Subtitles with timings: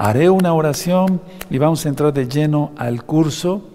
[0.00, 3.68] Haré una oración y vamos a entrar de lleno al curso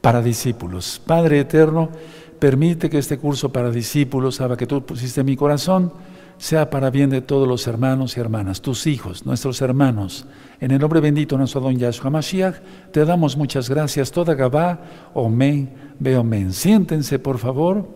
[0.00, 0.98] para discípulos.
[1.04, 1.90] Padre eterno,
[2.38, 5.92] permite que este curso para discípulos, sabe que tú pusiste en mi corazón,
[6.38, 10.24] sea para bien de todos los hermanos y hermanas, tus hijos, nuestros hermanos.
[10.58, 12.54] En el nombre bendito de nuestro don Yahshua Mashiach,
[12.90, 14.10] te damos muchas gracias.
[14.10, 14.80] Toda Gabá,
[15.12, 16.54] Omen, Beomen.
[16.54, 17.86] Siéntense, por favor.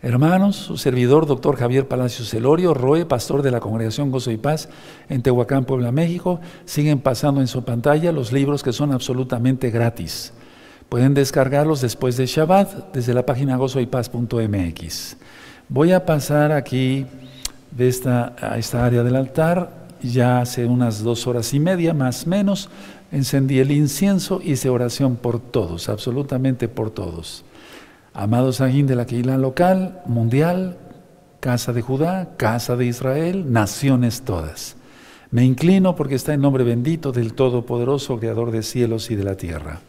[0.00, 4.68] Hermanos, su servidor, doctor Javier Palacios Celorio, Roe, pastor de la Congregación Gozo y Paz
[5.08, 10.32] en Tehuacán, Puebla, México, siguen pasando en su pantalla los libros que son absolutamente gratis.
[10.88, 15.16] Pueden descargarlos después de Shabbat desde la página gozoypaz.mx.
[15.68, 17.04] Voy a pasar aquí
[17.72, 22.24] de esta, a esta área del altar, ya hace unas dos horas y media, más
[22.24, 22.70] o menos,
[23.10, 27.44] encendí el incienso, hice oración por todos, absolutamente por todos.
[28.20, 30.76] Amados Ajín de la Quila local, mundial,
[31.38, 34.76] casa de Judá, casa de Israel, naciones todas.
[35.30, 39.36] Me inclino porque está en nombre bendito del Todopoderoso, Creador de cielos y de la
[39.36, 39.82] tierra.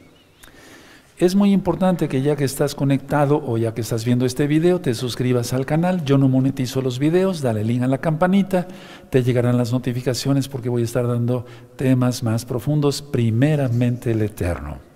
[1.17, 4.79] Es muy importante que ya que estás conectado o ya que estás viendo este video,
[4.79, 6.05] te suscribas al canal.
[6.05, 8.67] Yo no monetizo los videos, dale link a la campanita,
[9.09, 14.88] te llegarán las notificaciones porque voy a estar dando temas más profundos, primeramente el Eterno.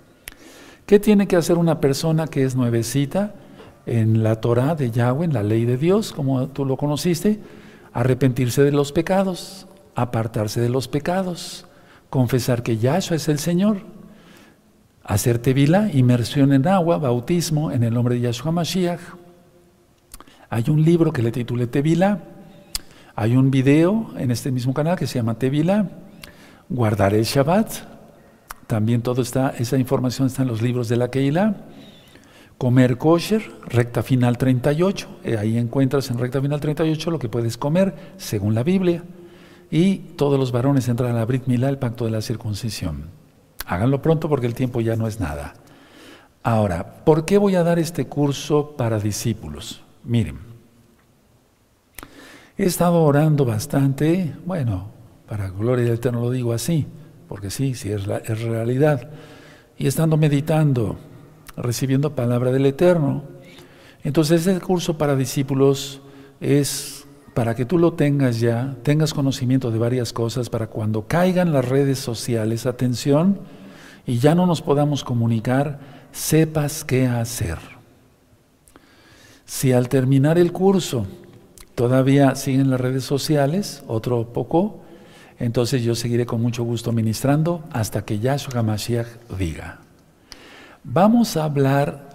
[0.86, 3.34] ¿Qué tiene que hacer una persona que es nuevecita
[3.86, 7.40] en la Torah de Yahweh, en la ley de Dios, como tú lo conociste?
[7.94, 11.66] Arrepentirse de los pecados, apartarse de los pecados,
[12.10, 13.78] confesar que Yahshua es el Señor,
[15.02, 19.00] hacer tevila, inmersión en agua, bautismo en el nombre de Yahshua Mashiach.
[20.50, 22.20] Hay un libro que le titulé Tevila,
[23.16, 25.88] hay un video en este mismo canal que se llama Tevila,
[26.68, 27.93] guardar el Shabbat,
[28.74, 31.54] también está, esa información está en los libros de la Keilah.
[32.58, 35.20] Comer kosher, recta final 38.
[35.22, 39.04] Eh, ahí encuentras en recta final 38 lo que puedes comer según la Biblia.
[39.70, 43.10] Y todos los varones entran a la Brit Milá, el pacto de la circuncisión.
[43.64, 45.54] Háganlo pronto porque el tiempo ya no es nada.
[46.42, 49.84] Ahora, ¿por qué voy a dar este curso para discípulos?
[50.02, 50.38] Miren,
[52.58, 54.88] he estado orando bastante, bueno,
[55.28, 56.88] para gloria del Eterno lo digo así
[57.34, 59.10] porque sí, sí es, realidad.
[59.76, 60.94] Y estando meditando,
[61.56, 63.24] recibiendo palabra del Eterno.
[64.04, 66.00] Entonces este curso para discípulos
[66.40, 71.52] es para que tú lo tengas ya, tengas conocimiento de varias cosas, para cuando caigan
[71.52, 73.40] las redes sociales, atención,
[74.06, 75.80] y ya no nos podamos comunicar,
[76.12, 77.58] sepas qué hacer.
[79.44, 81.04] Si al terminar el curso
[81.74, 84.83] todavía siguen las redes sociales, otro poco,
[85.38, 89.06] entonces yo seguiré con mucho gusto ministrando hasta que Yahshua Mashiach
[89.38, 89.80] diga.
[90.84, 92.10] Vamos a hablar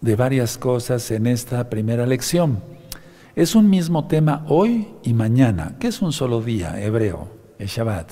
[0.00, 2.60] de varias cosas en esta primera lección.
[3.36, 8.10] Es un mismo tema hoy y mañana, que es un solo día hebreo, el Shabbat.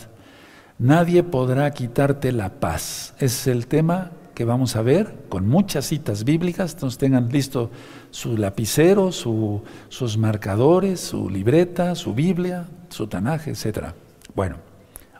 [0.78, 3.14] Nadie podrá quitarte la paz.
[3.18, 6.74] es el tema que vamos a ver con muchas citas bíblicas.
[6.74, 7.70] Entonces tengan listo
[8.10, 13.94] su lapicero, sus marcadores, su libreta, su Biblia, su tanaje, etcétera.
[14.36, 14.56] Bueno,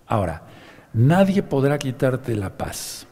[0.07, 0.43] ahora,
[0.93, 3.07] nadie podrá quitarte la paz.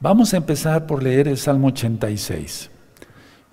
[0.00, 2.70] Vamos a empezar por leer el Salmo 86.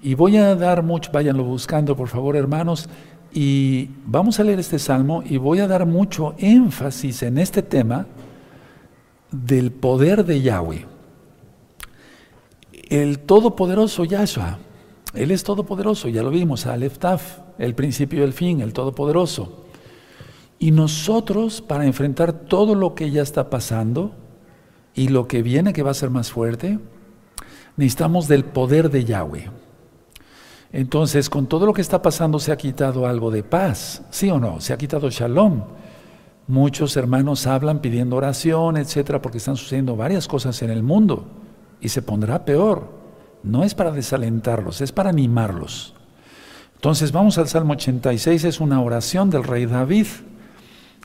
[0.02, 2.88] Y voy a dar mucho, váyanlo buscando por favor hermanos,
[3.34, 8.06] y vamos a leer este Salmo y voy a dar mucho énfasis en este tema
[9.30, 10.86] del poder de Yahweh.
[12.90, 14.58] El Todopoderoso Yahshua,
[15.14, 19.63] Él es Todopoderoso, ya lo vimos, Aleph Taf, el principio y el fin, el Todopoderoso.
[20.64, 24.14] Y nosotros, para enfrentar todo lo que ya está pasando
[24.96, 26.80] y lo que viene que va a ser más fuerte,
[27.76, 29.52] necesitamos del poder de Yahweh.
[30.72, 34.40] Entonces, con todo lo que está pasando se ha quitado algo de paz, ¿sí o
[34.40, 34.62] no?
[34.62, 35.64] Se ha quitado shalom.
[36.48, 41.26] Muchos hermanos hablan pidiendo oración, etcétera, porque están sucediendo varias cosas en el mundo
[41.82, 42.88] y se pondrá peor.
[43.44, 45.94] No es para desalentarlos, es para animarlos.
[46.76, 50.08] Entonces, vamos al Salmo 86, es una oración del rey David.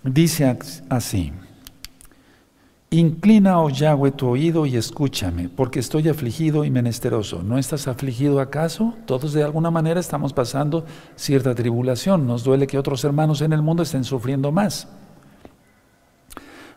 [0.04, 0.56] Dice
[0.88, 1.32] así,
[2.90, 7.42] Inclina, oh Yahweh, tu oído y escúchame, porque estoy afligido y menesteroso.
[7.42, 8.94] ¿No estás afligido acaso?
[9.04, 12.26] Todos de alguna manera estamos pasando cierta tribulación.
[12.26, 14.88] Nos duele que otros hermanos en el mundo estén sufriendo más.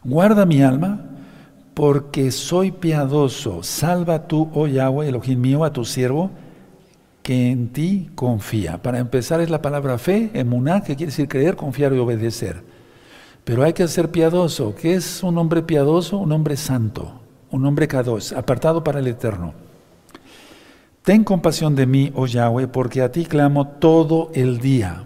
[0.03, 0.99] Guarda mi alma,
[1.73, 3.63] porque soy piadoso.
[3.63, 6.29] Salva tú, oh Yahweh, Elohim mío, a tu siervo,
[7.23, 8.81] que en ti confía.
[8.81, 12.70] Para empezar es la palabra fe, emuná, que quiere decir creer, confiar y obedecer.
[13.51, 14.73] Pero hay que ser piadoso.
[14.73, 16.17] ¿Qué es un hombre piadoso?
[16.17, 17.11] Un hombre santo,
[17.49, 19.53] un hombre kadosh, apartado para el eterno.
[21.03, 25.03] Ten compasión de mí, oh Yahweh, porque a ti clamo todo el día.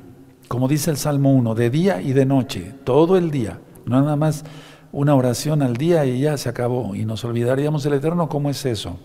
[0.48, 3.58] Como dice el Salmo 1, de día y de noche, todo el día.
[3.88, 4.44] no nada más
[4.92, 8.30] una oración al día y ya se acabó y nos olvidaríamos del Eterno.
[8.30, 9.00] ¿Cómo es eso?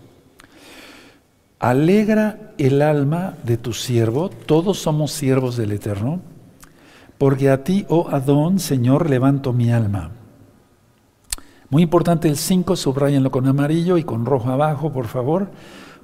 [1.57, 6.21] Alegra el alma de tu siervo, todos somos siervos del Eterno,
[7.21, 10.09] porque a ti, oh Adón, Señor, levanto mi alma.
[11.69, 15.51] Muy importante el 5, subrayenlo con amarillo y con rojo abajo, por favor.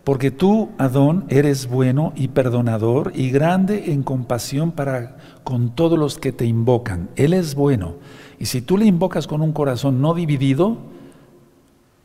[0.04, 6.20] Porque tú, Adón, eres bueno y perdonador y grande en compasión para con todos los
[6.20, 7.10] que te invocan.
[7.16, 7.96] Él es bueno.
[8.38, 10.78] Y si tú le invocas con un corazón no dividido,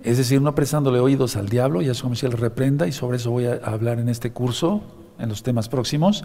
[0.02, 3.30] es decir, no prestándole oídos al diablo, y eso si él reprenda, y sobre eso
[3.30, 4.80] voy a hablar en este curso,
[5.18, 6.24] en los temas próximos,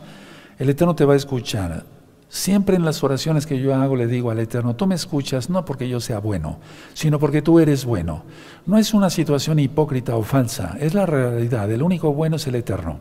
[0.58, 1.97] el Eterno te va a escuchar.
[2.30, 5.64] Siempre en las oraciones que yo hago le digo al Eterno, tú me escuchas no
[5.64, 6.60] porque yo sea bueno,
[6.94, 8.24] sino porque tú eres bueno.
[8.66, 11.72] No es una situación hipócrita o falsa, es la realidad.
[11.72, 13.00] El único bueno es el Eterno.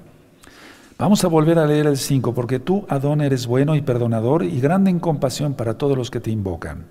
[0.99, 4.61] Vamos a volver a leer el 5, porque tú, Adón, eres bueno y perdonador y
[4.61, 6.87] grande en compasión para todos los que te invocan.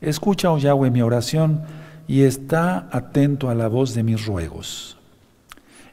[0.00, 1.62] Escucha, oh Yahweh, mi oración
[2.08, 4.98] y está atento a la voz de mis ruegos.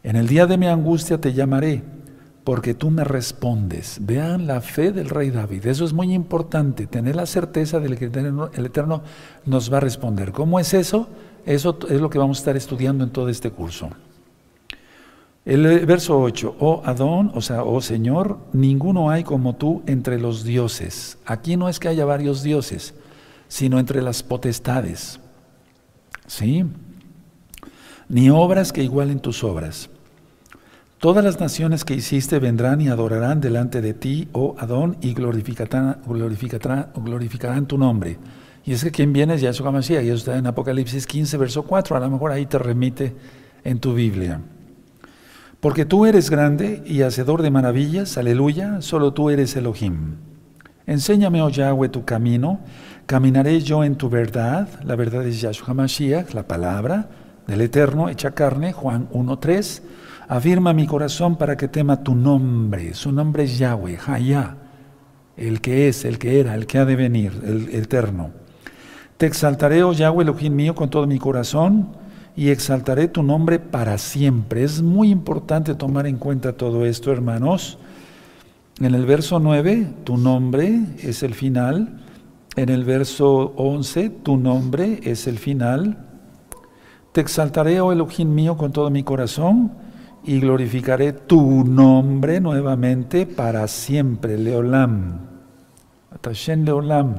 [0.04, 1.84] En el día de mi angustia te llamaré
[2.48, 3.98] porque tú me respondes.
[4.00, 5.68] Vean la fe del rey David.
[5.68, 9.02] Eso es muy importante, tener la certeza de que el Eterno
[9.46, 10.32] nos va a responder.
[10.32, 11.10] ¿Cómo es eso?
[11.46, 13.90] Eso es lo que vamos a estar estudiando en todo este curso.
[15.44, 20.46] El verso 8, oh Adón, o sea, oh Señor, ninguno hay como tú entre los
[20.46, 21.18] dioses.
[21.26, 22.94] Aquí no es que haya varios dioses,
[23.50, 25.20] sino entre las potestades.
[26.28, 26.64] ¿Sí?
[28.08, 29.90] Ni obras que igualen tus obras.
[31.00, 36.02] Todas las naciones que hiciste vendrán y adorarán delante de ti, oh Adón, y glorificarán,
[37.68, 38.18] tu nombre.
[38.66, 41.62] Y es que quien viene es Yahshua Mashiach, y eso está en Apocalipsis 15, verso
[41.64, 43.16] 4, a lo mejor ahí te remite
[43.64, 44.42] en tu Biblia.
[45.60, 50.16] Porque tú eres grande y hacedor de maravillas, aleluya, solo tú eres Elohim.
[50.88, 52.60] Enséñame, oh Yahweh, tu camino,
[53.06, 57.08] caminaré yo en tu verdad, la verdad es Yahshua Mashiach, la palabra
[57.46, 59.82] del Eterno hecha carne, Juan 1.3,
[60.30, 62.94] Afirma mi corazón para que tema tu nombre.
[62.94, 64.58] Su nombre es Yahweh, Hayah,
[65.38, 68.32] el que es, el que era, el que ha de venir, el, eterno.
[69.16, 71.88] Te exaltaré, oh Yahweh, Elohim mío, con todo mi corazón
[72.36, 74.64] y exaltaré tu nombre para siempre.
[74.64, 77.80] Es muy importante tomar en cuenta todo esto, hermanos.
[78.82, 82.02] En el verso 9, tu nombre es el final.
[82.58, 86.06] En el verso 11, tu nombre es el final.
[87.14, 89.87] Te exaltaré, oh Elohim mío, con todo mi corazón
[90.28, 95.20] y glorificaré tu nombre nuevamente para siempre, Leolam.
[96.12, 97.16] Atashen Leolam.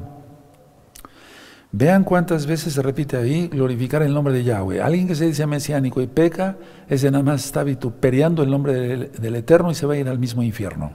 [1.72, 4.82] Vean cuántas veces se repite ahí glorificar el nombre de Yahweh.
[4.82, 6.56] Alguien que se dice mesiánico y peca,
[6.88, 10.08] ese nada más está vituperiando el nombre del, del Eterno y se va a ir
[10.08, 10.92] al mismo infierno.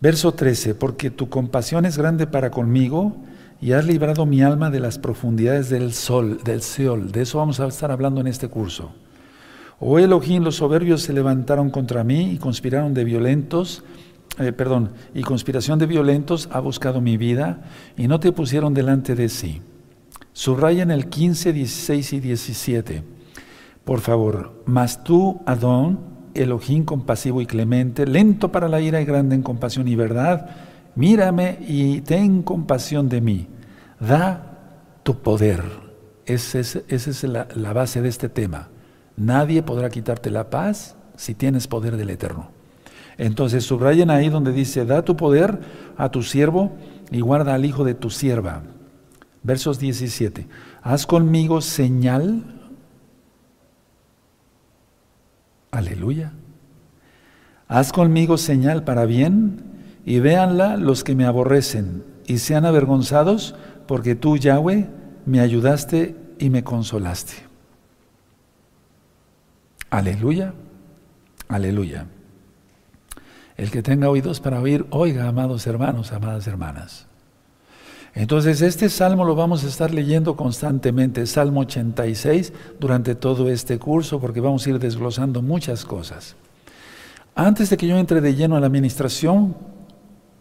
[0.00, 3.16] Verso 13, porque tu compasión es grande para conmigo
[3.60, 7.10] y has librado mi alma de las profundidades del sol, del Seol.
[7.10, 8.92] De eso vamos a estar hablando en este curso.
[9.86, 13.84] Oh Elohim, los soberbios se levantaron contra mí y conspiraron de violentos,
[14.38, 17.64] eh, perdón, y conspiración de violentos ha buscado mi vida
[17.94, 19.60] y no te pusieron delante de sí.
[20.32, 23.02] Subrayan el 15, 16 y 17.
[23.84, 26.00] Por favor, mas tú, Adón,
[26.32, 30.48] Elohim compasivo y clemente, lento para la ira y grande en compasión y verdad,
[30.94, 33.48] mírame y ten compasión de mí.
[34.00, 35.62] Da tu poder.
[36.24, 38.70] Esa es, la base de este tema.
[39.16, 42.48] Nadie podrá quitarte la paz si tienes poder del Eterno.
[43.16, 45.60] Entonces subrayen ahí donde dice, da tu poder
[45.96, 46.72] a tu siervo
[47.10, 48.62] y guarda al hijo de tu sierva.
[49.42, 50.48] Versos 17.
[50.82, 52.44] Haz conmigo señal.
[55.70, 56.32] Aleluya.
[57.68, 59.62] Haz conmigo señal para bien
[60.04, 63.54] y véanla los que me aborrecen y sean avergonzados
[63.86, 64.88] porque tú, Yahweh,
[65.26, 67.53] me ayudaste y me consolaste.
[69.94, 70.52] Aleluya,
[71.46, 72.06] aleluya.
[73.56, 77.06] El que tenga oídos para oír, oiga, amados hermanos, amadas hermanas.
[78.12, 84.20] Entonces, este salmo lo vamos a estar leyendo constantemente, Salmo 86, durante todo este curso,
[84.20, 86.34] porque vamos a ir desglosando muchas cosas.
[87.36, 89.56] Antes de que yo entre de lleno a la administración,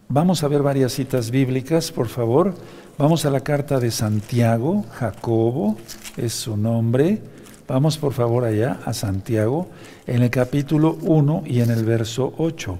[0.09, 2.55] vamos a ver varias citas bíblicas, por favor.
[2.97, 5.77] Vamos a la carta de Santiago, Jacobo
[6.17, 7.21] es su nombre.
[7.67, 9.67] Vamos por favor allá a Santiago
[10.05, 12.77] en el capítulo 1 y en el verso 8.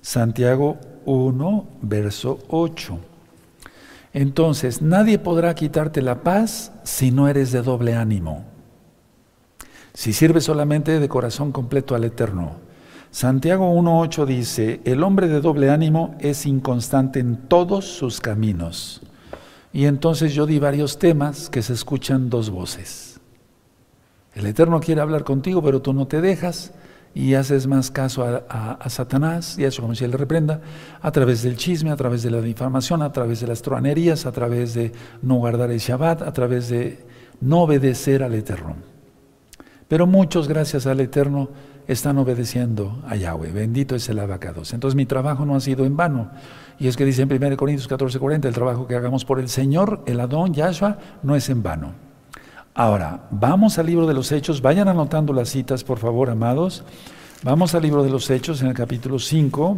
[0.00, 2.98] Santiago 1, verso 8.
[4.12, 8.44] Entonces, nadie podrá quitarte la paz si no eres de doble ánimo.
[9.94, 12.56] Si sirves solamente de corazón completo al Eterno.
[13.10, 19.02] Santiago 1.8 dice, el hombre de doble ánimo es inconstante en todos sus caminos.
[19.72, 23.11] Y entonces yo di varios temas que se escuchan dos voces.
[24.34, 26.72] El Eterno quiere hablar contigo, pero tú no te dejas
[27.14, 30.62] y haces más caso a, Satanás, y eso como si él le reprenda,
[31.02, 34.32] a través del chisme, a través de la difamación, a través de las truanerías, a
[34.32, 37.04] través de no guardar el Shabbat, a través de
[37.40, 38.76] no obedecer al Eterno.
[39.88, 41.50] Pero muchos, gracias al Eterno,
[41.86, 43.52] están obedeciendo a Yahweh.
[43.52, 44.72] Bendito es el abacados.
[44.72, 46.30] Entonces mi trabajo no ha sido en vano.
[46.78, 49.50] Y es que dice en 1 Corintios 14, 40, el trabajo que hagamos por el
[49.50, 52.11] Señor, el Adón, Yahshua, no es en vano.
[52.74, 56.84] Ahora, vamos al libro de los Hechos, vayan anotando las citas, por favor, amados.
[57.42, 59.76] Vamos al libro de los Hechos en el capítulo 5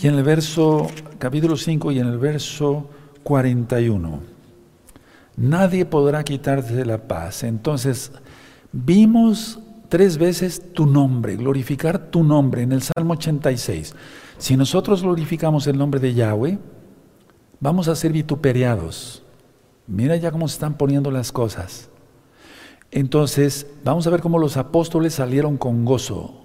[0.00, 0.86] y en el verso,
[1.18, 2.88] capítulo 5 y en el verso
[3.24, 4.20] 41.
[5.36, 7.42] Nadie podrá quitarte la paz.
[7.42, 8.12] Entonces,
[8.70, 13.92] vimos tres veces tu nombre, glorificar tu nombre en el Salmo 86.
[14.38, 16.60] Si nosotros glorificamos el nombre de Yahweh,
[17.58, 19.24] vamos a ser vituperiados.
[19.86, 21.88] Mira ya cómo se están poniendo las cosas.
[22.90, 26.38] Entonces, vamos a ver cómo los apóstoles salieron con gozo.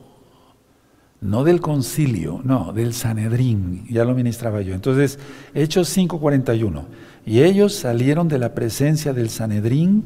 [1.20, 4.75] No del concilio, no, del Sanedrín, ya lo ministraba yo.
[4.75, 5.17] Entonces,
[5.53, 6.86] Hechos 5:41.
[7.25, 10.03] Y ellos salieron de la presencia del Sanedrín,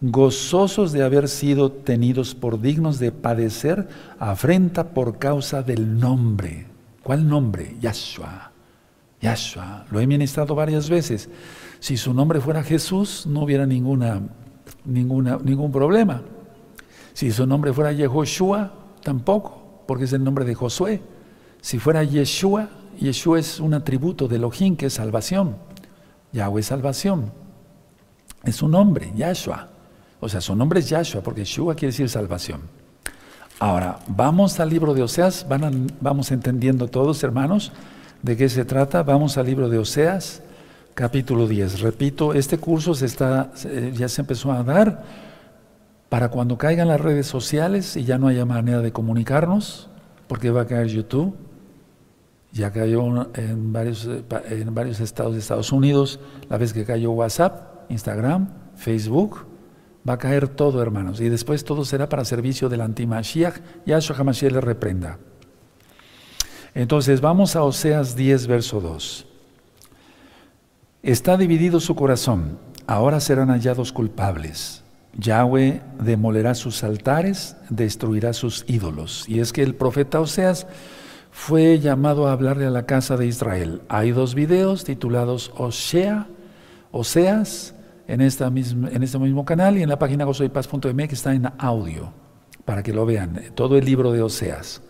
[0.00, 3.88] gozosos de haber sido tenidos por dignos de padecer
[4.18, 6.66] afrenta por causa del nombre.
[7.02, 7.76] ¿Cuál nombre?
[7.80, 8.52] Yahshua.
[9.20, 9.86] Yahshua.
[9.90, 11.28] Lo he ministrado varias veces.
[11.80, 14.20] Si su nombre fuera Jesús, no hubiera ninguna,
[14.84, 16.22] ninguna, ningún problema.
[17.12, 21.00] Si su nombre fuera Yehoshua, tampoco, porque es el nombre de Josué.
[21.60, 22.68] Si fuera Yeshua,
[23.00, 25.56] Yeshua es un atributo de Elohim, que es salvación.
[26.32, 27.32] Yahweh es salvación.
[28.44, 29.68] Es un nombre, Yahshua.
[30.20, 32.60] O sea, su nombre es Yahshua, porque Yeshua quiere decir salvación.
[33.58, 37.72] Ahora, vamos al libro de Oseas, van vamos entendiendo todos, hermanos,
[38.22, 39.02] de qué se trata.
[39.02, 40.42] Vamos al libro de Oseas,
[40.96, 41.80] capítulo 10.
[41.80, 43.52] Repito, este curso se está,
[43.92, 45.04] ya se empezó a dar
[46.08, 49.90] para cuando caigan las redes sociales y ya no haya manera de comunicarnos,
[50.26, 51.36] porque va a caer YouTube.
[52.50, 54.08] Ya cayó en varios,
[54.48, 59.44] en varios estados de Estados Unidos, la vez que cayó WhatsApp, Instagram, Facebook,
[60.08, 61.20] va a caer todo, hermanos.
[61.20, 63.56] Y después todo será para servicio del antimashiach.
[63.84, 65.18] Yahshua HaMashiach le reprenda.
[66.74, 69.25] Entonces vamos a Oseas 10, verso 2.
[71.06, 72.58] Está dividido su corazón,
[72.88, 74.82] ahora serán hallados culpables.
[75.16, 79.24] Yahweh demolerá sus altares, destruirá sus ídolos.
[79.28, 80.66] Y es que el profeta Oseas
[81.30, 83.82] fue llamado a hablarle a la casa de Israel.
[83.88, 86.26] Hay dos videos titulados Osea,
[86.90, 87.76] Oseas,
[88.08, 92.12] en, en este mismo canal y en la página gozoypaz.mx está en audio,
[92.64, 94.82] para que lo vean, todo el libro de Oseas.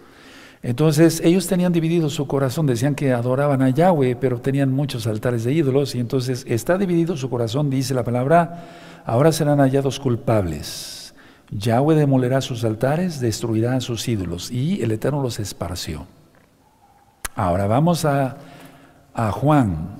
[0.63, 5.45] Entonces ellos tenían dividido su corazón, decían que adoraban a Yahweh, pero tenían muchos altares
[5.45, 8.65] de ídolos y entonces está dividido su corazón, dice la palabra,
[9.05, 11.15] ahora serán hallados culpables.
[11.51, 16.07] Yahweh demolerá sus altares, destruirá sus ídolos y el Eterno los esparció.
[17.37, 18.39] Ahora vamos a,
[19.15, 19.97] a Juan,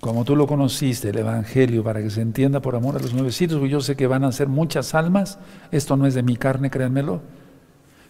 [0.00, 3.60] como tú lo conociste, el Evangelio, para que se entienda por amor a los nuevecitos,
[3.68, 5.38] yo sé que van a ser muchas almas,
[5.72, 7.20] esto no es de mi carne, créanmelo,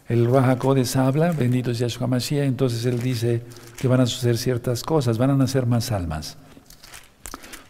[0.08, 3.42] el Rahakodes habla, bendito es Yahshua Mashiach, entonces él dice
[3.78, 6.38] que van a suceder ciertas cosas, van a nacer más almas.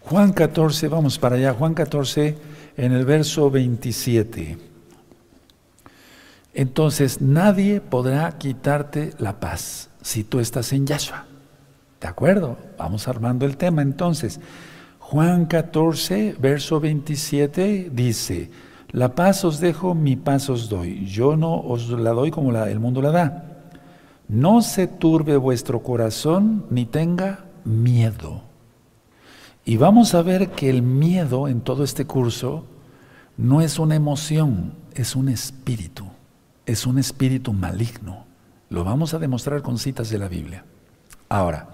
[0.03, 2.39] Juan 14, vamos para allá, Juan 14
[2.77, 4.57] en el verso 27.
[6.55, 11.27] Entonces nadie podrá quitarte la paz si tú estás en Yahshua.
[12.01, 12.57] ¿De acuerdo?
[12.79, 14.41] Vamos armando el tema entonces.
[15.01, 18.51] Juan 14, verso 27 dice,
[18.91, 21.05] la paz os dejo, mi paz os doy.
[21.07, 23.45] Yo no os la doy como el mundo la da.
[24.29, 28.43] No se turbe vuestro corazón ni tenga miedo.
[29.65, 32.65] Y vamos a ver que el miedo en todo este curso
[33.37, 36.07] no es una emoción, es un espíritu.
[36.65, 38.25] Es un espíritu maligno.
[38.71, 40.65] Lo vamos a demostrar con citas de la Biblia.
[41.29, 41.69] Ahora,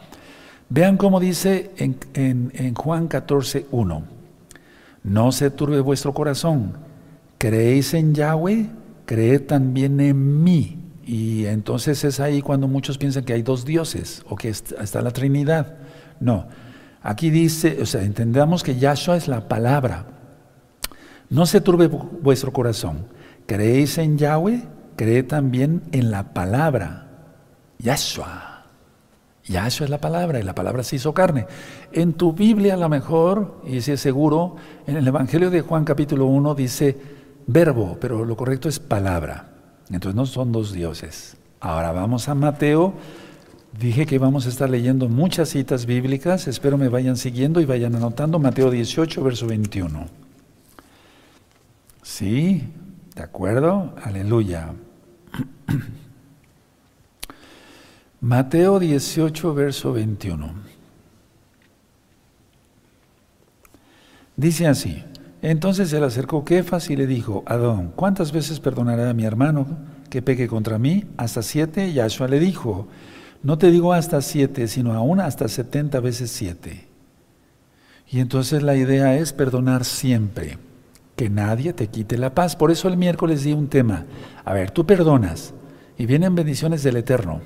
[0.69, 4.03] vean cómo dice en, en, Juan 14, 1.
[5.05, 6.84] No se turbe vuestro corazón
[7.45, 8.71] creéis en Yahweh,
[9.05, 10.79] creed también en mí.
[11.05, 15.11] Y entonces es ahí cuando muchos piensan que hay dos dioses o que está la
[15.11, 15.77] Trinidad.
[16.21, 16.47] No,
[17.03, 20.07] aquí dice, o sea, entendamos que Yahshua es la palabra.
[21.29, 23.09] No se turbe vuestro corazón.
[23.45, 24.63] Creéis en Yahweh,
[24.97, 27.09] creed también en la palabra.
[27.79, 28.65] Yahshua.
[29.45, 31.47] Yahshua es la palabra y la palabra se hizo carne.
[31.93, 35.85] En tu Biblia a lo mejor, y si es seguro, en el Evangelio de Juan
[35.85, 37.14] capítulo 1 dice,
[37.47, 39.51] verbo, pero lo correcto es palabra.
[39.91, 41.37] Entonces no son dos dioses.
[41.61, 42.95] Ahora vamos a Mateo
[43.79, 47.97] Dije que vamos a estar leyendo muchas citas bíblicas, espero me vayan siguiendo y vayan
[47.97, 50.07] anotando Mateo 18, verso 21.
[52.03, 52.69] ¿Sí?
[53.17, 53.93] ¿De acuerdo?
[54.01, 54.75] Aleluya.
[58.21, 60.55] Mateo 18, verso 21.
[64.37, 65.05] Dice así,
[65.51, 69.67] entonces se acercó Kefas y le dijo, Adón, ¿cuántas veces perdonaré a mi hermano
[70.09, 71.05] que peque contra mí?
[71.19, 71.89] Hasta siete.
[71.89, 72.89] Y Yahshua le dijo,
[73.43, 76.89] no te digo hasta siete, sino aún hasta setenta veces siete.
[78.11, 80.59] Y entonces la idea es perdonar siempre
[81.15, 82.57] que nadie te quite la paz.
[82.57, 84.07] Por eso el miércoles di un tema.
[84.47, 85.53] A ver, tú perdonas
[85.99, 87.43] y vienen bendiciones del Eterno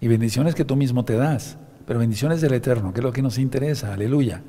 [0.00, 3.20] y bendiciones que tú mismo te das, pero bendiciones del Eterno, que es lo que
[3.20, 4.42] nos interesa, aleluya.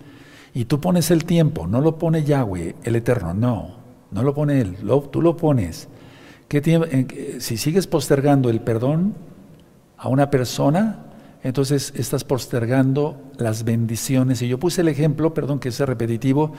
[0.55, 3.75] Y tú pones el tiempo, no lo pone Yahweh, el Eterno, no,
[4.09, 4.77] no lo pone Él,
[5.11, 5.89] tú lo pones.
[6.47, 9.13] ¿Qué si sigues postergando el perdón
[9.97, 10.99] a una persona,
[11.43, 14.41] entonces estás postergando las bendiciones.
[14.41, 16.53] Y yo puse el ejemplo, perdón que sea repetitivo,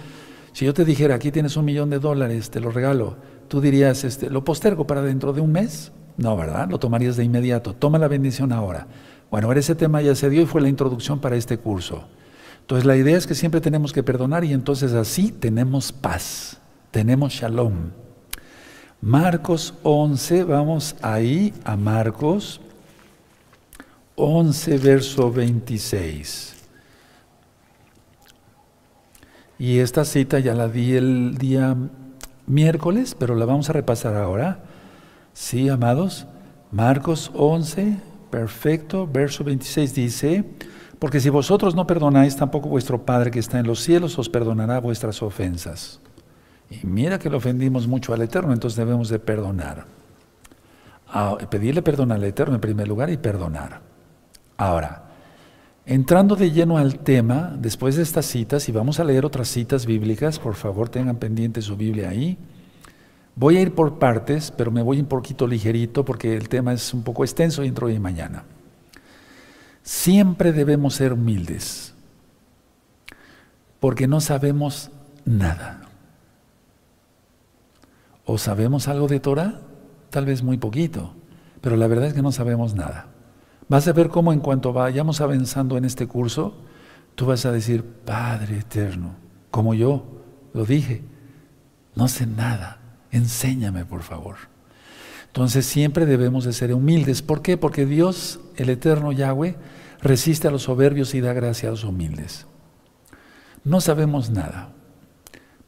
[0.52, 3.16] si yo te dijera, aquí tienes un millón de dólares, te lo regalo,
[3.48, 5.92] tú dirías, este, ¿lo postergo para dentro de un mes?
[6.16, 6.68] No, ¿verdad?
[6.68, 7.74] Lo tomarías de inmediato.
[7.74, 8.86] Toma la bendición ahora.
[9.30, 12.04] Bueno, ese tema ya se dio y fue la introducción para este curso.
[12.66, 16.58] Entonces la idea es que siempre tenemos que perdonar y entonces así tenemos paz,
[16.90, 17.92] tenemos shalom.
[19.00, 22.60] Marcos 11, vamos ahí a Marcos
[24.16, 26.56] 11, verso 26.
[29.60, 31.76] Y esta cita ya la di el día
[32.48, 34.64] miércoles, pero la vamos a repasar ahora.
[35.34, 36.26] Sí, amados.
[36.72, 37.96] Marcos 11,
[38.28, 40.44] perfecto, verso 26 dice,
[40.98, 44.80] porque si vosotros no perdonáis, tampoco vuestro Padre que está en los cielos os perdonará
[44.80, 46.00] vuestras ofensas.
[46.70, 49.86] Y mira que le ofendimos mucho al Eterno, entonces debemos de perdonar.
[51.08, 53.80] Ah, pedirle perdón al Eterno en primer lugar y perdonar.
[54.56, 55.06] Ahora,
[55.88, 59.86] Entrando de lleno al tema, después de estas citas, y vamos a leer otras citas
[59.86, 62.36] bíblicas, por favor tengan pendiente su Biblia ahí.
[63.36, 66.92] Voy a ir por partes, pero me voy un poquito ligerito porque el tema es
[66.92, 68.42] un poco extenso y entro hoy mañana.
[69.86, 71.94] Siempre debemos ser humildes,
[73.78, 74.90] porque no sabemos
[75.24, 75.82] nada.
[78.24, 79.60] ¿O sabemos algo de Torah?
[80.10, 81.14] Tal vez muy poquito,
[81.60, 83.06] pero la verdad es que no sabemos nada.
[83.68, 86.56] Vas a ver cómo en cuanto vayamos avanzando en este curso,
[87.14, 89.14] tú vas a decir, Padre eterno,
[89.52, 90.04] como yo
[90.52, 91.04] lo dije,
[91.94, 92.80] no sé nada,
[93.12, 94.34] enséñame por favor.
[95.28, 97.22] Entonces siempre debemos de ser humildes.
[97.22, 97.56] ¿Por qué?
[97.56, 99.54] Porque Dios, el eterno Yahweh,
[100.00, 102.46] resiste a los soberbios y da gracia a los humildes.
[103.64, 104.70] No sabemos nada.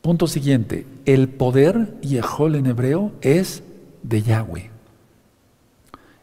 [0.00, 3.62] Punto siguiente, el poder, Yehol en hebreo, es
[4.02, 4.70] de Yahweh.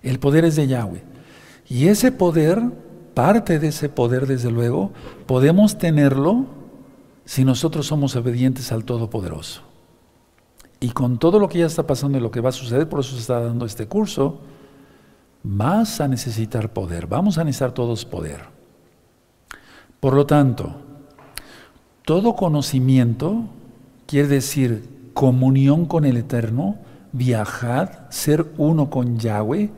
[0.01, 1.03] El poder es de Yahweh.
[1.67, 2.61] Y ese poder,
[3.13, 4.91] parte de ese poder desde luego,
[5.25, 6.45] podemos tenerlo
[7.25, 9.61] si nosotros somos obedientes al Todopoderoso.
[10.79, 12.99] Y con todo lo que ya está pasando y lo que va a suceder, por
[12.99, 14.39] eso se está dando este curso,
[15.47, 18.41] vas a necesitar poder, vamos a necesitar todos poder.
[19.99, 20.75] Por lo tanto,
[22.03, 23.45] todo conocimiento
[24.07, 26.77] quiere decir comunión con el Eterno,
[27.11, 29.69] viajad, ser uno con Yahweh,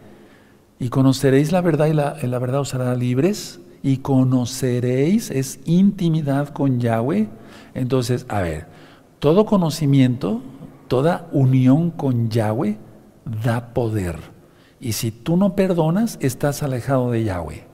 [0.80, 3.60] y conoceréis la verdad y la, la, verdad os hará libres.
[3.84, 7.30] Y conoceréis, es intimidad con Yahweh.
[7.74, 8.68] Entonces, a ver,
[9.20, 10.42] todo conocimiento,
[10.88, 12.78] toda unión con Yahweh
[13.44, 14.37] da poder.
[14.80, 17.66] Y si tú no perdonas, estás alejado de Yahweh.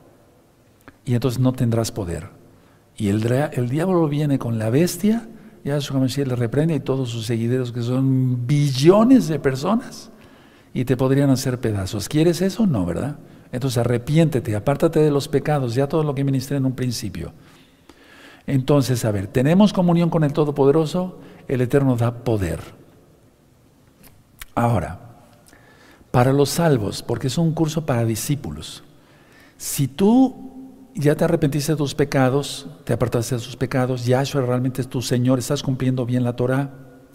[1.06, 2.30] Y entonces no tendrás poder.
[2.96, 3.22] Y el,
[3.70, 5.28] diablo viene con la bestia,
[5.64, 10.12] ya su le reprende y todos sus seguidores, que son billones de personas
[10.74, 12.08] y te podrían hacer pedazos.
[12.08, 12.68] ¿Quieres eso?
[12.68, 13.18] No, ¿verdad?
[13.52, 17.34] Entonces arrepiéntete, apártate de los pecados, ya todo lo que ministré en un principio.
[18.46, 22.60] Entonces, a ver, tenemos comunión con el Todopoderoso, el Eterno da poder.
[24.56, 25.13] Ahora,
[26.14, 28.84] para los salvos, porque es un curso para discípulos,
[29.58, 34.80] si tú ya te arrepentiste de tus pecados, te apartaste de tus pecados, Yahshua realmente
[34.82, 36.70] es tu Señor, estás cumpliendo bien la Torah,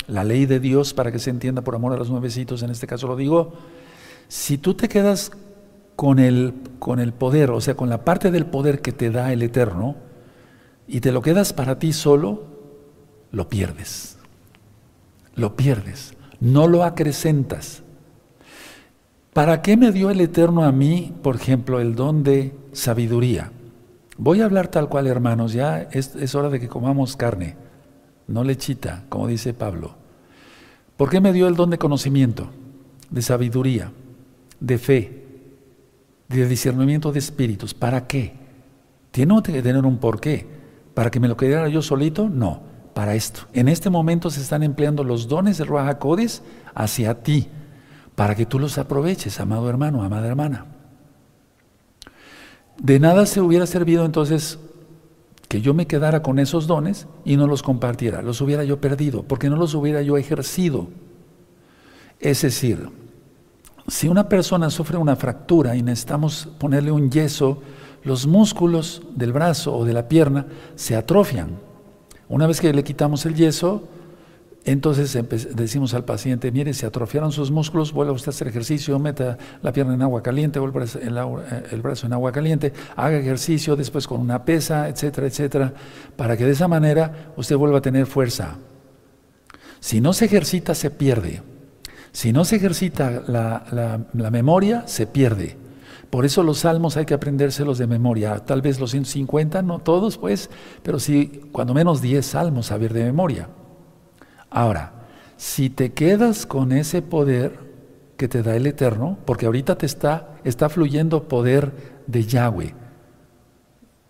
[0.08, 2.88] la ley de Dios, para que se entienda por amor a los nuevecitos, en este
[2.88, 3.52] caso lo digo,
[4.26, 5.30] si tú te quedas
[5.94, 9.32] con el, con el poder, o sea, con la parte del poder que te da
[9.32, 9.94] el Eterno,
[10.88, 12.46] y te lo quedas para ti solo,
[13.30, 14.18] lo pierdes.
[15.37, 16.14] Lo pierdes.
[16.40, 17.84] No lo acrecentas.
[19.32, 23.52] ¿Para qué me dio el Eterno a mí, por ejemplo, el don de sabiduría?
[24.16, 27.56] Voy a hablar tal cual, hermanos, ya es, hora de que comamos carne
[28.26, 29.94] no lechita, como dice Pablo.
[30.96, 32.50] ¿Por qué me dio el don de conocimiento,
[33.10, 33.92] de sabiduría,
[34.60, 35.18] de fe?
[36.28, 37.74] de discernimiento de espíritus.
[37.74, 38.34] ¿Para qué?
[39.10, 40.46] Tiene que tener un porqué.
[40.94, 42.28] ¿Para que me lo quedara yo solito?
[42.28, 42.62] No,
[42.94, 43.42] para esto.
[43.52, 45.98] En este momento se están empleando los dones de Ruach
[46.74, 47.48] hacia ti,
[48.18, 50.66] para que tú los aproveches, amado hermano, amada hermana.
[52.76, 54.59] De nada se hubiera servido entonces
[55.46, 58.20] que yo me quedara con esos dones y no los compartiera.
[58.20, 60.88] Los hubiera yo perdido, porque no los hubiera yo ejercido.
[62.18, 62.88] Es decir,
[63.87, 67.62] si una persona sufre una fractura y necesitamos ponerle un yeso,
[68.02, 71.50] los músculos del brazo o de la pierna se atrofian.
[72.28, 73.85] Una vez que le quitamos el yeso,
[74.64, 75.16] entonces
[75.54, 79.72] decimos al paciente, mire, se atrofiaron sus músculos, vuelva usted a hacer ejercicio, meta la
[79.72, 84.20] pierna en agua caliente, vuelva eh, el brazo en agua caliente, haga ejercicio después con
[84.20, 85.72] una pesa, etcétera, etcétera,
[86.16, 88.58] para que de esa manera usted vuelva a tener fuerza.
[89.80, 91.42] Si no se ejercita, se pierde.
[92.12, 95.56] Si no se ejercita la, la memoria, se pierde.
[96.10, 98.38] Por eso los salmos hay que aprendérselos de memoria.
[98.40, 100.50] Tal vez los 150, no todos, pues,
[100.82, 103.48] pero sí, cuando menos 10 salmos saber de memoria.
[104.50, 104.92] Ahora,
[105.37, 107.58] si te quedas con ese poder
[108.16, 112.74] que te da el Eterno, porque ahorita te está, está fluyendo poder de Yahweh,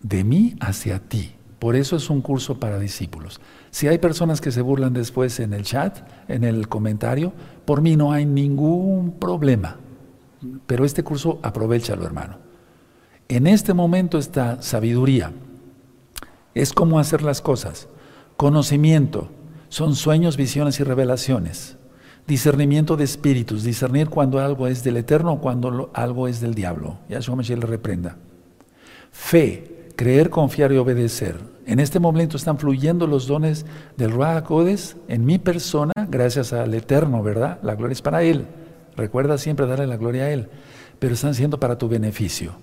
[0.01, 1.35] de mí hacia ti.
[1.59, 3.39] Por eso es un curso para discípulos.
[3.69, 5.99] Si hay personas que se burlan después en el chat,
[6.29, 7.33] en el comentario,
[7.65, 9.77] por mí no hay ningún problema.
[10.65, 12.37] Pero este curso aprovechalo, hermano.
[13.27, 15.33] En este momento está sabiduría.
[16.55, 17.89] Es cómo hacer las cosas.
[18.37, 19.29] Conocimiento
[19.69, 21.77] son sueños, visiones y revelaciones.
[22.27, 26.97] Discernimiento de espíritus, discernir cuando algo es del eterno o cuando algo es del diablo.
[27.09, 28.17] Yahshua Mashiach le reprenda.
[29.11, 31.37] Fe, creer, confiar y obedecer.
[31.65, 34.49] En este momento están fluyendo los dones del Ruach
[35.07, 37.59] en mi persona, gracias al Eterno, ¿verdad?
[37.63, 38.47] La gloria es para Él.
[38.95, 40.49] Recuerda siempre darle la gloria a Él,
[40.99, 42.53] pero están siendo para tu beneficio.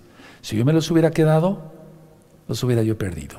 [0.42, 1.72] Si yo me los hubiera quedado,
[2.48, 3.38] los hubiera yo perdido.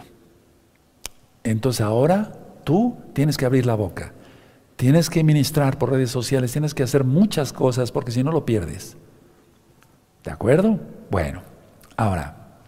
[1.43, 2.33] Entonces ahora
[2.67, 4.11] Tú tienes que abrir la boca,
[4.75, 8.45] tienes que ministrar por redes sociales, tienes que hacer muchas cosas porque si no lo
[8.45, 8.97] pierdes.
[10.21, 10.77] ¿De acuerdo?
[11.09, 11.43] Bueno,
[11.95, 12.59] ahora,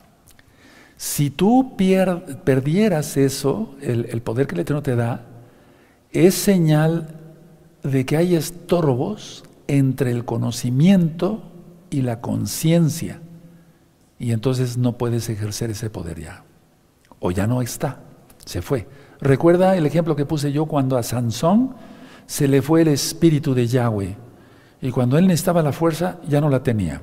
[0.95, 1.75] si tú
[2.45, 5.25] perdieras eso, el, el poder que el Eterno te da,
[6.13, 7.19] es señal
[7.83, 11.43] de que hay estorbos entre el conocimiento
[11.89, 13.19] y la conciencia.
[14.17, 16.45] Y entonces no puedes ejercer ese poder ya.
[17.19, 17.99] O ya no está,
[18.45, 18.87] se fue.
[19.21, 21.75] Recuerda el ejemplo que puse yo cuando a Sansón
[22.25, 24.15] se le fue el espíritu de Yahweh
[24.81, 27.01] y cuando él necesitaba la fuerza ya no la tenía.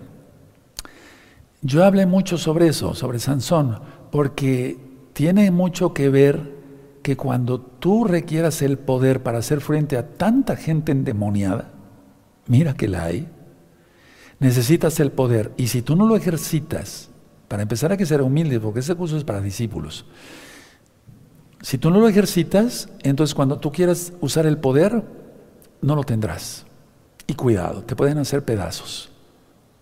[1.63, 4.79] Yo hablé mucho sobre eso, sobre Sansón, porque
[5.13, 6.55] tiene mucho que ver
[7.03, 11.71] que cuando tú requieras el poder para hacer frente a tanta gente endemoniada,
[12.47, 13.29] mira que la hay,
[14.39, 15.53] necesitas el poder.
[15.57, 17.11] Y si tú no lo ejercitas,
[17.49, 20.07] para empezar hay que ser humilde, porque ese curso es para discípulos.
[21.67, 25.03] Si tú no lo ejercitas, entonces cuando tú quieras usar el poder,
[25.83, 26.65] no lo tendrás.
[27.27, 29.11] Y cuidado, te pueden hacer pedazos.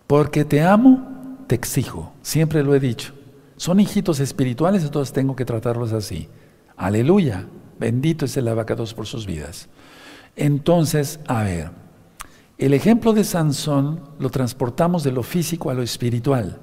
[0.06, 2.14] Porque te amo, te exijo.
[2.22, 3.12] Siempre lo he dicho.
[3.58, 6.26] Son hijitos espirituales, entonces tengo que tratarlos así.
[6.78, 7.48] Aleluya.
[7.78, 9.68] Bendito es el abacados por sus vidas.
[10.36, 11.70] Entonces, a ver,
[12.56, 16.62] el ejemplo de Sansón lo transportamos de lo físico a lo espiritual.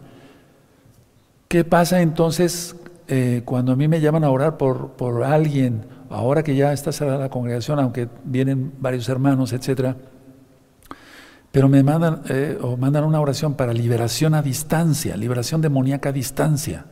[1.48, 2.76] ¿Qué pasa entonces
[3.14, 6.94] eh, cuando a mí me llaman a orar por, por alguien, ahora que ya está
[6.94, 9.98] cerrada la congregación, aunque vienen varios hermanos, etcétera,
[11.52, 16.14] pero me mandan eh, o mandan una oración para liberación a distancia, liberación demoníaca a
[16.14, 16.86] distancia.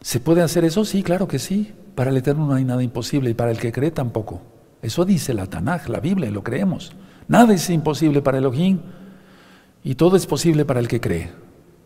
[0.00, 0.84] ¿Se puede hacer eso?
[0.84, 1.72] Sí, claro que sí.
[1.94, 4.42] Para el Eterno no hay nada imposible y para el que cree tampoco.
[4.82, 6.96] Eso dice la Tanaj, la Biblia, y lo creemos.
[7.28, 8.80] Nada es imposible para Elohim
[9.84, 11.30] y todo es posible para el que cree.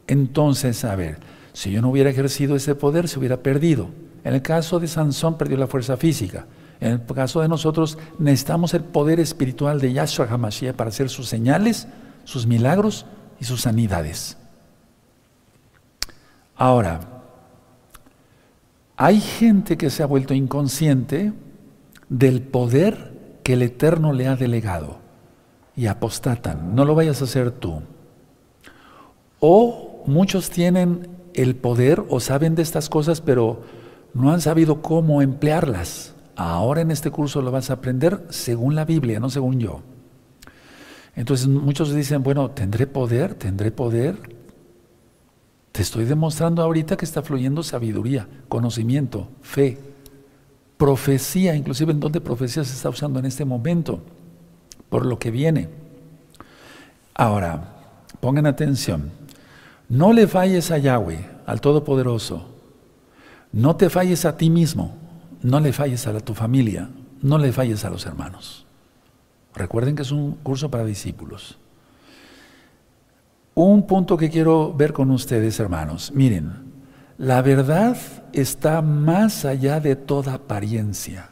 [0.06, 1.18] Entonces, a ver,
[1.54, 3.88] si yo no hubiera ejercido ese poder, se hubiera perdido.
[4.24, 6.46] En el caso de Sansón, perdió la fuerza física.
[6.80, 11.28] En el caso de nosotros, necesitamos el poder espiritual de Yahshua HaMashiach para hacer sus
[11.28, 11.86] señales,
[12.24, 13.06] sus milagros
[13.40, 14.36] y sus sanidades.
[16.56, 17.22] Ahora,
[18.96, 21.32] hay gente que se ha vuelto inconsciente
[22.08, 23.12] del poder
[23.44, 24.98] que el Eterno le ha delegado
[25.76, 26.74] y apostatan.
[26.74, 27.80] No lo vayas a hacer tú.
[29.38, 33.62] O muchos tienen el poder o saben de estas cosas, pero
[34.14, 36.14] no han sabido cómo emplearlas.
[36.36, 39.82] Ahora en este curso lo vas a aprender según la Biblia, no según yo.
[41.16, 43.34] Entonces muchos dicen, bueno, ¿tendré poder?
[43.34, 44.16] ¿Tendré poder?
[45.70, 49.78] Te estoy demostrando ahorita que está fluyendo sabiduría, conocimiento, fe,
[50.76, 54.00] profecía, inclusive en donde profecía se está usando en este momento,
[54.88, 55.68] por lo que viene.
[57.14, 57.74] Ahora,
[58.20, 59.10] pongan atención.
[59.88, 62.48] No le falles a Yahweh, al Todopoderoso.
[63.52, 64.96] No te falles a ti mismo.
[65.42, 66.88] No le falles a tu familia.
[67.22, 68.66] No le falles a los hermanos.
[69.54, 71.58] Recuerden que es un curso para discípulos.
[73.54, 76.10] Un punto que quiero ver con ustedes, hermanos.
[76.12, 76.52] Miren,
[77.18, 77.96] la verdad
[78.32, 81.30] está más allá de toda apariencia.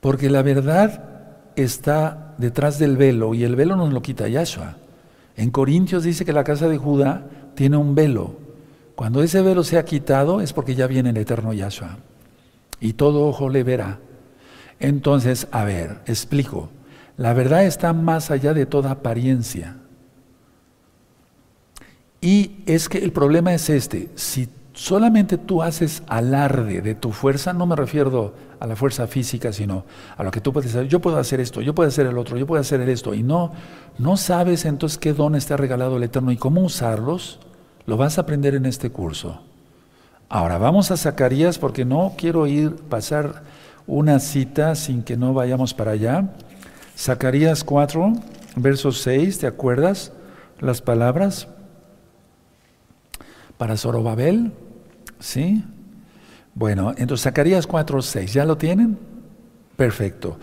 [0.00, 4.76] Porque la verdad está detrás del velo y el velo nos lo quita Yahshua.
[5.36, 8.36] En Corintios dice que la casa de Judá tiene un velo.
[8.94, 11.98] Cuando ese velo se ha quitado es porque ya viene el eterno Yahshua.
[12.80, 13.98] Y todo ojo le verá.
[14.78, 16.70] Entonces, a ver, explico.
[17.16, 19.76] La verdad está más allá de toda apariencia.
[22.20, 27.52] Y es que el problema es este, si solamente tú haces alarde de tu fuerza,
[27.52, 29.84] no me refiero a la fuerza física, sino
[30.16, 32.36] a lo que tú puedes hacer, yo puedo hacer esto, yo puedo hacer el otro,
[32.36, 33.52] yo puedo hacer esto, y no,
[33.98, 37.38] no sabes entonces qué dones te ha regalado el Eterno y cómo usarlos,
[37.86, 39.40] lo vas a aprender en este curso.
[40.28, 43.44] Ahora vamos a Zacarías porque no quiero ir, pasar
[43.86, 46.30] una cita sin que no vayamos para allá.
[46.96, 48.12] Zacarías 4,
[48.56, 50.12] verso 6, ¿te acuerdas
[50.60, 51.48] las palabras?
[53.58, 54.52] para Zorobabel.
[55.24, 55.64] ¿Sí?
[56.54, 58.98] Bueno, entonces Zacarías 4, 6, ¿ya lo tienen?
[59.74, 60.36] Perfecto.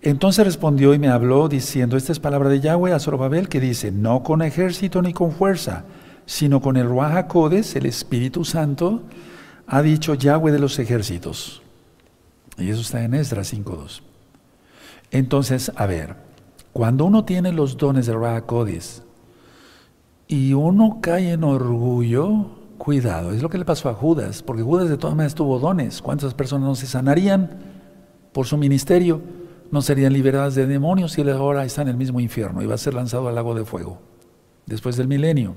[0.00, 3.92] Entonces respondió y me habló diciendo, esta es palabra de Yahweh a Zorobabel que dice,
[3.92, 5.84] no con ejército ni con fuerza,
[6.24, 7.26] sino con el Ruach
[7.74, 9.02] el Espíritu Santo,
[9.66, 11.60] ha dicho Yahweh de los ejércitos.
[12.56, 14.00] Y eso está en Esdras 5.2.
[15.10, 16.16] Entonces, a ver,
[16.72, 18.44] cuando uno tiene los dones de Ruach
[20.26, 24.88] y uno cae en orgullo, cuidado, es lo que le pasó a Judas, porque Judas
[24.88, 26.02] de todas maneras tuvo dones.
[26.02, 27.60] ¿Cuántas personas no se sanarían
[28.32, 29.22] por su ministerio?
[29.70, 32.78] No serían liberadas de demonios y ahora está en el mismo infierno y va a
[32.78, 34.00] ser lanzado al lago de fuego
[34.66, 35.54] después del milenio.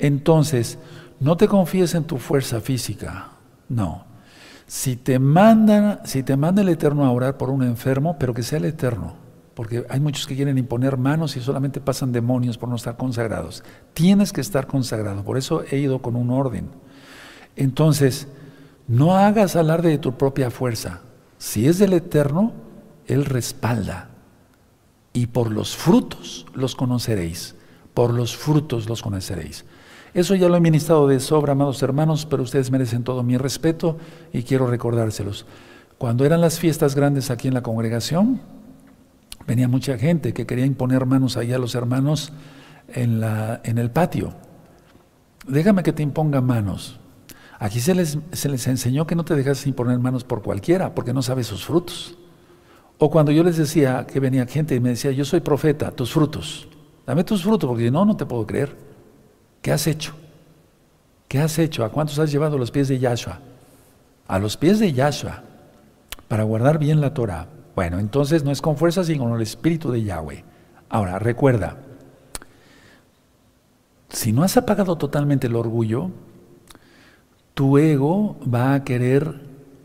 [0.00, 0.78] Entonces,
[1.20, 3.28] no te confíes en tu fuerza física,
[3.68, 4.04] no.
[4.66, 8.42] Si te mandan, si te manda el Eterno a orar por un enfermo, pero que
[8.42, 9.14] sea el Eterno,
[9.60, 13.62] porque hay muchos que quieren imponer manos y solamente pasan demonios por no estar consagrados.
[13.92, 16.70] Tienes que estar consagrado, por eso he ido con un orden.
[17.56, 18.26] Entonces,
[18.88, 21.02] no hagas alarde de tu propia fuerza.
[21.36, 22.54] Si es del Eterno,
[23.06, 24.08] Él respalda.
[25.12, 27.54] Y por los frutos los conoceréis.
[27.92, 29.66] Por los frutos los conoceréis.
[30.14, 33.98] Eso ya lo he ministrado de sobra, amados hermanos, pero ustedes merecen todo mi respeto
[34.32, 35.44] y quiero recordárselos.
[35.98, 38.40] Cuando eran las fiestas grandes aquí en la congregación,
[39.46, 42.32] venía mucha gente que quería imponer manos ahí a los hermanos
[42.88, 44.34] en, la, en el patio.
[45.46, 47.00] Déjame que te imponga manos.
[47.58, 51.12] Aquí se les, se les enseñó que no te dejas imponer manos por cualquiera, porque
[51.12, 52.16] no sabes sus frutos.
[52.98, 56.12] O cuando yo les decía que venía gente y me decía, yo soy profeta, tus
[56.12, 56.68] frutos.
[57.06, 58.76] Dame tus frutos, porque no, no te puedo creer.
[59.62, 60.14] ¿Qué has hecho?
[61.28, 61.84] ¿Qué has hecho?
[61.84, 63.40] ¿A cuántos has llevado a los pies de Yahshua?
[64.26, 65.42] A los pies de Yahshua,
[66.28, 67.46] para guardar bien la Torah.
[67.80, 70.44] Bueno, entonces no es con fuerza, sino con el espíritu de Yahweh.
[70.90, 71.78] Ahora, recuerda,
[74.10, 76.10] si no has apagado totalmente el orgullo,
[77.54, 79.40] tu ego va a querer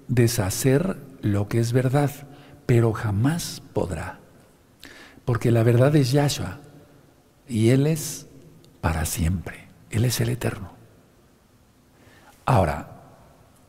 [0.10, 2.12] deshacer lo que es verdad,
[2.66, 4.20] pero jamás podrá.
[5.24, 6.60] Porque la verdad es Yahshua
[7.48, 8.28] y Él es
[8.82, 9.70] para siempre.
[9.90, 10.72] Él es el eterno.
[12.46, 12.90] Ahora,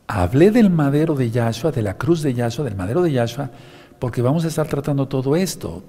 [0.09, 3.53] hablé del madero de Yahshua, de la cruz de Yahshua, del madero de Yahshua,
[3.99, 5.83] porque vamos a estar tratando todo esto.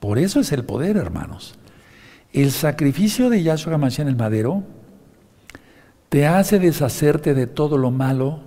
[0.00, 1.54] Por eso es el poder, hermanos.
[2.32, 4.64] El sacrificio de Yahshua Hamashiach en el madero
[6.08, 8.40] te hace deshacerte de todo lo malo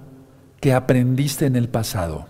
[0.60, 2.28] que aprendiste en el pasado.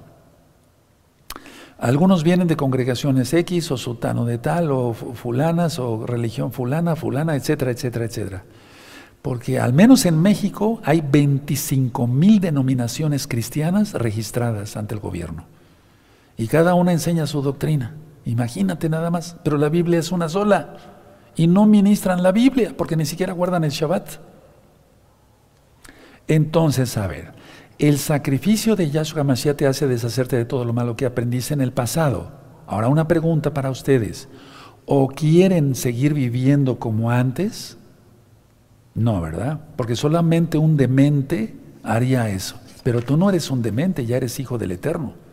[1.80, 7.36] Algunos vienen de congregaciones X o sultano de tal o fulanas o religión fulana, fulana,
[7.36, 8.44] etcétera, etcétera, etcétera.
[9.22, 15.57] Porque al menos en México hay 25 mil denominaciones cristianas registradas ante el gobierno.
[16.38, 17.96] Y cada una enseña su doctrina.
[18.26, 19.38] Imagínate nada más.
[19.44, 20.78] Pero la Biblia es una sola.
[21.36, 24.20] Y no ministran la Biblia porque ni siquiera guardan el Shabbat.
[26.28, 27.34] Entonces, a ver,
[27.80, 31.62] el sacrificio de Yahshua Mashiach te hace deshacerte de todo lo malo que aprendiste en
[31.62, 32.32] el pasado.
[32.68, 34.28] Ahora una pregunta para ustedes.
[34.86, 37.78] ¿O quieren seguir viviendo como antes?
[38.94, 39.60] No, ¿verdad?
[39.76, 42.60] Porque solamente un demente haría eso.
[42.84, 45.27] Pero tú no eres un demente, ya eres hijo del Eterno.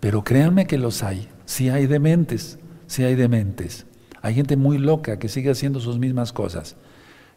[0.00, 1.28] Pero créanme que los hay.
[1.44, 3.86] Sí hay dementes, sí hay dementes.
[4.22, 6.76] Hay gente muy loca que sigue haciendo sus mismas cosas.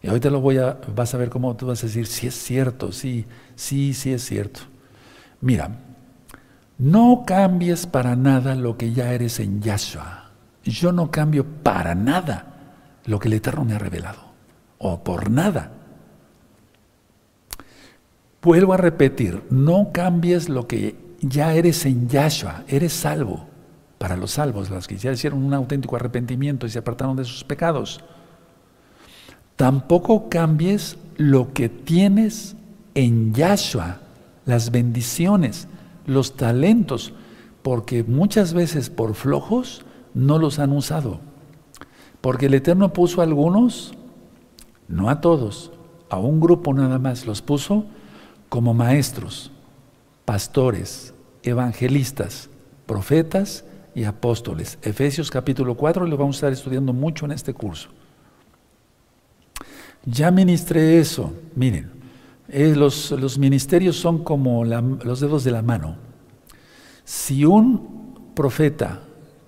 [0.02, 2.34] Y ahorita lo voy a, vas a ver cómo tú vas a decir, si es
[2.34, 4.60] cierto, sí, sí, sí es cierto.
[5.40, 5.78] Mira,
[6.78, 10.30] no cambies para nada lo que ya eres en Yahshua.
[10.64, 12.54] Yo no cambio para nada
[13.06, 14.34] lo que el Eterno me ha revelado.
[14.78, 15.72] o por nada.
[18.42, 23.46] Vuelvo a repetir, no cambies lo que ya eres en Yahshua, eres salvo.
[23.98, 27.44] Para los salvos, los que ya hicieron un auténtico arrepentimiento y se apartaron de sus
[27.44, 28.00] pecados.
[29.56, 32.56] Tampoco cambies lo que tienes
[32.94, 34.00] en Yahshua,
[34.44, 35.68] las bendiciones,
[36.06, 37.14] los talentos,
[37.62, 41.20] porque muchas veces por flojos no los han usado.
[42.20, 43.94] Porque el Eterno puso a algunos,
[44.88, 45.72] no a todos,
[46.10, 47.86] a un grupo nada más, los puso
[48.48, 49.50] como maestros,
[50.24, 51.13] pastores,
[51.44, 52.50] evangelistas,
[52.86, 54.78] profetas y apóstoles.
[54.82, 57.88] Efesios capítulo 4 lo vamos a estar estudiando mucho en este curso.
[60.04, 61.90] Ya ministré eso, miren,
[62.48, 65.96] eh, los, los, ministerios son como los dedos de la mano.
[67.04, 69.00] Si un profeta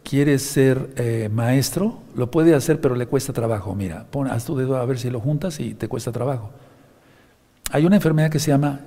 [0.03, 3.75] quiere ser eh, maestro, lo puede hacer, pero le cuesta trabajo.
[3.75, 6.51] Mira, pon, haz tu dedo a ver si lo juntas y te cuesta trabajo.
[7.71, 8.81] Hay una enfermedad que se llama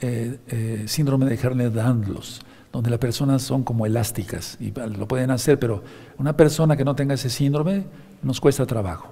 [0.00, 2.40] eh, síndrome de Herner Danlos,
[2.72, 5.82] donde las personas son como elásticas y lo pueden hacer, pero
[6.18, 7.84] una persona que no tenga ese síndrome
[8.22, 9.08] nos cuesta trabajo.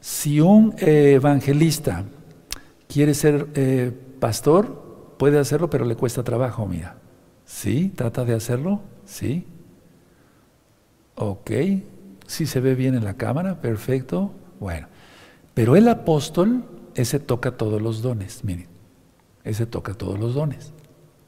[0.00, 2.04] Si un eh, evangelista
[2.88, 3.48] quiere ser
[4.18, 6.96] pastor, puede hacerlo, pero le cuesta trabajo, mira.
[7.44, 7.92] ¿Sí?
[7.94, 8.80] ¿Trata de hacerlo?
[9.04, 9.44] ¿Sí?
[11.16, 11.50] Ok.
[12.26, 13.60] ¿Sí se ve bien en la cámara?
[13.60, 14.30] Perfecto.
[14.60, 14.86] Bueno.
[15.52, 16.64] Pero el apóstol,
[16.94, 18.68] ese toca todos los dones, miren.
[19.44, 20.72] Ese toca todos los dones.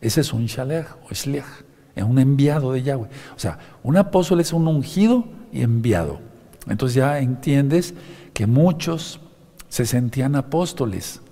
[0.02, 1.46] Ese es un shalech o shliach,
[1.94, 3.08] es un enviado de Yahweh.
[3.36, 6.20] O sea, un apóstol es un ungido y enviado.
[6.66, 7.94] Entonces ya entiendes
[8.34, 9.20] que muchos
[9.68, 11.22] se sentían apóstoles,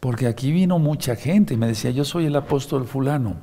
[0.00, 3.36] porque aquí vino mucha gente y me decía, yo soy el apóstol fulano,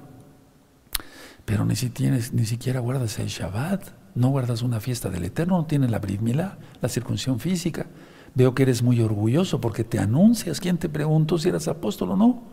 [1.46, 5.58] pero ni, si tienes, ni siquiera guardas el Shabbat, no guardas una fiesta del Eterno,
[5.58, 7.88] no tienes la Brit la circuncisión física.
[8.36, 10.60] Veo que eres muy orgulloso porque te anuncias.
[10.60, 12.44] ¿Quién te preguntó si eras apóstol o no?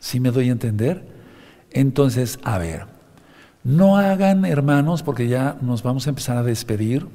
[0.00, 1.06] ¿Sí me doy a entender?
[1.70, 2.86] Entonces, a ver,
[3.62, 7.06] no hagan, hermanos, porque ya nos vamos a empezar a despedir.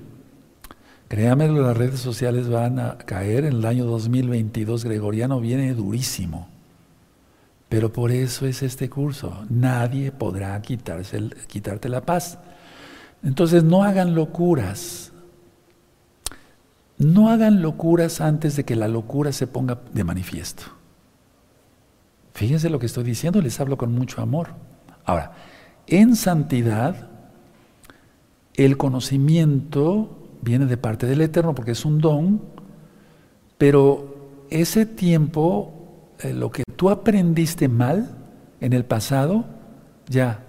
[1.07, 6.47] Créanme, las redes sociales van a caer en el año 2022 gregoriano, viene durísimo.
[7.67, 9.43] Pero por eso es este curso.
[9.49, 12.37] Nadie podrá quitarse quitarte la paz.
[13.23, 15.11] Entonces no hagan locuras.
[16.97, 20.63] No hagan locuras antes de que la locura se ponga de manifiesto.
[22.35, 24.49] Fíjense lo que estoy diciendo, les hablo con mucho amor.
[25.05, 25.31] Ahora,
[25.87, 27.07] en santidad,
[28.55, 32.41] el conocimiento viene de parte del Eterno porque es un don,
[33.57, 38.17] pero ese tiempo, eh, lo que tú aprendiste mal
[38.59, 39.45] en el pasado,
[40.09, 40.43] ya,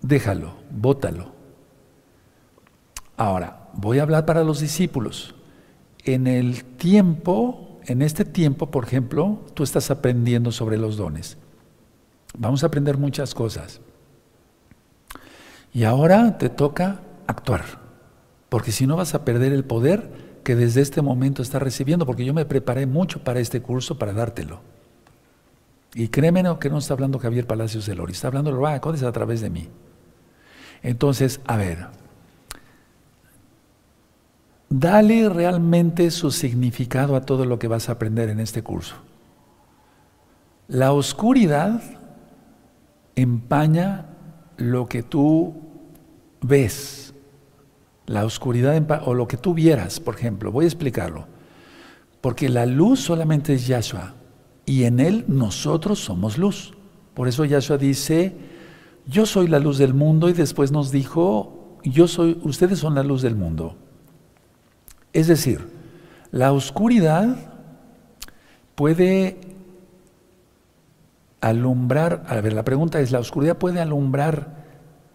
[0.00, 1.30] déjalo, bótalo.
[3.16, 5.36] Ahora, voy a hablar para los discípulos
[6.02, 11.36] en el tiempo, en este tiempo, por ejemplo, tú estás aprendiendo sobre los dones.
[12.36, 13.80] Vamos a aprender muchas cosas.
[15.72, 17.64] Y ahora te toca actuar,
[18.48, 20.10] porque si no vas a perder el poder
[20.44, 24.12] que desde este momento estás recibiendo, porque yo me preparé mucho para este curso para
[24.12, 24.60] dártelo.
[25.94, 29.40] Y créeme que no está hablando Javier Palacios de Lori, está hablando Ruach a través
[29.40, 29.68] de mí.
[30.82, 31.86] Entonces, a ver,
[34.74, 38.94] Dale realmente su significado a todo lo que vas a aprender en este curso.
[40.66, 41.82] La oscuridad
[43.14, 44.06] empaña
[44.56, 45.52] lo que tú
[46.40, 47.12] ves.
[48.06, 50.50] La oscuridad o lo que tú vieras, por ejemplo.
[50.50, 51.26] Voy a explicarlo.
[52.22, 54.14] Porque la luz solamente es Yahshua
[54.64, 56.72] y en él nosotros somos luz.
[57.12, 58.34] Por eso Yahshua dice,
[59.06, 63.02] yo soy la luz del mundo y después nos dijo, yo soy, ustedes son la
[63.02, 63.76] luz del mundo.
[65.12, 65.68] Es decir,
[66.30, 67.36] la oscuridad
[68.74, 69.38] puede
[71.40, 74.62] alumbrar, a ver, la pregunta es, ¿la oscuridad puede alumbrar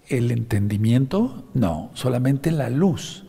[0.07, 1.45] el entendimiento?
[1.53, 3.25] No, solamente la luz.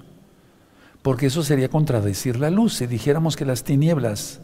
[1.02, 2.74] Porque eso sería contradecir la luz.
[2.74, 4.40] Si dijéramos que las tinieblas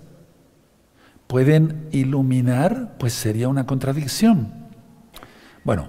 [1.26, 4.52] pueden iluminar, pues sería una contradicción.
[5.64, 5.88] Bueno,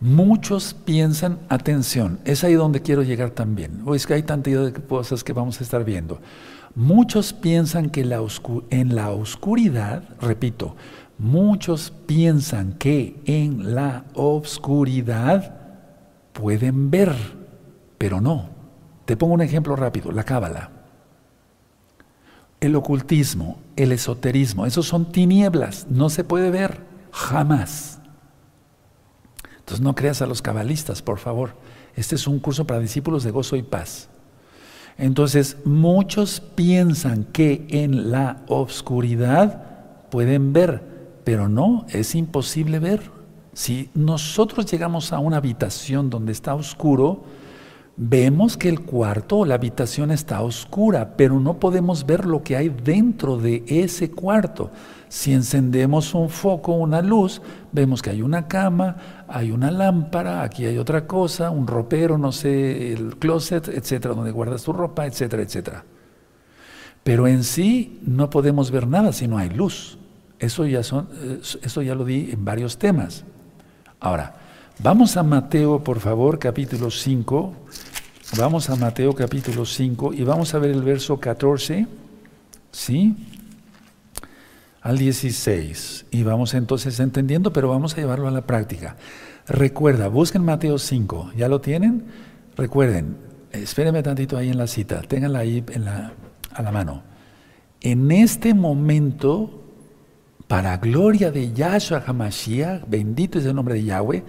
[0.00, 3.82] Muchos piensan, atención, es ahí donde quiero llegar también.
[3.86, 6.20] O es que hay tantas cosas que vamos a estar viendo.
[6.74, 10.76] Muchos piensan que en la oscuridad, repito,
[11.16, 15.54] muchos piensan que en la oscuridad
[16.34, 17.14] pueden ver,
[17.96, 18.50] pero no.
[19.06, 20.70] Te pongo un ejemplo rápido, la cábala.
[22.60, 26.80] El ocultismo, el esoterismo, esos son tinieblas, no se puede ver
[27.10, 27.95] jamás.
[29.66, 31.54] Entonces no creas a los cabalistas, por favor.
[31.96, 34.08] Este es un curso para discípulos de gozo y paz.
[34.96, 40.84] Entonces, muchos piensan que en la oscuridad pueden ver,
[41.24, 43.10] pero no, es imposible ver.
[43.54, 47.24] Si nosotros llegamos a una habitación donde está oscuro,
[47.96, 52.56] vemos que el cuarto o la habitación está oscura, pero no podemos ver lo que
[52.56, 54.70] hay dentro de ese cuarto.
[55.08, 57.40] Si encendemos un foco, una luz,
[57.76, 58.96] vemos que hay una cama,
[59.28, 64.32] hay una lámpara, aquí hay otra cosa, un ropero, no sé, el closet, etcétera, donde
[64.32, 65.84] guardas tu ropa, etcétera, etcétera.
[67.04, 69.98] Pero en sí no podemos ver nada si no hay luz.
[70.40, 71.08] Eso ya, son,
[71.62, 73.24] eso ya lo di en varios temas.
[74.00, 74.34] Ahora,
[74.80, 77.52] vamos a Mateo, por favor, capítulo 5.
[78.38, 81.86] Vamos a Mateo capítulo 5 y vamos a ver el verso 14.
[82.72, 83.14] ¿Sí?
[84.86, 86.06] Al 16.
[86.12, 88.96] Y vamos entonces entendiendo, pero vamos a llevarlo a la práctica.
[89.48, 91.32] Recuerda, busquen Mateo 5.
[91.36, 92.04] ¿Ya lo tienen?
[92.56, 93.16] Recuerden,
[93.50, 96.12] espérenme tantito ahí en la cita, ténganla ahí en la,
[96.54, 97.02] a la mano.
[97.80, 99.60] En este momento,
[100.46, 104.22] para gloria de Yahshua HaMashiach, bendito es el nombre de Yahweh,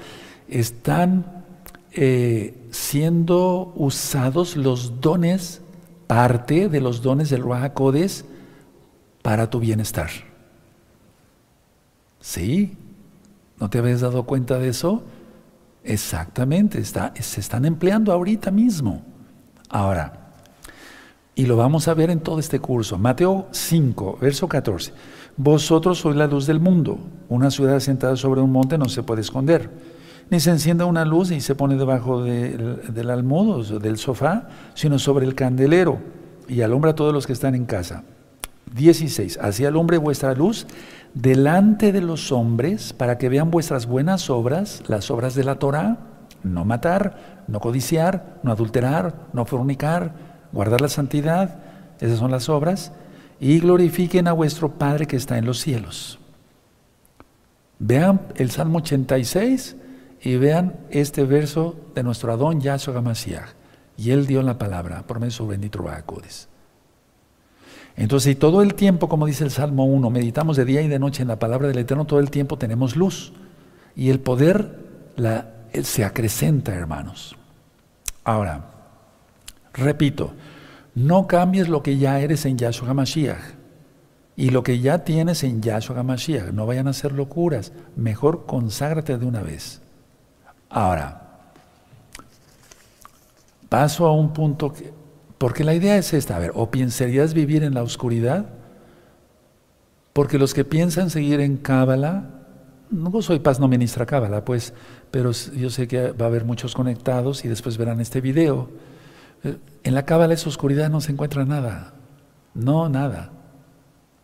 [0.49, 1.45] están
[1.91, 5.62] eh, siendo usados los dones,
[6.08, 7.74] parte de los dones del Ruach
[9.22, 10.26] para tu bienestar.
[12.20, 12.78] ¿Sí?
[13.59, 15.03] ¿No te habías dado cuenta de eso?
[15.84, 19.03] Exactamente, está, se están empleando ahorita mismo.
[19.70, 20.28] Ahora,
[21.34, 22.97] y lo vamos a ver en todo este curso.
[22.97, 24.91] Mateo 5, verso 14.
[25.38, 26.97] Vosotros sois la luz del mundo.
[27.30, 29.70] Una ciudad sentada sobre un monte no se puede esconder.
[30.30, 35.26] Ni se enciende una luz y se pone debajo del, del del sofá, sino sobre
[35.26, 35.99] el candelero
[36.47, 38.03] y alumbra a todos los que están en casa.
[38.76, 39.38] 16.
[39.41, 40.65] Así alumbre vuestra luz
[41.14, 45.97] delante de los hombres para que vean vuestras buenas obras, las obras de la Torah,
[46.43, 50.14] no matar, no codiciar, no adulterar, no fornicar,
[50.51, 51.60] guardar la santidad,
[51.99, 52.91] esas son las obras,
[53.39, 56.20] y glorifiquen a vuestro Padre que está en los cielos.
[57.80, 59.76] Vean el Salmo 86
[60.22, 63.55] y vean este verso de nuestro Adón Yahshua Gamasiach.
[63.97, 66.57] Y él dio la palabra por medio de su.
[67.97, 70.99] Entonces, si todo el tiempo, como dice el Salmo 1, meditamos de día y de
[70.99, 73.33] noche en la palabra del Eterno, todo el tiempo tenemos luz.
[73.95, 74.77] Y el poder
[75.15, 75.49] la,
[75.81, 77.35] se acrecenta, hermanos.
[78.23, 78.65] Ahora,
[79.73, 80.33] repito,
[80.93, 83.55] no cambies lo que ya eres en Yahshua HaMashiach
[84.35, 86.51] y lo que ya tienes en Yahshua HaMashiach.
[86.51, 87.73] No vayan a hacer locuras.
[87.95, 89.81] Mejor conságrate de una vez.
[90.69, 91.39] Ahora,
[93.69, 94.93] paso a un punto que
[95.38, 98.49] porque la idea es esta, a ver, o pensarías vivir en la oscuridad,
[100.13, 102.31] porque los que piensan seguir en Cábala,
[102.89, 104.73] no soy paz no ministra Cábala, pues,
[105.11, 108.69] pero yo sé que va a haber muchos conectados y después verán este video.
[109.83, 111.93] En la Cábala esa oscuridad no se encuentra nada,
[112.55, 113.31] no nada.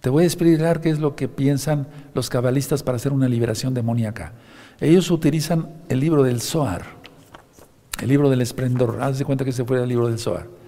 [0.02, 3.74] Te voy a explicar qué es lo que piensan los cabalistas para hacer una liberación
[3.74, 4.34] demoníaca.
[4.82, 6.82] Ellos utilizan el libro del Zohar,
[8.02, 8.98] el libro del esplendor.
[9.02, 10.63] Haz de cuenta que se fue el libro del Zohar.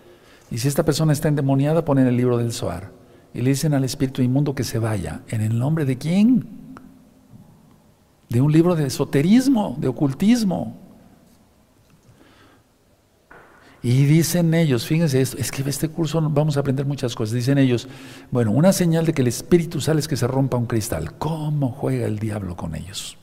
[0.52, 2.92] Y si esta persona está endemoniada, ponen el libro del Zohar.
[3.34, 5.22] Y le dicen al espíritu inmundo que se vaya.
[5.28, 6.48] ¿En el nombre de quién?
[8.30, 10.78] De un libro de esoterismo, de ocultismo.
[13.86, 17.36] Y dicen ellos, fíjense esto, es que en este curso vamos a aprender muchas cosas.
[17.36, 17.88] Dicen ellos,
[18.32, 21.14] bueno, una señal de que el espíritu sale es que se rompa un cristal.
[21.20, 23.16] ¿Cómo juega el diablo con ellos?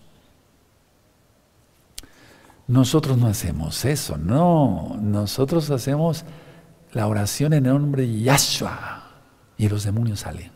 [2.69, 4.97] Nosotros no hacemos eso, no.
[5.01, 6.25] Nosotros hacemos
[6.93, 9.03] la oración en el nombre de Yahshua
[9.57, 10.51] y los demonios salen.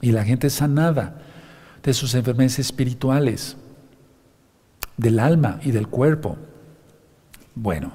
[0.00, 1.18] Y la gente es sanada
[1.82, 3.56] de sus enfermedades espirituales,
[4.96, 6.36] del alma y del cuerpo.
[7.54, 7.92] Bueno,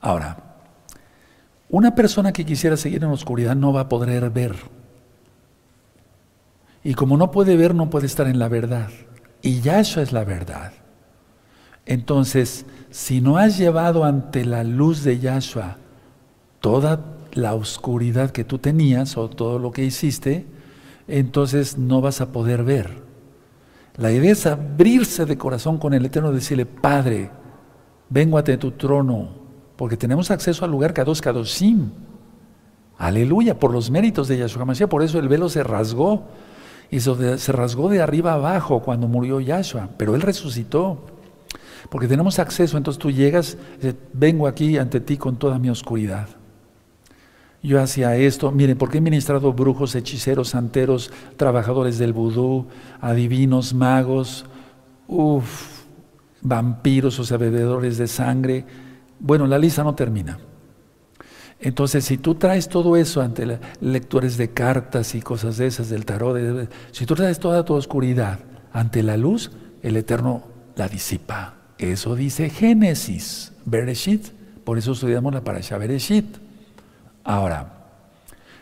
[0.00, 0.38] ahora,
[1.68, 4.56] una persona que quisiera seguir en la oscuridad no va a poder ver.
[6.84, 8.88] Y como no puede ver, no puede estar en la verdad.
[9.42, 10.72] Y Yahshua es la verdad.
[11.84, 15.78] Entonces, si no has llevado ante la luz de Yahshua
[16.60, 20.46] toda la oscuridad que tú tenías o todo lo que hiciste,
[21.06, 23.04] entonces no vas a poder ver.
[23.96, 27.30] La idea es abrirse de corazón con el Eterno y decirle, Padre,
[28.08, 29.28] vengo ante tu trono,
[29.76, 31.90] porque tenemos acceso al lugar Kadosh Kadoshim.
[32.98, 36.24] Aleluya, por los méritos de Yahshua Mashiach, por eso el velo se rasgó,
[36.90, 41.04] y se rasgó de arriba abajo cuando murió Yahshua, pero Él resucitó.
[41.90, 43.58] Porque tenemos acceso, entonces tú llegas,
[44.12, 46.35] vengo aquí ante ti con toda mi oscuridad
[47.66, 48.50] yo hacía esto.
[48.52, 52.66] Miren, porque he ministrado brujos, hechiceros, santeros, trabajadores del vudú,
[53.00, 54.46] adivinos, magos,
[55.08, 55.84] uff,
[56.42, 58.64] vampiros, o sea, bebedores de sangre.
[59.18, 60.38] Bueno, la lista no termina.
[61.58, 66.04] Entonces, si tú traes todo eso ante lectores de cartas y cosas de esas, del
[66.04, 68.40] tarot, si tú traes toda tu oscuridad
[68.72, 69.50] ante la luz,
[69.82, 70.44] el Eterno
[70.76, 71.54] la disipa.
[71.78, 74.28] Eso dice Génesis, Bereshit.
[74.64, 76.45] Por eso estudiamos la parasha Bereshit.
[77.26, 77.66] Ahora,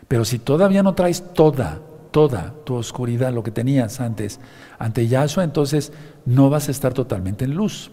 [0.07, 4.39] pero si todavía no traes toda, toda tu oscuridad, lo que tenías antes,
[4.79, 5.93] ante Yahshua, entonces
[6.25, 7.91] no vas a estar totalmente en luz.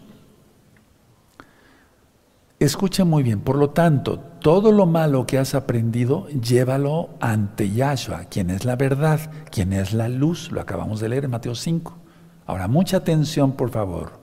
[2.59, 8.25] Escucha muy bien, por lo tanto, todo lo malo que has aprendido, llévalo ante Yahshua,
[8.31, 9.21] quien es la verdad,
[9.51, 11.99] quien es la luz, lo acabamos de leer en Mateo 5.
[12.47, 14.21] Ahora, mucha atención, por favor.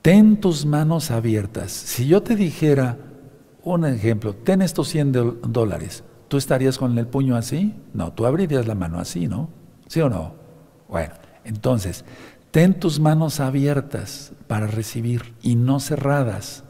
[0.00, 1.70] Ten tus manos abiertas.
[1.70, 2.96] Si yo te dijera
[3.64, 7.74] un ejemplo, ten estos 100 dólares, ¿tú estarías con el puño así?
[7.94, 9.48] No, tú abrirías la mano así, ¿no?
[9.86, 10.34] ¿Sí o no?
[10.88, 12.04] Bueno, entonces,
[12.50, 16.64] ten tus manos abiertas para recibir y no cerradas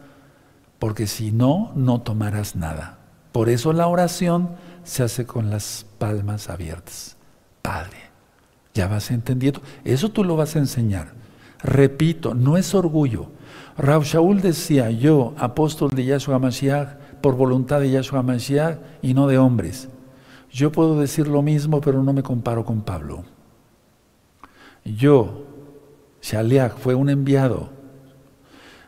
[0.82, 2.98] porque si no, no tomarás nada.
[3.30, 7.16] Por eso la oración se hace con las palmas abiertas.
[7.62, 7.98] Padre,
[8.74, 9.62] ya vas entendiendo.
[9.84, 11.12] Eso tú lo vas a enseñar.
[11.62, 13.28] Repito, no es orgullo.
[13.76, 19.26] Raúl Shaul decía, yo, apóstol de Yahshua Mashiach, por voluntad de Yahshua Mashiach y no
[19.26, 19.88] de hombres.
[20.50, 23.24] Yo puedo decir lo mismo, pero no me comparo con Pablo.
[24.84, 25.46] Yo,
[26.20, 27.70] Shaliach, fue un enviado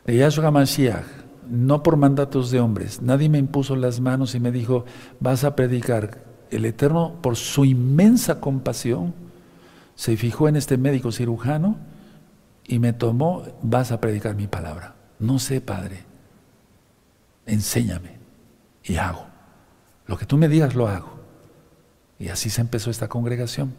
[0.04, 3.02] de Yahshua Mashiach no por mandatos de hombres.
[3.02, 4.84] Nadie me impuso las manos y me dijo,
[5.20, 6.24] vas a predicar.
[6.50, 9.14] El Eterno, por su inmensa compasión,
[9.94, 11.76] se fijó en este médico cirujano
[12.66, 14.94] y me tomó, vas a predicar mi palabra.
[15.18, 16.04] No sé, Padre,
[17.46, 18.18] enséñame
[18.82, 19.26] y hago.
[20.06, 21.14] Lo que tú me digas lo hago.
[22.18, 23.74] Y así se empezó esta congregación.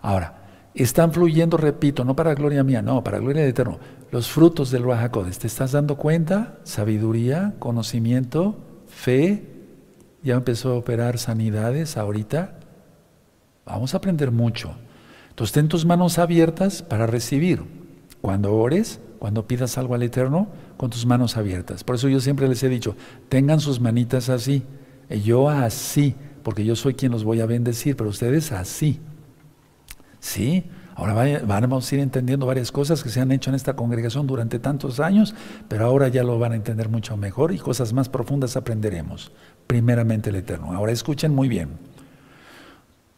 [0.00, 0.42] Ahora,
[0.74, 3.78] están fluyendo, repito, no para gloria mía, no, para gloria del Eterno,
[4.10, 5.38] los frutos del Rahakodes.
[5.38, 6.58] ¿Te estás dando cuenta?
[6.64, 9.48] Sabiduría, conocimiento, fe.
[10.22, 12.58] Ya empezó a operar sanidades ahorita.
[13.66, 14.74] Vamos a aprender mucho.
[15.30, 17.81] Entonces, ten tus manos abiertas para recibir.
[18.22, 20.48] Cuando ores, cuando pidas algo al Eterno,
[20.78, 21.84] con tus manos abiertas.
[21.84, 22.96] Por eso yo siempre les he dicho,
[23.28, 24.62] tengan sus manitas así.
[25.24, 29.00] Yo así, porque yo soy quien los voy a bendecir, pero ustedes así.
[30.20, 30.64] ¿Sí?
[30.94, 34.58] Ahora vamos a ir entendiendo varias cosas que se han hecho en esta congregación durante
[34.58, 35.34] tantos años,
[35.68, 39.32] pero ahora ya lo van a entender mucho mejor y cosas más profundas aprenderemos.
[39.66, 40.72] Primeramente el Eterno.
[40.72, 41.70] Ahora escuchen muy bien.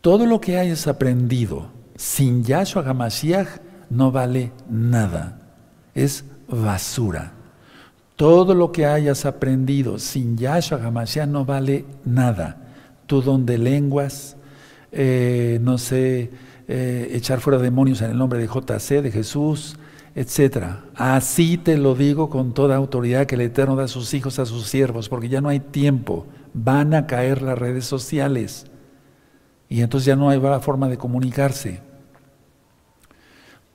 [0.01, 3.49] Todo lo que hayas aprendido sin Yahshua HaMashiach
[3.95, 5.39] no vale nada.
[5.95, 7.33] Es basura.
[8.17, 12.57] Todo lo que hayas aprendido sin Yahshua HaMashiach no vale nada.
[13.07, 14.37] Tu don de lenguas,
[14.93, 16.31] eh, no sé,
[16.69, 19.77] eh, echar fuera demonios en el nombre de JC, de Jesús,
[20.15, 20.67] etc.
[20.95, 24.47] Así te lo digo con toda autoridad que el Eterno da a sus hijos, a
[24.47, 26.27] sus siervos, porque ya no hay tiempo.
[26.53, 28.67] Van a caer las redes sociales
[29.69, 31.81] y entonces ya no hay forma de comunicarse.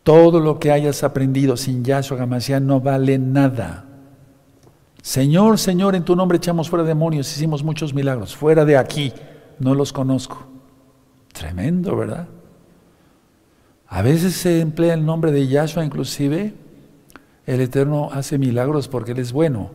[0.09, 3.85] Todo lo que hayas aprendido sin Yahshua Gamasián no vale nada.
[5.03, 8.35] Señor, Señor, en tu nombre echamos fuera demonios, hicimos muchos milagros.
[8.35, 9.13] Fuera de aquí,
[9.59, 10.47] no los conozco.
[11.31, 12.27] Tremendo, ¿verdad?
[13.87, 16.55] A veces se emplea el nombre de Yahshua, inclusive
[17.45, 19.69] el Eterno hace milagros porque Él es bueno,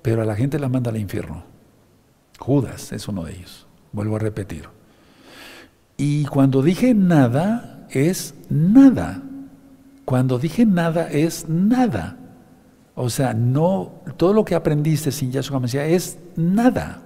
[0.00, 1.42] pero a la gente la manda al infierno.
[2.38, 4.68] Judas es uno de ellos, vuelvo a repetir.
[5.96, 9.24] Y cuando dije nada, es nada.
[10.12, 12.18] Cuando dije nada, es nada.
[12.94, 17.00] O sea, no, todo lo que aprendiste sin Yahshua Mesías es nada.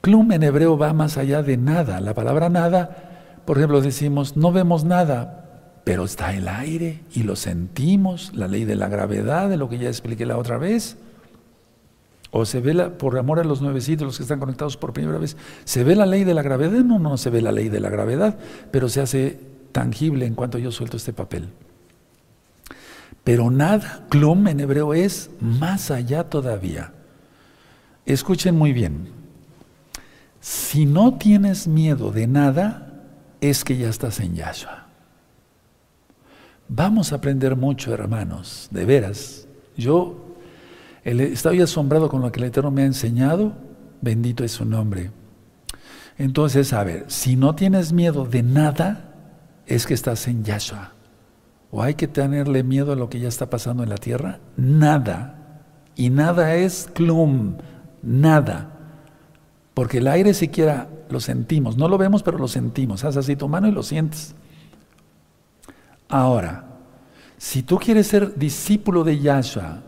[0.00, 2.00] Klum en hebreo va más allá de nada.
[2.00, 3.12] La palabra nada
[3.44, 8.64] por ejemplo, decimos, no vemos nada, pero está el aire y lo sentimos, la ley
[8.64, 10.96] de la gravedad, de lo que ya expliqué la otra vez.
[12.30, 15.18] O se ve, la, por amor a los nuevecitos, los que están conectados por primera
[15.18, 16.82] vez, ¿se ve la ley de la gravedad?
[16.82, 18.38] No, no se ve la ley de la gravedad,
[18.70, 21.48] pero se hace tangible en cuanto yo suelto este papel.
[23.24, 26.92] Pero nada, klum en hebreo es más allá todavía.
[28.04, 29.08] Escuchen muy bien.
[30.40, 33.04] Si no tienes miedo de nada,
[33.40, 34.86] es que ya estás en Yahshua.
[36.68, 39.46] Vamos a aprender mucho, hermanos, de veras.
[39.76, 40.34] Yo
[41.04, 43.52] estoy asombrado con lo que el Eterno me ha enseñado,
[44.00, 45.10] bendito es su nombre.
[46.18, 49.11] Entonces, a ver, si no tienes miedo de nada,
[49.66, 50.92] es que estás en Yahshua.
[51.70, 54.40] ¿O hay que tenerle miedo a lo que ya está pasando en la tierra?
[54.56, 55.64] Nada.
[55.96, 57.56] Y nada es clum,
[58.02, 58.70] nada.
[59.72, 61.76] Porque el aire siquiera lo sentimos.
[61.76, 63.04] No lo vemos, pero lo sentimos.
[63.04, 64.34] Haz así tu mano y lo sientes.
[66.08, 66.66] Ahora,
[67.38, 69.82] si tú quieres ser discípulo de Yahshua,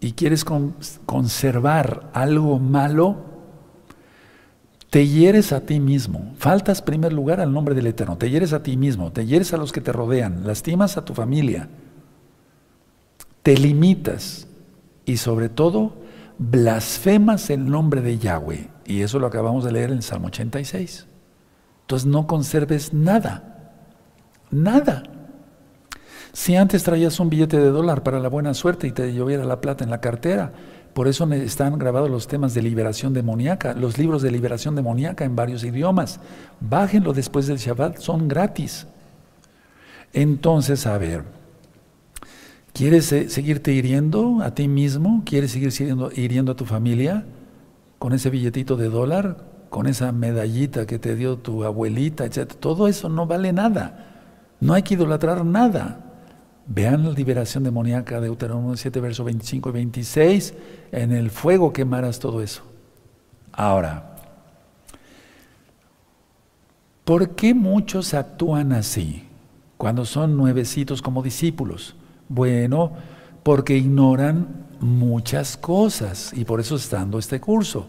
[0.00, 3.16] y quieres conservar algo malo,
[4.90, 6.34] te hieres a ti mismo.
[6.38, 8.16] Faltas primer lugar al nombre del Eterno.
[8.16, 11.14] Te hieres a ti mismo, te hieres a los que te rodean, lastimas a tu
[11.14, 11.68] familia,
[13.42, 14.46] te limitas
[15.04, 15.94] y sobre todo
[16.38, 18.68] blasfemas el nombre de Yahweh.
[18.86, 21.06] Y eso lo acabamos de leer en el Salmo 86.
[21.82, 23.72] Entonces no conserves nada,
[24.50, 25.02] nada.
[26.32, 29.60] Si antes traías un billete de dólar para la buena suerte y te lloviera la
[29.60, 30.52] plata en la cartera,
[30.98, 35.36] por eso están grabados los temas de liberación demoníaca, los libros de liberación demoníaca en
[35.36, 36.18] varios idiomas.
[36.60, 38.84] Bájenlo después del Shabbat, son gratis.
[40.12, 41.22] Entonces, a ver,
[42.72, 45.22] ¿quieres seguirte hiriendo a ti mismo?
[45.24, 45.72] ¿Quieres seguir
[46.16, 47.24] hiriendo a tu familia
[48.00, 49.36] con ese billetito de dólar?
[49.70, 52.54] ¿Con esa medallita que te dio tu abuelita, etc.?
[52.54, 54.16] Todo eso no vale nada.
[54.58, 56.07] No hay que idolatrar nada.
[56.70, 60.54] Vean la liberación demoníaca de Deuteronomio 7, verso 25 y 26.
[60.92, 62.62] En el fuego quemarás todo eso.
[63.52, 64.16] Ahora,
[67.04, 69.24] ¿por qué muchos actúan así
[69.78, 71.96] cuando son nuevecitos como discípulos?
[72.28, 72.92] Bueno,
[73.42, 77.86] porque ignoran muchas cosas y por eso está dando este curso.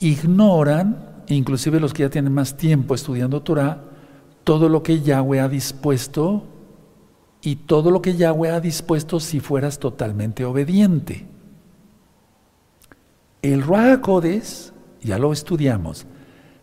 [0.00, 3.80] Ignoran, inclusive los que ya tienen más tiempo estudiando Torah,
[4.44, 6.44] todo lo que Yahweh ha dispuesto
[7.46, 11.28] y todo lo que Yahweh ha dispuesto si fueras totalmente obediente.
[13.40, 14.04] El Ruach
[15.00, 16.06] ya lo estudiamos,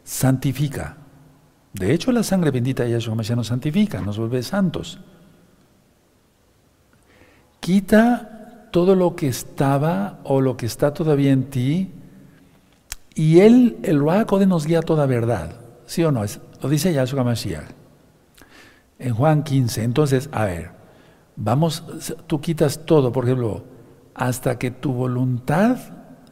[0.03, 0.97] santifica.
[1.71, 4.99] De hecho, la sangre bendita de Yahshua Mashiach nos santifica, nos vuelve santos.
[7.61, 11.91] Quita todo lo que estaba o lo que está todavía en ti
[13.15, 15.61] y Él, el Ruach nos guía a toda verdad.
[15.85, 16.25] ¿Sí o no?
[16.61, 17.71] Lo dice Yahshua Mashiach
[18.99, 19.83] en Juan 15.
[19.83, 20.72] Entonces, a ver,
[21.35, 21.83] vamos,
[22.27, 23.63] tú quitas todo, por ejemplo,
[24.15, 25.77] hasta que tu voluntad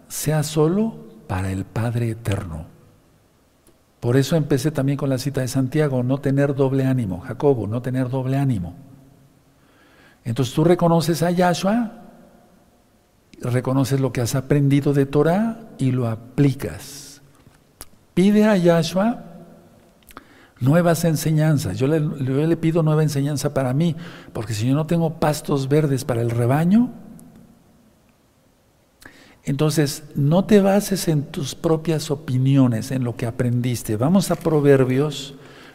[0.07, 0.95] sea solo
[1.27, 2.65] para el Padre eterno.
[3.99, 7.81] Por eso empecé también con la cita de Santiago, no tener doble ánimo, Jacobo, no
[7.81, 8.75] tener doble ánimo.
[10.23, 11.91] Entonces tú reconoces a Yahshua,
[13.41, 17.21] reconoces lo que has aprendido de Torah y lo aplicas.
[18.13, 19.30] Pide a Yahshua
[20.61, 21.77] nuevas enseñanzas.
[21.77, 23.95] Yo le, pido nueva enseñanza para mí,
[24.31, 26.91] porque si yo no tengo pastos verdes para el rebaño,
[29.43, 33.97] entonces no te bases en tus propias opiniones, en lo que aprendiste.
[33.97, 35.33] Vamos a Proverbios,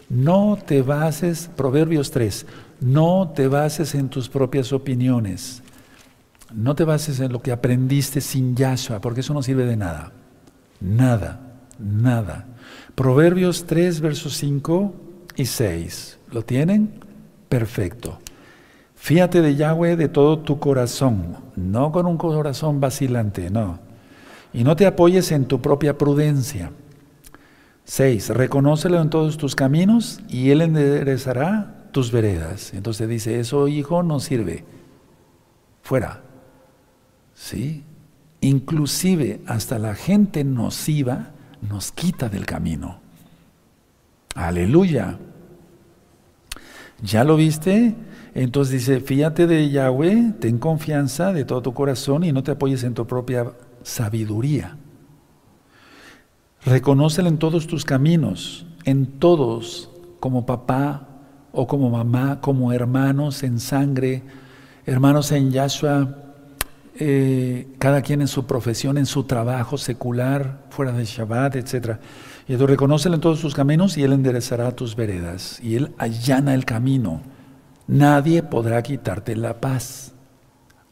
[0.09, 2.47] no te bases, Proverbios 3,
[2.81, 5.63] no te bases en tus propias opiniones.
[6.55, 10.13] No te bases en lo que aprendiste sin Yahshua, porque eso no sirve de nada.
[10.81, 11.41] Nada,
[11.81, 12.47] nada.
[12.97, 14.95] Proverbios 3, versos 5
[15.37, 16.19] y 6.
[16.33, 17.05] ¿Lo tienen?
[17.51, 18.19] Perfecto.
[18.95, 23.81] Fíate de Yahweh de todo tu corazón, no con un corazón vacilante, no.
[24.55, 26.73] Y no te apoyes en tu propia prudencia.
[27.85, 28.31] 6.
[28.31, 32.73] Reconócelo en todos tus caminos y Él enderezará tus veredas.
[32.73, 34.65] Entonces dice, eso hijo no sirve.
[35.83, 36.23] Fuera.
[37.35, 37.85] ¿Sí?
[38.41, 41.33] Inclusive hasta la gente nociva
[41.63, 43.01] nos quita del camino.
[44.35, 45.19] Aleluya.
[47.03, 47.95] ¿Ya lo viste?
[48.35, 52.85] Entonces dice, fíjate de Yahweh, ten confianza de todo tu corazón y no te apoyes
[52.85, 53.53] en tu propia
[53.83, 54.77] sabiduría.
[56.65, 59.91] Reconócelo en todos tus caminos, en todos,
[60.21, 61.09] como papá
[61.53, 64.23] o como mamá, como hermanos en sangre,
[64.85, 66.26] hermanos en Yahshua,
[66.99, 71.99] eh, cada quien en su profesión, en su trabajo secular, fuera de Shabbat, etc.
[72.49, 76.55] Y tú reconócelo en todos tus caminos y Él enderezará tus veredas y Él allana
[76.55, 77.21] el camino.
[77.87, 80.13] Nadie podrá quitarte la paz.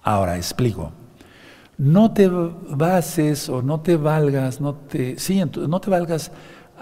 [0.02, 0.92] Ahora explico.
[1.76, 6.30] No te bases o no te valgas, no te, sí, no te valgas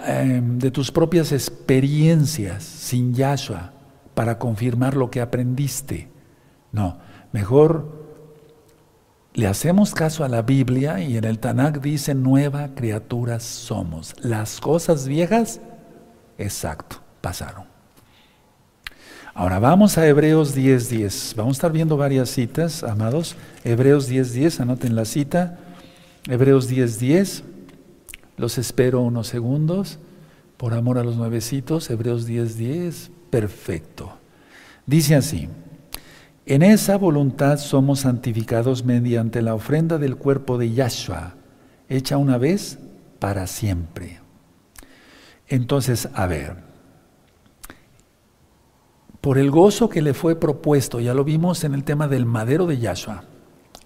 [0.07, 3.73] em, de tus propias experiencias sin Yahshua
[4.15, 6.11] para confirmar lo que aprendiste.
[6.73, 6.99] No,
[7.33, 8.02] mejor
[9.35, 14.15] le hacemos caso a la Biblia y en el Tanakh dice nueva criatura somos.
[14.21, 15.61] Las cosas viejas,
[16.37, 17.65] exacto, pasaron.
[19.35, 21.35] Ahora vamos a Hebreos 10:10.
[21.37, 23.35] Vamos a estar viendo varias citas, amados.
[23.65, 25.59] Hebreos 10:10, anoten la cita.
[26.29, 27.43] Hebreos 10:10.
[28.37, 29.99] Los espero unos segundos
[30.59, 31.89] por amor a los nuevecitos.
[31.89, 33.11] Hebreos 10:10.
[33.31, 34.13] Perfecto.
[34.85, 35.49] Dice así.
[36.45, 41.35] En esa voluntad somos santificados mediante la ofrenda del cuerpo de Yahshua,
[41.89, 42.79] hecha una vez
[43.21, 44.21] para siempre.
[45.47, 46.57] Entonces, a ver,
[49.21, 52.67] por el gozo que le fue propuesto, ya lo vimos en el tema del madero
[52.67, 53.23] de Yahshua,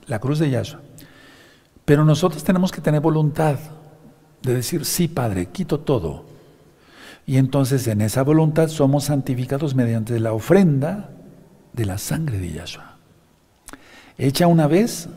[0.07, 0.81] la cruz de Yahshua.
[1.85, 3.59] Pero nosotros tenemos que tener voluntad
[4.43, 6.25] de decir, sí, Padre, quito todo.
[7.27, 11.11] Y entonces en esa voluntad somos santificados mediante la ofrenda
[11.77, 12.97] de la sangre de Yahshua.
[14.19, 15.09] Hecha una vez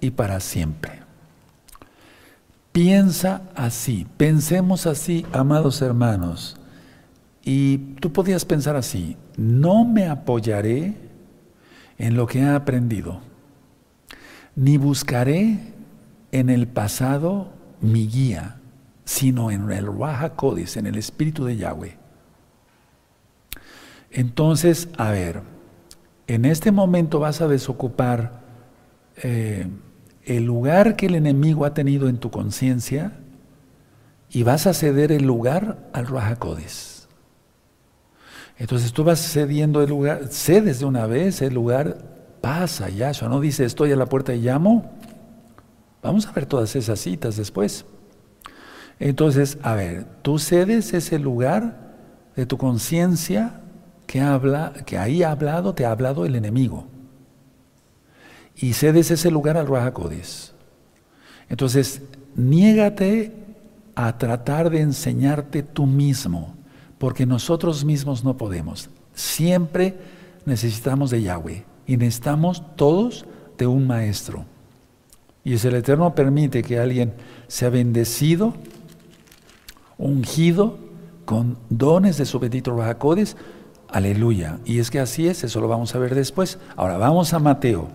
[0.00, 1.00] y para siempre.
[2.72, 6.56] Piensa así, pensemos así, amados hermanos.
[7.44, 10.94] Y tú podías pensar así, no me apoyaré
[11.98, 13.20] en lo que he aprendido,
[14.56, 15.58] ni buscaré
[16.32, 18.56] en el pasado mi guía,
[19.04, 20.32] sino en el Raja
[20.76, 21.96] en el Espíritu de Yahweh.
[24.10, 25.42] Entonces, a ver,
[26.26, 28.40] en este momento vas a desocupar
[29.22, 29.66] eh,
[30.24, 33.12] el lugar que el enemigo ha tenido en tu conciencia
[34.30, 36.38] y vas a ceder el lugar al Raja
[38.56, 41.98] Entonces tú vas cediendo el lugar, cedes de una vez el lugar,
[42.40, 44.92] pasa Yahshua, no dice estoy a la puerta y llamo.
[46.02, 47.84] Vamos a ver todas esas citas después.
[48.98, 51.94] Entonces, a ver, tú cedes ese lugar
[52.36, 53.60] de tu conciencia
[54.14, 56.86] que habla, que ahí ha hablado, te ha hablado el enemigo.
[58.54, 59.92] Y cedes ese lugar al Raja
[61.48, 62.00] Entonces,
[62.36, 63.32] niégate
[63.96, 66.54] a tratar de enseñarte tú mismo,
[66.98, 68.88] porque nosotros mismos no podemos.
[69.14, 69.98] Siempre
[70.46, 73.26] necesitamos de Yahweh y necesitamos todos
[73.58, 74.44] de un maestro.
[75.42, 77.14] Y si el Eterno permite que alguien
[77.48, 78.54] sea bendecido,
[79.98, 80.78] ungido
[81.24, 83.36] con dones de su bendito Rajacodes,
[83.96, 84.58] aleluya.
[84.64, 86.58] Y es que así es, eso lo vamos a ver después.
[86.76, 87.88] Ahora vamos a Mateo.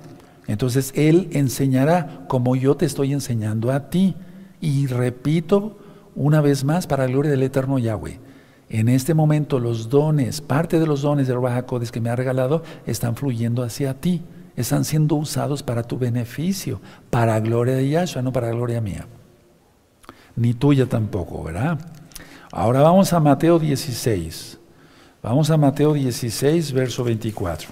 [0.48, 4.16] Entonces Él enseñará como yo te estoy enseñando a ti.
[4.62, 5.78] Y repito
[6.16, 8.20] una vez más para la gloria del eterno Yahweh.
[8.70, 12.64] En este momento los dones, parte de los dones del Rajacodes que me ha regalado,
[12.86, 14.22] están fluyendo hacia ti.
[14.56, 19.08] Están siendo usados para tu beneficio, para gloria de Yahshua, no para gloria mía
[20.40, 21.78] ni tuya tampoco, ¿verdad?
[22.52, 24.58] Ahora vamos a Mateo 16.
[25.22, 27.68] Vamos a Mateo 16, verso 24.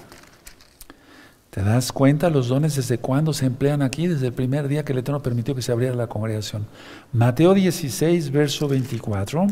[1.50, 4.06] ¿Te das cuenta los dones desde cuándo se emplean aquí?
[4.06, 6.68] Desde el primer día que el Eterno permitió que se abriera la congregación.
[7.14, 9.48] Mateo 16, verso 24.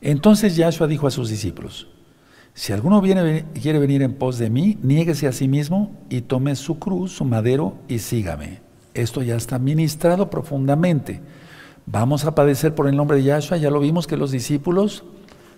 [0.00, 1.88] Entonces Yahshua dijo a sus discípulos,
[2.54, 6.54] si alguno viene, quiere venir en pos de mí, niéguese a sí mismo y tome
[6.54, 8.60] su cruz, su madero y sígame.
[8.94, 11.20] Esto ya está ministrado profundamente.
[11.84, 13.56] Vamos a padecer por el nombre de Yahshua.
[13.56, 15.02] Ya lo vimos que los discípulos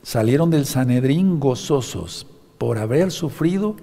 [0.02, 2.26] salieron del Sanedrín gozosos
[2.58, 3.76] por haber sufrido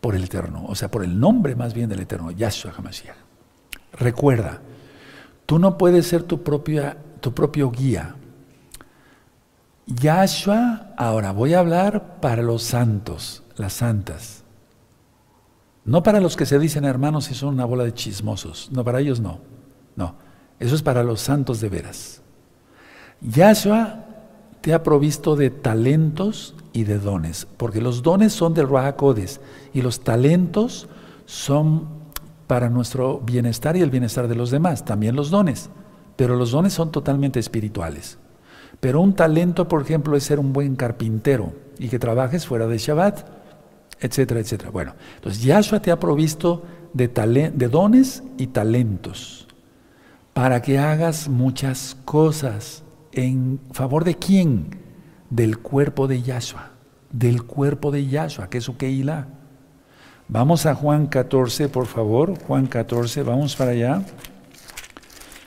[0.00, 3.16] por el Eterno, o sea, por el nombre más bien del Eterno, Yahshua HaMashiach.
[3.92, 4.60] Recuerda,
[5.46, 8.14] tú no puedes ser tu, tu propio guía.
[9.86, 14.44] Yahshua, ahora voy a hablar para los santos, las santas.
[15.84, 18.68] No para los que se dicen hermanos y son una bola de chismosos.
[18.70, 19.40] No, para ellos no.
[19.96, 20.16] No.
[20.58, 22.20] Eso es para los santos de veras.
[23.22, 24.04] Yahshua
[24.60, 29.40] te ha provisto de talentos y de dones, porque los dones son del Rahakodes
[29.72, 30.88] y los talentos
[31.26, 31.88] son
[32.46, 35.70] para nuestro bienestar y el bienestar de los demás, también los dones,
[36.16, 38.18] pero los dones son totalmente espirituales.
[38.80, 42.78] Pero un talento, por ejemplo, es ser un buen carpintero y que trabajes fuera de
[42.78, 43.38] Shabbat
[44.00, 44.70] etcétera, etcétera.
[44.70, 49.46] Bueno, entonces Yahshua te ha provisto de, de dones y talentos
[50.32, 52.82] para que hagas muchas cosas.
[53.12, 54.78] ¿En favor de quién?
[55.30, 56.70] Del cuerpo de Yahshua,
[57.10, 59.28] del cuerpo de Yahshua, que es su Keilah.
[60.28, 64.02] Vamos a Juan 14, por favor, Juan 14, vamos para allá.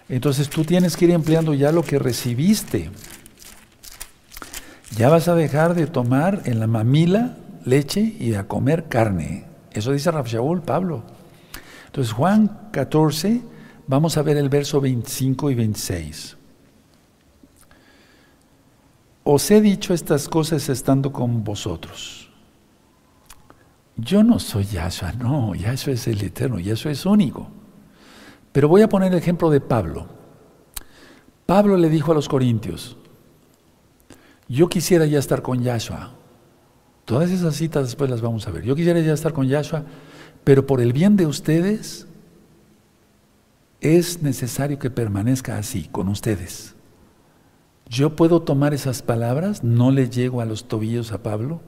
[0.09, 2.89] Entonces tú tienes que ir empleando ya lo que recibiste.
[4.97, 9.45] Ya vas a dejar de tomar en la mamila leche y a comer carne.
[9.71, 10.27] Eso dice Rav
[10.65, 11.03] Pablo.
[11.85, 13.41] Entonces, Juan 14,
[13.87, 16.37] vamos a ver el verso 25 y 26.
[19.33, 22.29] Os he dicho estas cosas estando con vosotros.
[23.95, 27.47] Yo no soy Yahshua, no, Yahshua es el eterno, Yahshua es único.
[28.51, 30.05] Pero voy a poner el ejemplo de Pablo.
[31.45, 32.97] Pablo le dijo a los corintios,
[34.49, 36.11] yo quisiera ya estar con Yahshua,
[37.05, 38.63] Todas esas citas después las vamos a ver.
[38.63, 39.85] Yo quisiera ya estar con Yahshua,
[40.43, 42.05] pero por el bien de ustedes
[43.79, 46.75] es necesario que permanezca así, con ustedes.
[47.91, 51.59] Yo puedo tomar esas palabras, no le llego a los tobillos a Pablo,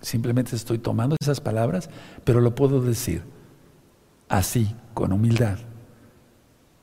[0.00, 1.90] simplemente estoy tomando esas palabras,
[2.22, 3.24] pero lo puedo decir
[4.28, 5.58] así, con humildad,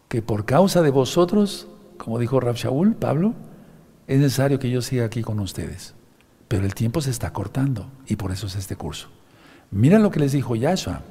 [0.10, 3.34] que por causa de vosotros, como dijo Rab Shaul, Pablo,
[4.08, 5.96] es necesario que yo siga aquí con ustedes.
[6.50, 9.08] Pero el tiempo se está cortando y por eso es este curso.
[9.72, 11.02] Mira lo que les dijo Yahshua.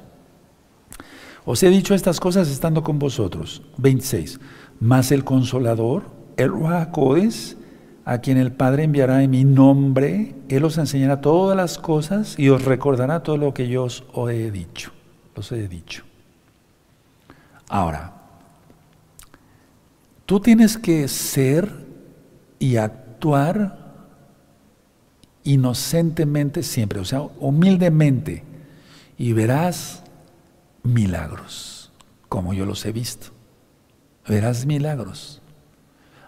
[1.45, 3.63] Os he dicho estas cosas estando con vosotros.
[3.77, 4.39] 26.
[4.79, 7.57] Mas el consolador, el Ruacodes,
[8.05, 12.49] a quien el Padre enviará en mi nombre, Él os enseñará todas las cosas y
[12.49, 14.91] os recordará todo lo que yo os he dicho.
[15.35, 16.03] Os he dicho.
[17.67, 18.13] Ahora,
[20.25, 21.69] tú tienes que ser
[22.59, 23.87] y actuar
[25.43, 28.43] inocentemente siempre, o sea, humildemente,
[29.17, 30.03] y verás
[30.83, 31.91] milagros,
[32.29, 33.27] como yo los he visto.
[34.27, 35.41] Verás milagros.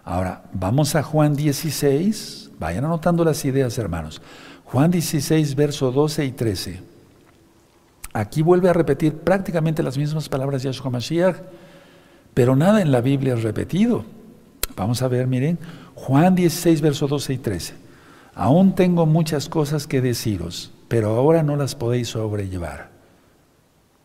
[0.09, 4.23] Ahora, vamos a Juan 16, vayan anotando las ideas, hermanos.
[4.65, 6.81] Juan 16, verso 12 y 13.
[8.13, 11.35] Aquí vuelve a repetir prácticamente las mismas palabras de Yahshua Mashiach,
[12.33, 14.03] pero nada en la Biblia es repetido.
[14.75, 15.59] Vamos a ver, miren,
[15.93, 17.73] Juan 16, verso 12 y 13.
[18.33, 22.89] Aún tengo muchas cosas que deciros, pero ahora no las podéis sobrellevar.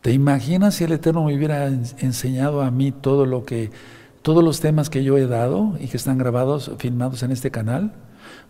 [0.01, 3.71] ¿Te imaginas si el Eterno me hubiera enseñado a mí todo lo que,
[4.25, 7.93] todos los temas que yo he dado y que están grabados, filmados en este canal?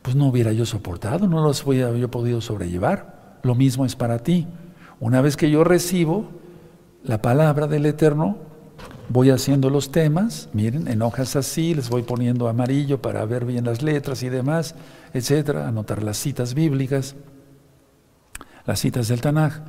[0.03, 3.39] Pues no hubiera yo soportado, no los hubiera yo podido sobrellevar.
[3.43, 4.47] Lo mismo es para ti.
[5.01, 6.29] Una vez que yo recibo
[7.03, 8.37] la palabra del Eterno,
[9.09, 13.65] voy haciendo los temas, miren, en hojas así, les voy poniendo amarillo para ver bien
[13.65, 14.75] las letras y demás,
[15.13, 17.17] etcétera, anotar las citas bíblicas,
[18.65, 19.59] las citas del Tanaj.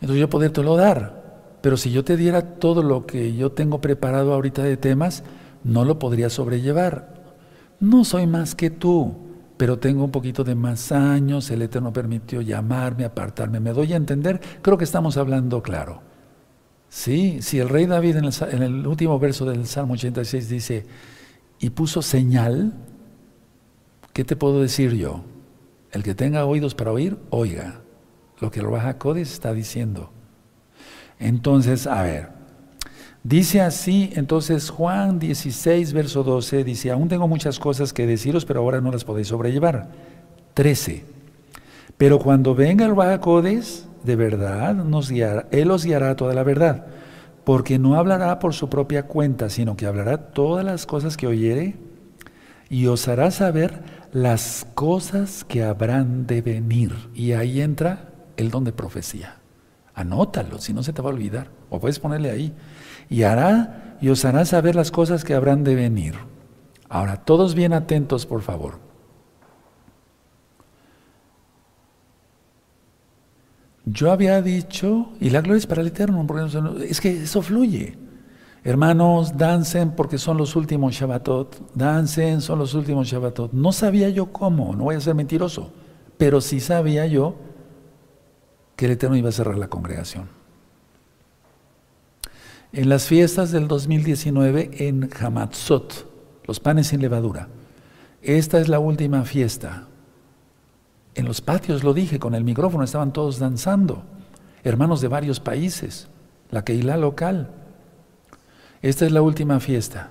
[0.00, 1.17] Entonces yo podértelo dar.
[1.60, 5.24] Pero si yo te diera todo lo que yo tengo preparado ahorita de temas,
[5.64, 7.14] no lo podría sobrellevar.
[7.80, 9.16] No soy más que tú,
[9.56, 13.96] pero tengo un poquito de más años, el Eterno permitió llamarme, apartarme, me doy a
[13.96, 16.02] entender, creo que estamos hablando claro.
[16.88, 20.86] Sí, si el rey David en el, último verso del Salmo 86 dice,
[21.60, 22.72] y puso señal,
[24.12, 25.24] ¿qué te puedo decir yo?
[25.90, 27.82] El que tenga oídos para oír, oiga
[28.40, 30.10] lo que el Baja está diciendo.
[31.18, 32.28] Entonces, a ver,
[33.22, 38.60] dice así, entonces Juan 16, verso 12, dice, aún tengo muchas cosas que deciros, pero
[38.60, 39.88] ahora no las podéis sobrellevar.
[40.54, 41.04] 13.
[41.96, 43.20] Pero cuando venga el Baja
[44.04, 44.76] de verdad,
[45.50, 46.86] Él os guiará toda la verdad,
[47.44, 51.76] porque no hablará por su propia cuenta, sino que hablará todas las cosas que oyere
[52.70, 56.94] y os hará saber las cosas que habrán de venir.
[57.14, 59.36] Y ahí entra el don de profecía.
[59.98, 61.50] Anótalo, si no se te va a olvidar.
[61.70, 62.54] O puedes ponerle ahí.
[63.10, 66.14] Y hará y os hará saber las cosas que habrán de venir.
[66.88, 68.78] Ahora, todos bien atentos, por favor.
[73.84, 76.24] Yo había dicho, y la gloria es para el Eterno,
[76.80, 77.98] es que eso fluye.
[78.62, 81.74] Hermanos, dancen porque son los últimos Shabbatot.
[81.74, 83.52] Dancen, son los últimos Shabbatot.
[83.52, 85.72] No sabía yo cómo, no voy a ser mentiroso,
[86.18, 87.47] pero sí sabía yo
[88.78, 90.28] que el Eterno iba a cerrar la congregación.
[92.72, 96.08] En las fiestas del 2019 en Hamatzot,
[96.46, 97.48] los panes sin levadura,
[98.22, 99.88] esta es la última fiesta.
[101.16, 104.04] En los patios lo dije, con el micrófono estaban todos danzando,
[104.62, 106.06] hermanos de varios países,
[106.52, 107.50] la Keilah local.
[108.80, 110.10] Esta es la última fiesta.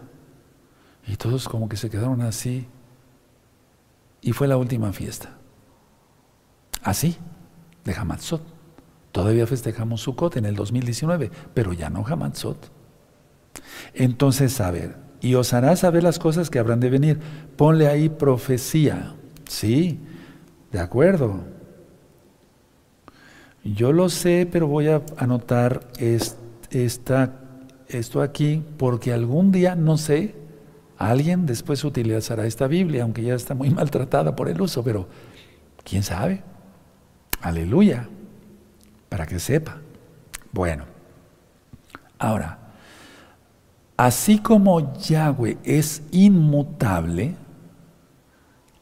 [1.07, 2.67] Y todos como que se quedaron así.
[4.21, 5.37] Y fue la última fiesta.
[6.83, 7.15] Así,
[7.85, 8.56] de Hamatzot.
[9.17, 12.69] Todavía festejamos Sukkot en el 2019, pero ya no Hamatzot.
[13.95, 17.19] Entonces, a ver, y os hará saber las cosas que habrán de venir.
[17.55, 19.15] Ponle ahí profecía.
[19.49, 19.99] Sí,
[20.71, 21.39] de acuerdo.
[23.63, 27.39] Yo lo sé, pero voy a anotar esta,
[27.87, 30.35] esto aquí porque algún día, no sé,
[30.95, 35.07] alguien después utilizará esta Biblia, aunque ya está muy maltratada por el uso, pero
[35.83, 36.43] quién sabe.
[37.41, 38.09] Aleluya
[39.09, 39.77] para que sepa.
[40.51, 40.85] Bueno,
[42.19, 42.59] ahora,
[43.95, 47.35] así como Yahweh es inmutable,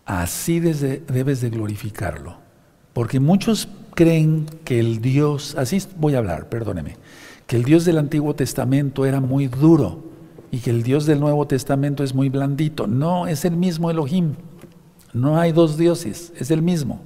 [0.06, 2.38] así debes de glorificarlo.
[2.94, 6.98] Porque muchos creen que el Dios, así voy a hablar, perdóneme,
[7.48, 10.04] que el Dios del Antiguo Testamento era muy duro
[10.52, 12.88] y que el Dios del Nuevo Testamento es muy blandito.
[12.88, 14.36] No, es el mismo Elohim.
[15.14, 17.02] No hay dos dioses, es el mismo.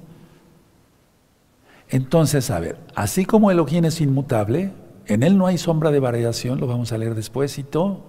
[1.90, 4.72] Entonces, a ver, así como Elohim es inmutable,
[5.06, 8.04] en él no hay sombra de variación, lo vamos a leer después y todo.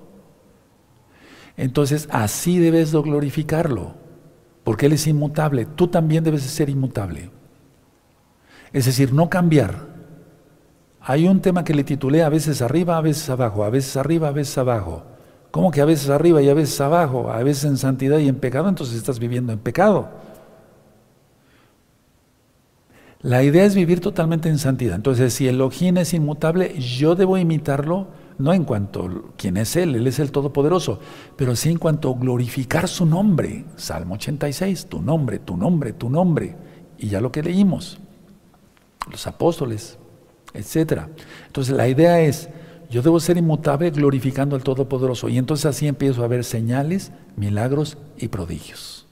[1.57, 3.95] Entonces, así debes de glorificarlo,
[4.63, 7.32] porque él es inmutable, tú también debes de ser inmutable.
[8.71, 9.89] Es decir, no cambiar.
[11.01, 14.27] Hay un tema que le titulé a veces arriba, a veces abajo, a veces arriba,
[14.27, 15.03] a veces abajo.
[15.49, 17.32] ¿Cómo que a veces arriba y a veces abajo?
[17.32, 20.09] A veces en santidad y en pecado, entonces estás viviendo en pecado.
[23.24, 24.95] La idea es vivir totalmente en santidad.
[24.95, 28.07] Entonces, si Elohim es inmutable, yo debo imitarlo,
[28.39, 30.99] no en cuanto quién es Él, Él es el Todopoderoso,
[31.36, 33.65] pero sí en cuanto glorificar su nombre.
[33.76, 36.55] Salmo 86, tu nombre, tu nombre, tu nombre.
[36.97, 37.99] Y ya lo que leímos,
[39.11, 39.99] los apóstoles,
[40.55, 41.03] etc.
[41.45, 42.49] Entonces, la idea es,
[42.89, 45.30] yo debo ser inmutable glorificando al Todopoderoso.
[45.30, 49.05] Y entonces así empiezo a ver señales, milagros y prodigios.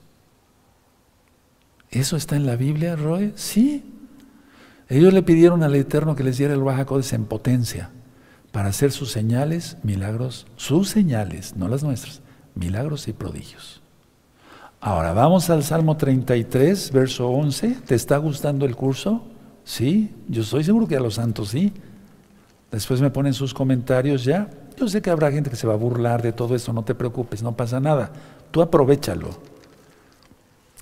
[1.91, 3.33] ¿Eso está en la Biblia, Roy?
[3.35, 3.83] Sí.
[4.89, 7.91] Ellos le pidieron al Eterno que les diera el Bajacodes en potencia
[8.51, 12.21] para hacer sus señales, milagros, sus señales, no las nuestras,
[12.55, 13.83] milagros y prodigios.
[14.81, 17.77] Ahora vamos al Salmo 33, verso 11.
[17.85, 19.23] ¿Te está gustando el curso?
[19.63, 21.71] Sí, yo estoy seguro que a los santos sí.
[22.71, 24.49] Después me ponen sus comentarios ya.
[24.75, 26.95] Yo sé que habrá gente que se va a burlar de todo esto, no te
[26.95, 28.11] preocupes, no pasa nada.
[28.49, 29.29] Tú aprovechalo.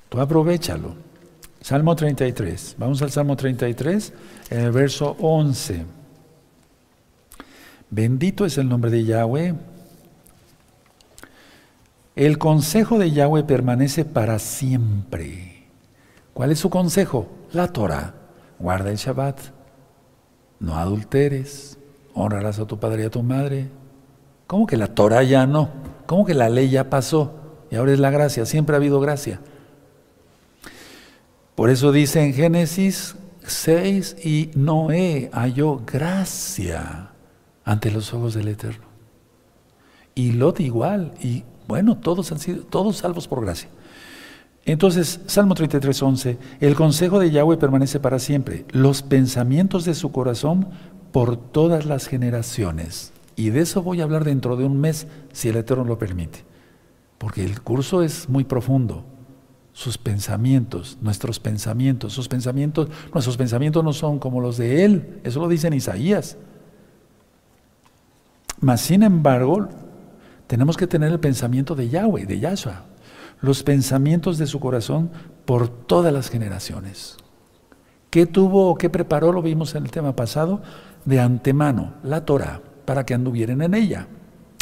[0.07, 1.06] Tú aprovechalo.
[1.67, 2.77] Salmo 33.
[2.79, 4.13] Vamos al Salmo 33,
[4.51, 5.83] en el verso 11.
[7.89, 9.53] Bendito es el nombre de Yahweh.
[12.15, 15.67] El consejo de Yahweh permanece para siempre.
[16.33, 17.27] ¿Cuál es su consejo?
[17.51, 18.13] La Torah.
[18.59, 19.37] Guarda el Shabbat.
[20.61, 21.77] No adulteres.
[22.13, 23.67] Honrarás a tu padre y a tu madre.
[24.47, 25.67] ¿Cómo que la Torah ya no?
[26.05, 27.33] ¿Cómo que la ley ya pasó?
[27.69, 28.45] Y ahora es la gracia.
[28.45, 29.41] Siempre ha habido gracia.
[31.57, 37.09] Por eso dice en Génesis 6, y Noé halló gracia
[37.65, 38.85] ante los ojos del Eterno.
[40.13, 43.69] Y Lot igual, y bueno, todos han sido, todos salvos por gracia.
[44.65, 50.11] Entonces, Salmo 33, 11, el consejo de Yahweh permanece para siempre, los pensamientos de su
[50.11, 50.67] corazón
[51.11, 53.13] por todas las generaciones.
[53.35, 56.45] Y de eso voy a hablar dentro de un mes, si el Eterno lo permite.
[57.17, 59.16] Porque el curso es muy profundo
[59.77, 65.39] sus pensamientos, nuestros pensamientos, sus pensamientos, nuestros pensamientos no son como los de Él, eso
[65.39, 66.35] lo dice en Isaías.
[68.59, 69.67] Mas sin embargo,
[70.47, 72.85] tenemos que tener el pensamiento de Yahweh, de Yahshua,
[73.39, 75.11] los pensamientos de su corazón
[75.45, 77.15] por todas las generaciones.
[78.09, 79.31] ¿Qué tuvo o qué preparó?
[79.31, 80.63] Lo vimos en el tema pasado,
[81.05, 84.07] de antemano, la Torah, para que anduvieran en ella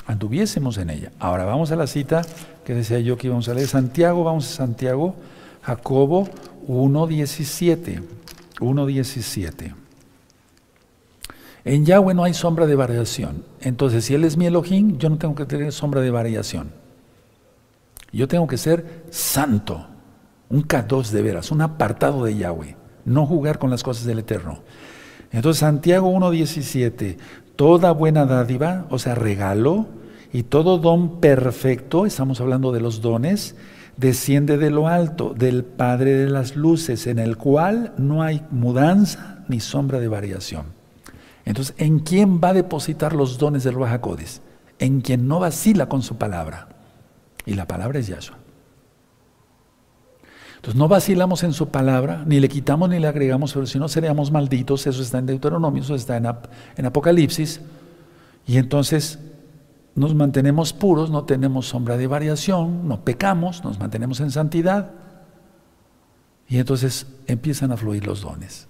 [0.05, 1.11] anduviésemos en ella.
[1.19, 2.21] Ahora vamos a la cita
[2.63, 3.67] que decía yo que íbamos a leer.
[3.67, 5.15] Santiago, vamos a Santiago,
[5.61, 6.27] Jacobo
[6.67, 8.01] 1.17.
[8.59, 9.73] 1.17.
[11.65, 13.43] En Yahweh no hay sombra de variación.
[13.59, 16.71] Entonces, si Él es mi Elohim, yo no tengo que tener sombra de variación.
[18.11, 19.87] Yo tengo que ser santo,
[20.49, 24.59] un K2 de veras, un apartado de Yahweh, no jugar con las cosas del Eterno.
[25.31, 27.17] Entonces, Santiago 1.17,
[27.55, 29.87] toda buena dádiva, o sea, regalo,
[30.33, 33.55] y todo don perfecto, estamos hablando de los dones,
[33.97, 39.45] desciende de lo alto, del Padre de las Luces, en el cual no hay mudanza
[39.47, 40.65] ni sombra de variación.
[41.45, 44.41] Entonces, ¿en quién va a depositar los dones del Ruajacodes?
[44.79, 46.67] En quien no vacila con su palabra.
[47.45, 48.44] Y la palabra es Yahshua.
[50.65, 53.87] Entonces no vacilamos en su palabra, ni le quitamos ni le agregamos, pero si no
[53.87, 57.61] seríamos malditos, eso está en Deuteronomio, eso está en, Apocalipsis,
[58.47, 59.19] y entonces
[59.93, 64.89] nos mantenemos puros, no tenemos sombra de variación, no pecamos, nos mantenemos en santidad,
[66.47, 68.67] y entonces empiezan a fluir los dones.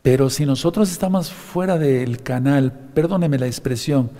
[0.00, 4.10] Pero si nosotros estamos fuera del canal, perdóneme la expresión,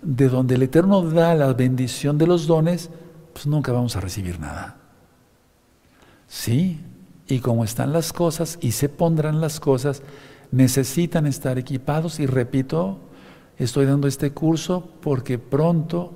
[0.00, 2.88] de donde el Eterno da la bendición de los dones,
[3.34, 4.78] pues nunca vamos a recibir nada.
[6.32, 6.80] Sí,
[7.28, 10.02] y como están las cosas y se pondrán las cosas,
[10.50, 13.00] necesitan estar equipados y repito,
[13.58, 16.14] estoy dando este curso porque pronto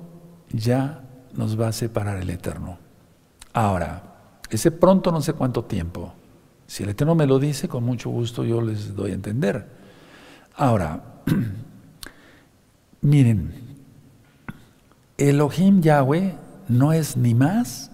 [0.49, 1.03] ya
[1.33, 2.79] nos va a separar el Eterno.
[3.53, 6.11] Ahora, ese pronto no sé cuánto tiempo.
[6.65, 9.69] Si el Eterno me lo dice, con mucho gusto yo les doy a entender.
[10.55, 11.21] Ahora,
[13.01, 13.53] miren,
[15.15, 16.35] Elohim Yahweh
[16.69, 17.91] no es ni más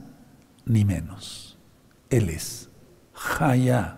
[0.65, 1.42] ni menos.
[2.13, 2.69] Él es.
[3.13, 3.97] Jaya.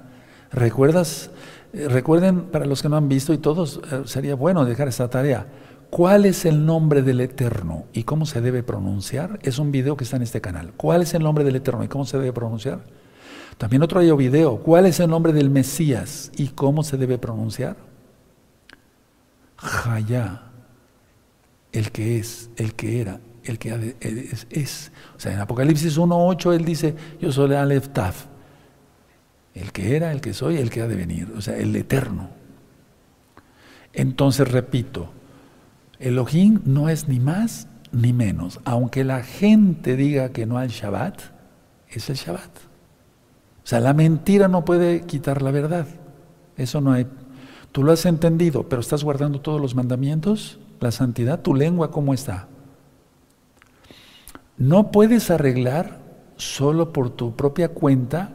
[0.51, 1.31] ¿Recuerdas?
[1.73, 5.09] Eh, recuerden, para los que no han visto y todos, eh, sería bueno dejar esta
[5.09, 5.47] tarea.
[5.89, 9.39] ¿Cuál es el nombre del Eterno y cómo se debe pronunciar?
[9.41, 10.73] Es un video que está en este canal.
[10.77, 12.79] ¿Cuál es el nombre del Eterno y cómo se debe pronunciar?
[13.57, 14.57] También otro video.
[14.59, 17.75] ¿Cuál es el nombre del Mesías y cómo se debe pronunciar?
[19.57, 20.43] Jaya.
[21.73, 23.95] El que es, el que era, el que
[24.49, 28.25] es, O sea, en Apocalipsis 1.8 él dice, yo soy Aleph Taf.
[29.53, 31.31] El que era, el que soy, el que ha de venir.
[31.37, 32.29] O sea, el eterno.
[33.93, 35.09] Entonces, repito,
[35.99, 38.59] Elohim no es ni más ni menos.
[38.65, 41.21] Aunque la gente diga que no hay Shabbat,
[41.89, 42.57] es el Shabbat.
[43.63, 45.87] O sea, la mentira no puede quitar la verdad.
[46.57, 47.07] Eso no hay.
[47.71, 52.13] Tú lo has entendido, pero estás guardando todos los mandamientos, la santidad, tu lengua, ¿cómo
[52.13, 52.47] está?
[54.57, 55.99] No puedes arreglar
[56.37, 58.33] solo por tu propia cuenta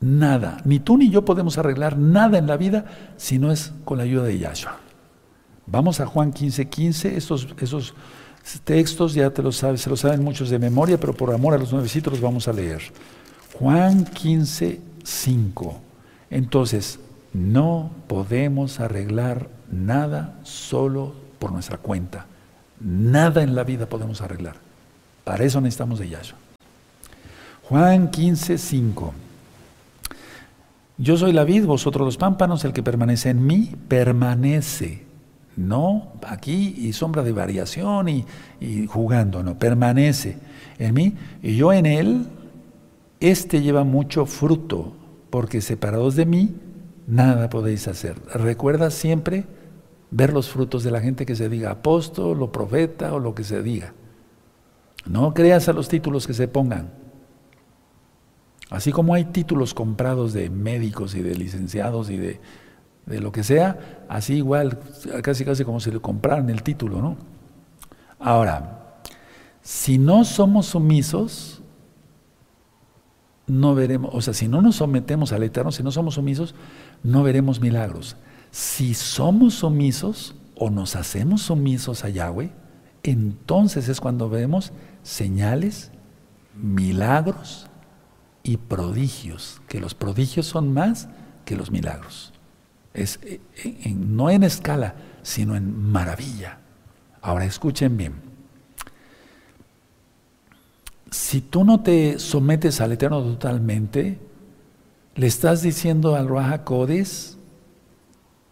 [0.00, 0.58] nada.
[0.64, 2.84] Ni tú ni yo podemos arreglar nada en la vida
[3.16, 4.76] si no es con la ayuda de Yahshua.
[5.66, 7.16] Vamos a Juan 15, 15.
[7.16, 7.94] Esos,
[8.62, 11.58] textos ya te los sabes, se los saben muchos de memoria, pero por amor a
[11.58, 12.82] los nuevecitos los vamos a leer.
[13.58, 15.80] Juan 15, 5.
[16.30, 17.00] Entonces,
[17.32, 22.26] no podemos arreglar nada solo por nuestra cuenta.
[22.78, 24.65] Nada en la vida podemos arreglar.
[25.26, 26.38] Para eso necesitamos de Yahshua.
[27.64, 29.14] Juan 15, 5.
[30.98, 35.02] Yo soy la vid, vosotros los pámpanos, el que permanece en mí, permanece.
[35.56, 38.24] No aquí y sombra de variación y,
[38.60, 40.38] y jugando, no, permanece
[40.78, 42.26] en mí y yo en él.
[43.18, 44.92] Este lleva mucho fruto,
[45.30, 46.54] porque separados de mí,
[47.08, 48.14] nada podéis hacer.
[48.32, 49.44] Recuerda siempre
[50.12, 53.42] ver los frutos de la gente que se diga apóstol o profeta o lo que
[53.42, 53.92] se diga.
[55.06, 56.90] No creas a los títulos que se pongan.
[58.70, 62.40] Así como hay títulos comprados de médicos y de licenciados y de,
[63.06, 64.80] lo que sea, así igual,
[65.22, 67.16] casi casi como si le compraran el título, ¿no?
[68.18, 68.98] Ahora,
[69.62, 71.62] si no somos sumisos,
[73.46, 76.56] no veremos, o sea, si no nos sometemos al Eterno, si no somos sumisos,
[77.04, 78.16] no veremos milagros.
[78.50, 82.50] Si somos sumisos o nos hacemos sumisos a Yahweh,
[83.04, 84.72] entonces es cuando vemos
[85.06, 85.92] señales,
[86.54, 87.68] milagros
[88.42, 91.08] y prodigios, que los prodigios son más
[91.44, 92.32] que los milagros.
[92.92, 93.40] Es, eh,
[93.94, 96.58] no en escala, sino en maravilla.
[97.22, 98.14] Ahora escuchen bien.
[101.10, 104.18] Si tú no te sometes al Eterno totalmente,
[105.14, 106.64] le estás diciendo al Raja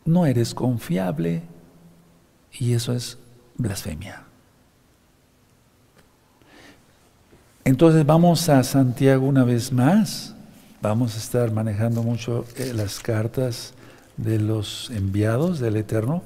[0.05, 1.42] no eres confiable,
[2.52, 3.18] y eso es
[3.57, 4.24] blasfemia.
[7.65, 10.35] Entonces vamos a Santiago una vez más.
[10.83, 13.73] Vamos a estar manejando mucho eh, las cartas
[14.19, 16.23] de los enviados del Eterno.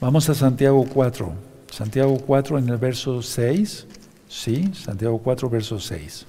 [0.00, 1.32] Vamos a Santiago 4.
[1.68, 3.86] Santiago 4 en el verso 6.
[4.28, 6.26] Sí, Santiago 4, verso 6.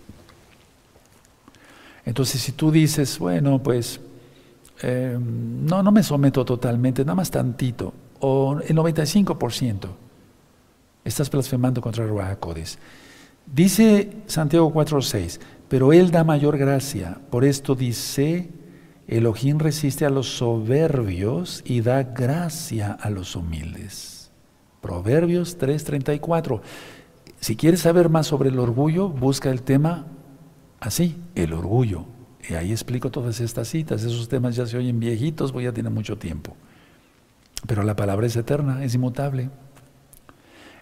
[2.06, 4.00] Entonces si tú dices, bueno, pues
[4.82, 9.90] em, no, no me someto totalmente, nada más tantito, o el 95%,
[11.06, 12.80] estás blasfemando contra Ruajacodes.
[13.54, 17.20] Dice Santiago 4:6, pero Él da mayor gracia.
[17.30, 18.50] Por esto dice,
[19.08, 24.32] Elohim resiste a los soberbios y da gracia a los humildes.
[24.82, 26.62] Proverbios 3:34.
[27.40, 30.06] Si quieres saber más sobre el orgullo, busca el tema
[30.80, 32.06] así, el orgullo.
[32.48, 34.04] Y ahí explico todas estas citas.
[34.04, 36.56] Esos temas ya se oyen viejitos, voy a tener mucho tiempo.
[37.68, 39.50] Pero la palabra es eterna, es inmutable.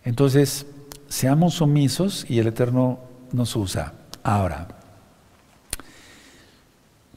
[0.04, 0.68] Entonces,
[1.08, 3.00] seamos sumisos y el Eterno
[3.32, 3.94] nos usa.
[4.24, 4.68] Ahora,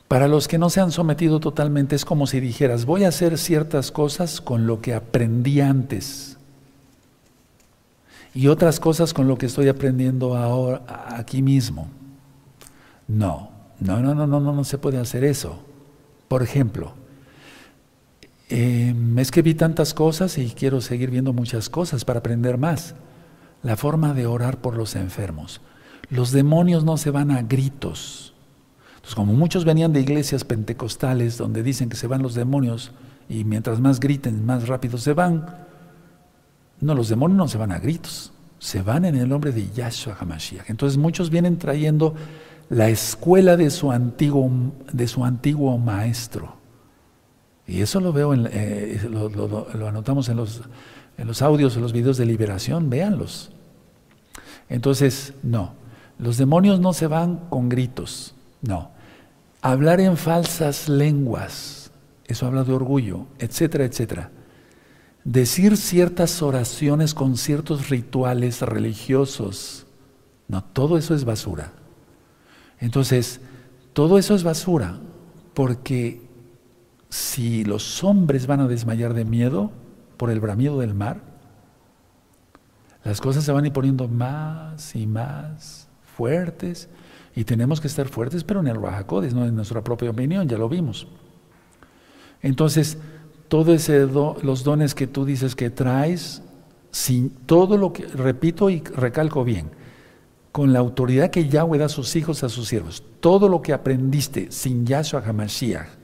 [0.09, 3.38] para los que no se han sometido totalmente es como si dijeras, voy a hacer
[3.38, 6.36] ciertas cosas con lo que aprendí antes
[8.34, 11.88] y otras cosas con lo que estoy aprendiendo ahora aquí mismo.
[13.09, 15.59] No, no, no, no, no, no, no se puede hacer eso.
[16.28, 16.93] Por ejemplo,
[18.49, 22.95] em, es que vi tantas cosas y quiero seguir viendo muchas cosas para aprender más
[23.62, 25.61] la forma de orar por los enfermos.
[26.08, 28.34] Los demonios no se van a gritos.
[28.96, 32.92] Entonces, como muchos venían de iglesias pentecostales donde dicen que se van los demonios
[33.28, 35.46] y mientras más griten, más rápido se van,
[36.80, 40.16] no, los demonios no se van a gritos, se van en el nombre de Yahshua
[40.18, 40.68] HaMashiach.
[40.68, 42.14] Entonces muchos vienen trayendo
[42.68, 44.50] la escuela de su antiguo,
[44.92, 46.57] de su antiguo maestro.
[47.66, 50.62] Y eso lo veo, en, eh, lo anotamos en los
[51.18, 53.50] en los audios, en los videos de liberación, véanlos.
[54.68, 55.74] Entonces, no,
[56.18, 58.91] los demonios no se van con gritos, no.
[59.62, 61.91] Hablar en falsas lenguas,
[62.24, 64.30] eso habla de orgullo, etcétera, etcétera.
[65.24, 69.87] Decir ciertas oraciones con ciertos rituales religiosos,
[70.49, 71.72] no, todo eso es basura.
[72.78, 73.41] Entonces,
[73.92, 74.99] todo eso es basura,
[75.53, 76.22] porque
[77.11, 79.72] si los hombres van a desmayar de miedo,
[80.21, 81.22] por el bramido del mar,
[83.05, 86.91] las cosas se van ir poniendo más y más fuertes
[87.34, 90.59] y tenemos que estar fuertes, pero en el Rajacodes, no en nuestra propia opinión, ya
[90.59, 91.09] lo vimos.
[92.42, 92.99] Entonces,
[93.49, 96.42] todo ese los dones que tú dices que traes,
[96.91, 99.71] sin todo lo que repito y recalco bien,
[100.53, 103.03] con la autoridad que Yahweh da a sus hijos, a sus siervos.
[103.21, 106.00] Todo lo que aprendiste sin Yahshua HaMashiach,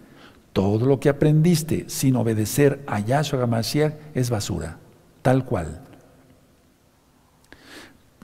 [0.57, 4.79] todo lo que aprendiste sin obedecer a Yahshua HaMashiach es basura,
[5.21, 5.83] tal cual.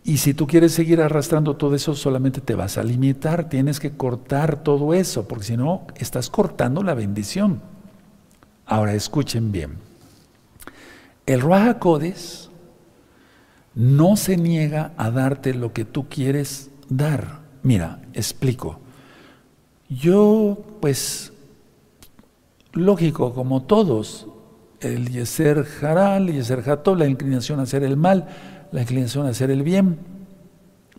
[0.02, 3.98] Y si tú quieres seguir arrastrando todo eso, solamente te vas a limitar, tienes que
[3.98, 7.60] cortar todo eso, porque si no, estás cortando la bendición.
[8.64, 9.74] Ahora escuchen bien.
[11.26, 11.84] El Ruach
[13.74, 17.40] no se niega a darte lo que tú quieres dar.
[17.62, 18.80] Mira, explico.
[19.90, 21.31] Yo, pues,
[22.72, 24.28] lógico, como todos,
[24.80, 28.28] el Yeser Haral, el Yeser Hatov, la inclinación a hacer el mal,
[28.72, 29.98] la inclinación a hacer el bien,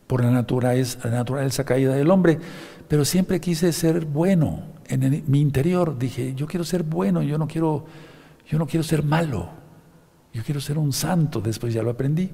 [0.08, 2.40] por la naturaleza, la naturaleza caída del hombre,
[2.88, 4.74] pero siempre quise ser bueno.
[4.88, 7.86] En mi interior dije, yo quiero ser bueno, yo no quiero,
[8.48, 9.50] yo no quiero ser malo,
[10.34, 12.32] yo quiero ser un santo, después ya lo aprendí.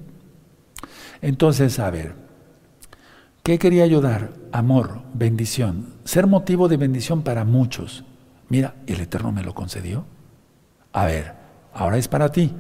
[1.22, 2.16] Entonces, a ver,
[3.44, 4.34] ¿qué quería yo dar?
[4.52, 8.04] Amor, bendición, ser motivo de bendición para muchos.
[8.50, 10.06] Mira, el Eterno me lo concedió.
[10.92, 11.34] A ver,
[11.74, 12.54] ahora es para ti.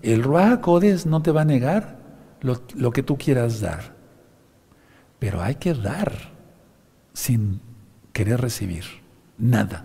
[0.00, 1.98] El Ruach Codes no te va a negar
[2.40, 3.94] lo, lo que tú quieras dar,
[5.18, 6.12] pero hay que dar
[7.12, 7.60] sin
[8.12, 8.84] querer recibir
[9.38, 9.84] nada.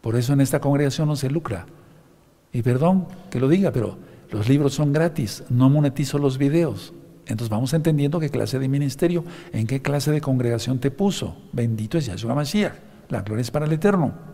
[0.00, 1.66] Por eso en esta congregación no se lucra.
[2.52, 3.98] Y perdón que lo diga, pero
[4.30, 6.92] los libros son gratis, no monetizo los videos.
[7.26, 11.36] Entonces vamos entendiendo qué clase de ministerio, en qué clase de congregación te puso.
[11.52, 12.72] Bendito es Yahshua Mashiach.
[13.10, 14.27] La gloria es para el Eterno.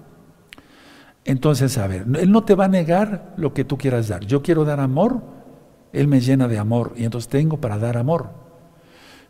[1.24, 4.24] Entonces, a ver, Él no te va a negar lo que tú quieras dar.
[4.24, 5.22] Yo quiero dar amor,
[5.92, 8.30] Él me llena de amor y entonces tengo para dar amor.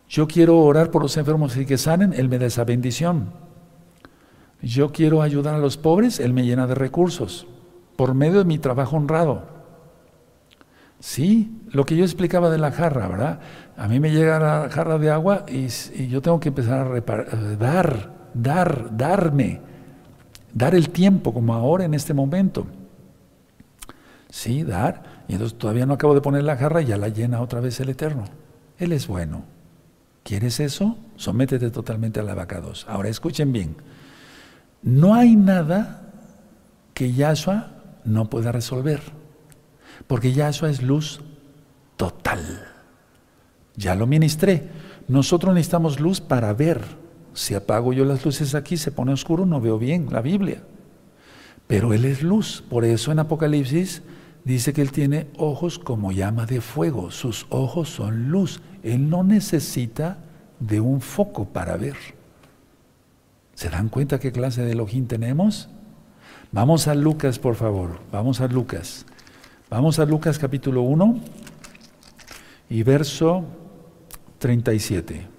[0.09, 3.33] Yo quiero orar por los enfermos y que sanen, Él me da esa bendición.
[4.61, 7.47] Yo quiero ayudar a los pobres, Él me llena de recursos
[7.97, 9.55] por medio de mi trabajo honrado.
[10.99, 13.41] Sí, lo que yo explicaba de la jarra, ¿verdad?
[13.77, 15.69] A mí me llega la jarra de agua y,
[16.09, 19.61] yo tengo que empezar a eh, dar, dar, darme,
[20.55, 22.67] dar el tiempo como ahora en este momento.
[24.31, 25.25] Sí, dar.
[25.29, 27.79] Y entonces todavía no acabo de poner la jarra y ya la llena otra vez
[27.81, 28.25] el Eterno.
[28.79, 29.45] Él es bueno.
[30.23, 30.97] ¿Quieres eso?
[31.17, 32.87] Sométete totalmente a la vaca 2.
[32.89, 33.77] Ahora escuchen bien.
[34.83, 36.13] No hay nada
[36.95, 37.71] que Yahshua
[38.05, 39.01] no pueda resolver.
[40.07, 41.21] Porque Yahshua es luz
[41.97, 42.67] total.
[43.77, 44.69] Ya lo ministré.
[45.09, 47.04] Nosotros necesitamos luz para ver.
[47.35, 50.63] Si apago yo las luces aquí, se pone oscuro, no veo bien la Biblia.
[51.67, 52.63] Pero Él es luz.
[52.71, 54.03] Por eso en Apocalipsis
[54.45, 57.11] dice que Él tiene ojos como llama de fuego.
[57.11, 58.61] Sus ojos son luz.
[58.85, 60.19] Él no necesita
[60.61, 61.97] de un foco para ver.
[63.55, 65.69] ¿Se dan cuenta qué clase de Elohim tenemos?
[66.53, 67.99] Vamos a Lucas, por favor.
[68.13, 69.07] Vamos a Lucas.
[69.71, 71.19] Vamos a Lucas capítulo 1
[72.71, 73.45] y verso
[74.39, 75.34] 37.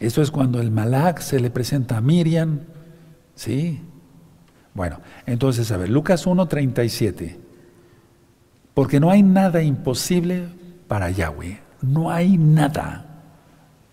[0.00, 2.60] Esto es cuando el Malak se le presenta a Miriam,
[3.34, 3.80] ¿sí?
[4.74, 7.38] Bueno, entonces, a ver, Lucas 1, 37.
[8.74, 10.44] Porque no hay nada imposible
[10.86, 11.60] para Yahweh.
[11.82, 13.06] No hay nada.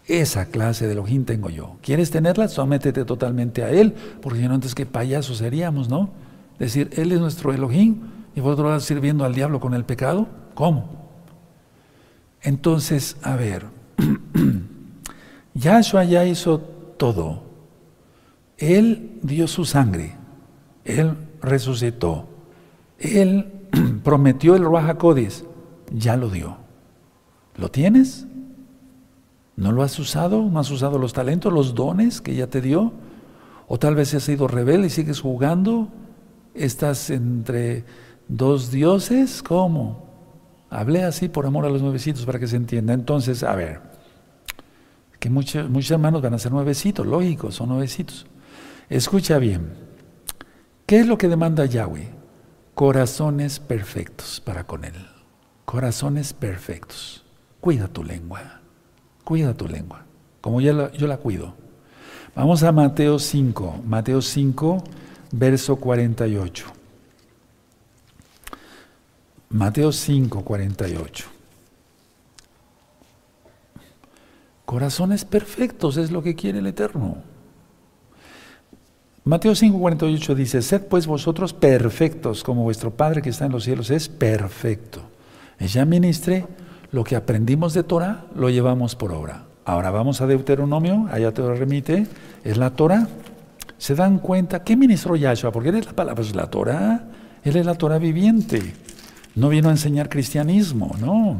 [0.06, 1.77] Esa clase de Elohim tengo yo.
[1.82, 2.48] ¿Quieres tenerla?
[2.48, 6.11] Sométete totalmente a Él, porque si no, antes qué payasos seríamos, ¿no?
[6.60, 8.02] Decir, Él es nuestro Elohim
[8.36, 10.27] y vosotros vas sirviendo al diablo con el pecado.
[10.53, 11.10] ¿Cómo?
[12.44, 13.65] Entonces, a ver,
[15.56, 17.41] Yahshua ya hizo todo.
[18.57, 20.15] Él dio su sangre,
[20.84, 22.27] Él resucitó,
[22.99, 23.52] Él
[24.03, 24.95] prometió el Ruach
[25.91, 26.57] ya lo dio.
[27.57, 28.27] ¿Lo tienes?
[29.56, 30.41] ¿No lo has usado?
[30.44, 32.94] ¿No has usado los talentos, los dones que ya te dio?
[33.68, 35.88] ¿O tal vez has sido rebelde y sigues jugando?
[36.53, 37.86] ¿Estás entre
[38.27, 39.41] dos dioses?
[39.41, 40.06] ¿Cómo?
[40.69, 42.94] Hablé así por amor a los nuevecitos para que se entienda.
[42.94, 43.94] Entonces, a ver,
[45.26, 48.27] que muchos, hermanos van a ser nuevecitos, lógico, son nuevecitos.
[48.89, 49.73] Escucha bien,
[50.85, 52.11] ¿qué es lo que demanda Yahweh?
[52.76, 54.93] Corazones perfectos para con Él.
[55.65, 57.26] Corazones perfectos.
[57.60, 58.61] Cuida tu lengua,
[59.23, 60.06] cuida tu lengua,
[60.41, 61.56] como yo yo la cuido.
[62.35, 64.84] Vamos a Mateo 5, Mateo 5,
[65.31, 66.65] verso 48.
[69.49, 71.35] Mateo 5, 48.
[74.66, 77.18] Corazones perfectos es lo que quiere el Eterno.
[79.24, 83.64] Mateo 5, 48 dice, sed pues vosotros perfectos, como vuestro Padre que está en los
[83.64, 85.02] cielos es perfecto.
[85.60, 86.46] Ya ministre,
[86.92, 89.46] lo que aprendimos de Torah, lo llevamos por obra.
[89.66, 92.08] Ahora vamos a Deuteronomio, allá te lo remite,
[92.44, 93.08] es la Torah.
[93.78, 94.64] ¿Se dan cuenta?
[94.64, 95.52] ¿Qué ministró Yahshua?
[95.52, 97.06] Porque él es la palabra, es la Torah,
[97.44, 98.74] él es la Torah viviente.
[99.34, 101.40] No vino a enseñar cristianismo, no.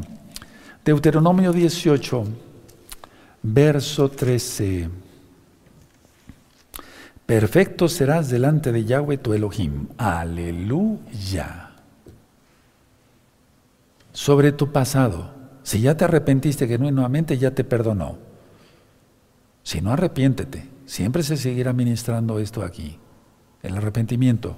[0.84, 2.24] Deuteronomio 18,
[3.52, 4.90] verso 13.
[7.24, 9.88] Perfecto serás delante de Yahweh tu Elohim.
[9.98, 11.70] Aleluya.
[14.12, 15.34] Sobre tu pasado.
[15.62, 18.18] Si ya te arrepentiste genuinamente, ya te perdonó.
[19.62, 20.68] Si no, arrepiéntete.
[20.86, 22.98] Siempre se seguirá ministrando esto aquí.
[23.62, 24.56] El arrepentimiento.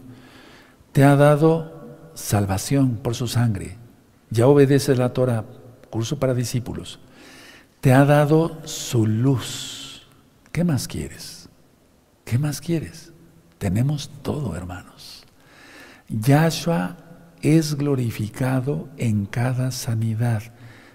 [0.93, 3.79] Te ha dado salvación por su sangre.
[4.31, 5.45] Ya obedeces la Torah,
[5.89, 7.01] curso para discípulos.
[7.81, 10.07] Te ha dado su luz.
[10.51, 11.49] ¿Qué más quieres?
[12.25, 13.13] ¿Qué más quieres?
[13.59, 15.25] Tenemos todo, hermanos.
[16.09, 16.97] Yahshua
[17.41, 20.43] es glorificado en cada sanidad.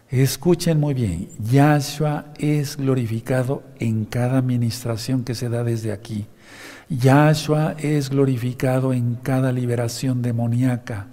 [0.10, 6.28] Escuchen muy bien, Yahshua es glorificado en cada administración que se da desde aquí.
[6.90, 11.08] Yahshua es glorificado en cada liberación demoníaca.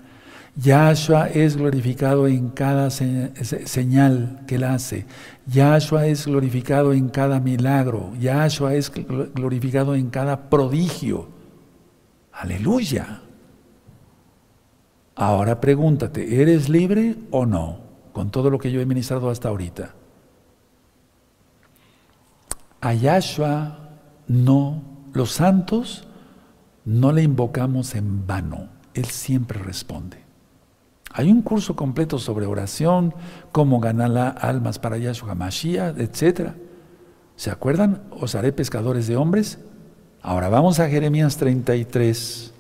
[0.57, 5.07] Yahshua es glorificado en cada señal que él hace.
[5.47, 8.13] Yahshua es glorificado en cada milagro.
[8.19, 11.29] Yahshua es glorificado en cada prodigio.
[12.33, 13.23] Aleluya.
[15.15, 17.91] Ahora pregúntate, ¿eres libre o no?
[18.13, 19.95] con todo lo que yo he ministrado hasta ahorita.
[22.81, 23.79] A Yahshua
[24.27, 24.83] no,
[25.13, 26.07] los santos
[26.85, 30.20] no le invocamos en vano, Él siempre responde.
[31.13, 33.15] Hay un curso completo sobre oración,
[33.51, 36.53] cómo ganar almas para Yahshua Mashiach, etc.
[37.35, 38.03] ¿Se acuerdan?
[38.13, 39.59] Os haré pescadores de hombres.
[40.23, 42.53] Ahora vamos a Jeremías 33.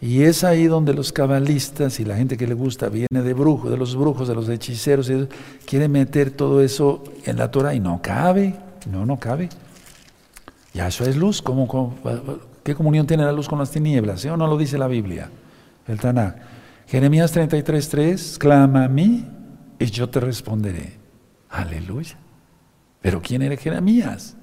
[0.00, 3.70] Y es ahí donde los cabalistas y la gente que le gusta viene de brujos,
[3.70, 5.28] de los brujos, de los hechiceros, y
[5.66, 8.56] quiere meter todo eso en la Torah y no cabe,
[8.90, 9.48] no, no cabe.
[10.74, 11.94] Ya eso es luz, ¿Cómo,
[12.64, 14.22] qué comunión tiene la luz con las tinieblas?
[14.22, 15.30] ¿Sí o no lo dice la Biblia?
[15.86, 16.61] El Tanakh.
[16.92, 19.26] Jeremías 33:3, clama a mí
[19.78, 20.98] y yo te responderé.
[21.48, 22.18] Aleluya.
[23.00, 24.36] Pero ¿quién era Jeremías?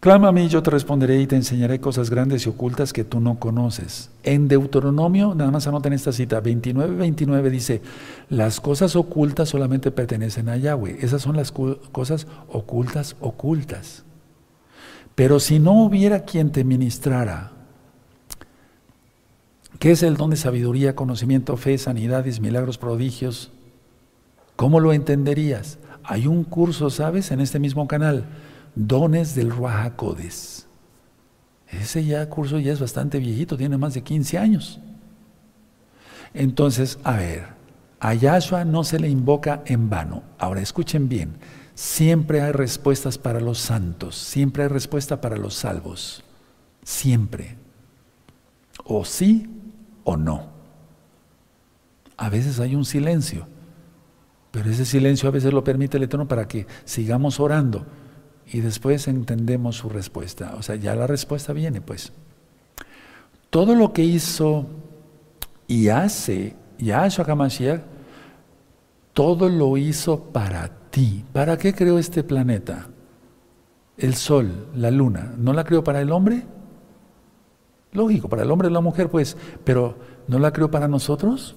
[0.00, 3.20] Clama a mí, yo te responderé y te enseñaré cosas grandes y ocultas que tú
[3.20, 4.10] no conoces.
[4.24, 7.82] En Deuteronomio, nada más anoten esta cita, 29, 29 dice,
[8.28, 10.98] las cosas ocultas solamente pertenecen a Yahweh.
[11.02, 14.02] Esas son las cosas ocultas, ocultas.
[15.14, 17.52] Pero si no hubiera quien te ministrara,
[19.78, 23.52] ¿qué es el don de sabiduría, conocimiento, fe, sanidades, milagros, prodigios?
[24.56, 25.78] ¿Cómo lo entenderías?
[26.02, 27.30] Hay un curso, ¿sabes?
[27.30, 28.26] En este mismo canal
[28.76, 30.66] dones del Ruajacodes.
[31.68, 34.78] Ese ya curso ya es bastante viejito, tiene más de 15 años.
[36.32, 37.46] Entonces, a ver,
[37.98, 40.22] a Yahshua no se le invoca en vano.
[40.38, 41.38] Ahora escuchen bien,
[41.74, 46.22] siempre hay respuestas para los santos, siempre hay respuesta para los salvos,
[46.84, 47.56] siempre.
[48.84, 49.48] O sí
[50.06, 50.46] o no.
[52.16, 53.46] A veces hay un silencio,
[54.52, 57.84] pero ese silencio a veces lo permite el Eterno para que sigamos orando
[58.50, 60.54] y después entendemos su respuesta.
[60.56, 62.12] O sea, ya la respuesta viene, pues.
[63.50, 64.66] Todo lo que hizo
[65.66, 67.82] y hace Yahshua HaMashiach,
[69.12, 71.24] todo lo hizo para ti.
[71.32, 72.86] ¿Para qué creó este planeta?
[73.98, 76.44] El sol, la luna, ¿no la creó para el hombre?
[77.92, 79.96] Lógico, para el hombre y la mujer, pues, pero
[80.28, 81.56] ¿no la creó para nosotros?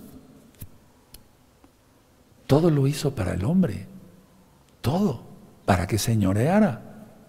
[2.48, 3.88] Todo lo hizo para el hombre,
[4.82, 5.22] todo
[5.66, 6.82] para que señoreara.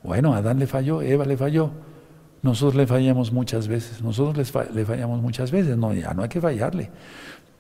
[0.03, 1.71] Bueno, Adán le falló, Eva le falló.
[2.43, 6.41] Nosotros le fallamos muchas veces, nosotros le fallamos muchas veces, no, ya no hay que
[6.41, 6.91] fallarle.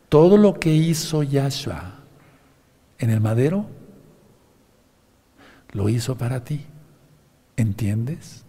[0.08, 1.96] Todo lo que hizo Yahshua
[2.98, 3.66] en el madero,
[5.72, 6.64] lo hizo para ti.
[7.56, 8.44] ¿Entiendes?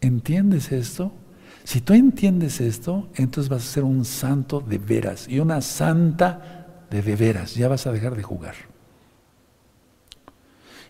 [0.00, 1.12] ¿Entiendes esto?
[1.68, 6.38] Si tú entiendes esto, entonces vas a ser un santo de veras y una santa
[6.90, 7.56] de de veras.
[7.56, 8.54] Ya vas a dejar de jugar.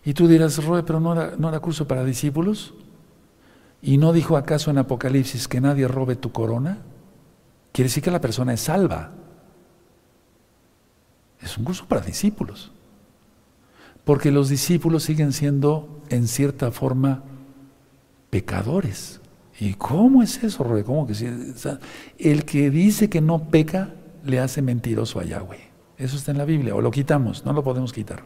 [0.05, 2.73] Y tú dirás, Roe, pero no era, no era curso para discípulos.
[3.81, 6.77] ¿Y no dijo acaso en Apocalipsis que nadie robe tu corona?
[7.73, 9.11] Quiere decir que la persona es salva.
[11.41, 12.71] Es un curso para discípulos.
[14.05, 17.23] Porque los discípulos siguen siendo, en cierta forma,
[18.29, 19.18] pecadores.
[19.59, 20.83] ¿Y cómo es eso, Roe?
[20.83, 21.13] ¿Cómo que
[22.17, 25.59] El que dice que no peca, le hace mentiroso a Yahweh.
[25.97, 28.23] Eso está en la Biblia, o lo quitamos, no lo podemos quitar.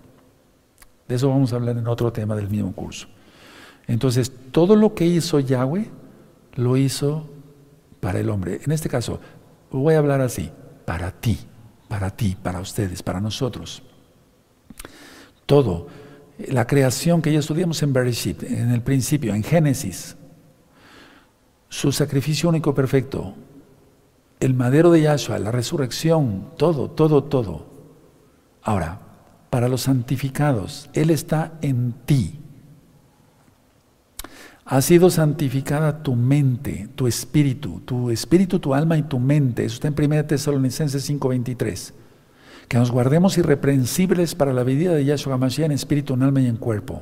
[1.08, 3.08] De eso vamos a hablar en otro tema del mismo curso.
[3.88, 5.90] Entonces, todo lo que hizo Yahweh,
[6.56, 7.28] lo hizo
[8.00, 8.62] para el hombre.
[8.64, 9.20] En este caso,
[9.72, 10.52] voy a hablar así,
[10.86, 11.40] para ti,
[11.88, 13.82] para ti, para ustedes, para nosotros.
[15.48, 15.88] Todo,
[16.48, 20.16] la creación que ya estudiamos en Bereshit, en el principio, en Génesis,
[21.74, 23.34] su sacrificio único perfecto,
[24.40, 27.66] el madero de Yahshua, la resurrección, todo, todo, todo.
[28.62, 29.00] Ahora,
[29.50, 30.92] para los santificados.
[30.94, 32.40] Él está en ti.
[34.66, 39.66] Ha sido santificada tu mente, tu espíritu, tu espíritu, tu alma y tu mente.
[39.66, 41.96] Eso está en 1 Tesalonicenses 5:23.
[42.68, 46.46] Que nos guardemos irreprensibles para la vida de Yahshua Mashiach en espíritu, en alma y
[46.46, 47.02] en cuerpo.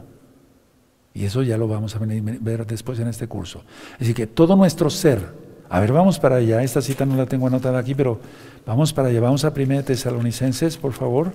[1.13, 3.63] Y eso ya lo vamos a ver después en este curso.
[3.99, 5.33] Así que todo nuestro ser,
[5.69, 6.63] a ver, vamos para allá.
[6.63, 8.19] Esta cita no la tengo anotada aquí, pero
[8.65, 9.19] vamos para allá.
[9.19, 11.33] Vamos a 1 Tesalonicenses, por favor.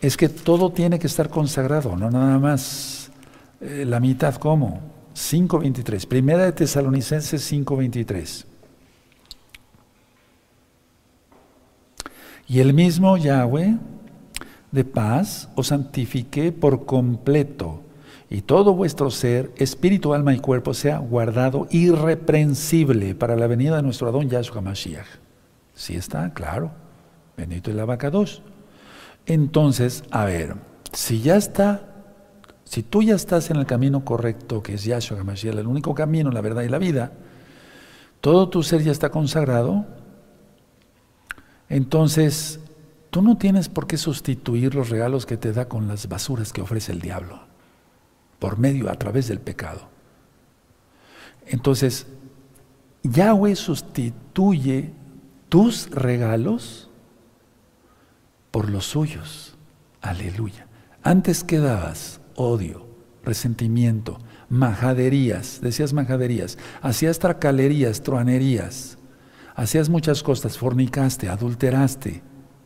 [0.00, 3.10] Es que todo tiene que estar consagrado, no nada más
[3.60, 4.80] eh, la mitad, ¿cómo?
[5.14, 6.06] 5.23.
[6.06, 8.44] Primera de Tesalonicenses 5.23.
[12.48, 13.76] Y el mismo Yahweh
[14.72, 17.83] de paz os santifique por completo
[18.30, 23.82] y todo vuestro ser, espíritu, alma y cuerpo sea guardado irreprensible para la venida de
[23.82, 25.06] nuestro Adón Yahshua Mashiach.
[25.74, 26.70] Sí está, claro.
[27.36, 28.42] Bendito el abacados.
[29.26, 30.56] Entonces, a ver,
[30.92, 32.04] si ya está,
[32.64, 36.30] si tú ya estás en el camino correcto, que es Yahshua Mashiach, el único camino,
[36.30, 37.12] la verdad y la vida,
[38.20, 39.84] todo tu ser ya está consagrado,
[41.68, 42.60] entonces
[43.10, 46.62] tú no tienes por qué sustituir los regalos que te da con las basuras que
[46.62, 47.40] ofrece el diablo,
[48.44, 49.88] por medio, a través del pecado.
[51.46, 52.06] Entonces,
[53.02, 54.92] Yahweh sustituye
[55.48, 56.90] tus regalos
[58.50, 59.56] por los suyos.
[60.02, 60.66] Aleluya.
[61.02, 62.86] Antes quedabas odio,
[63.24, 64.18] resentimiento,
[64.50, 68.98] majaderías, decías majaderías, hacías tracalerías, truanerías,
[69.54, 72.22] hacías muchas cosas, fornicaste, adulteraste,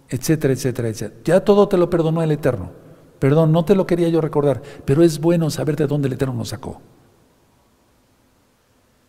[0.09, 1.21] etcétera, etcétera, etcétera.
[1.25, 2.88] Ya todo te lo perdonó el Eterno.
[3.19, 6.35] Perdón, no te lo quería yo recordar, pero es bueno saber de dónde el Eterno
[6.35, 6.81] nos sacó.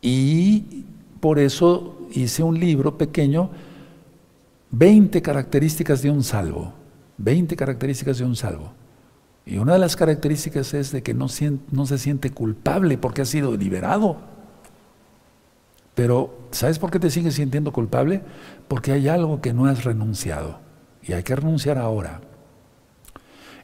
[0.01, 0.85] Y
[1.19, 3.49] por eso hice un libro pequeño,
[4.71, 6.73] 20 características de un salvo.
[7.17, 8.71] 20 características de un salvo.
[9.45, 11.27] Y una de las características es de que no,
[11.71, 14.17] no se siente culpable porque ha sido liberado.
[15.95, 18.21] Pero, ¿sabes por qué te sigues sintiendo culpable?
[18.67, 20.59] Porque hay algo que no has renunciado.
[21.03, 22.21] Y hay que renunciar ahora.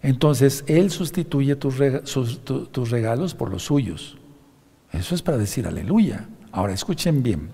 [0.02, 1.76] Entonces, Él sustituye tus,
[2.44, 4.18] tus regalos por los suyos.
[4.92, 6.28] Eso es para decir aleluya.
[6.52, 7.50] Ahora, escuchen bien.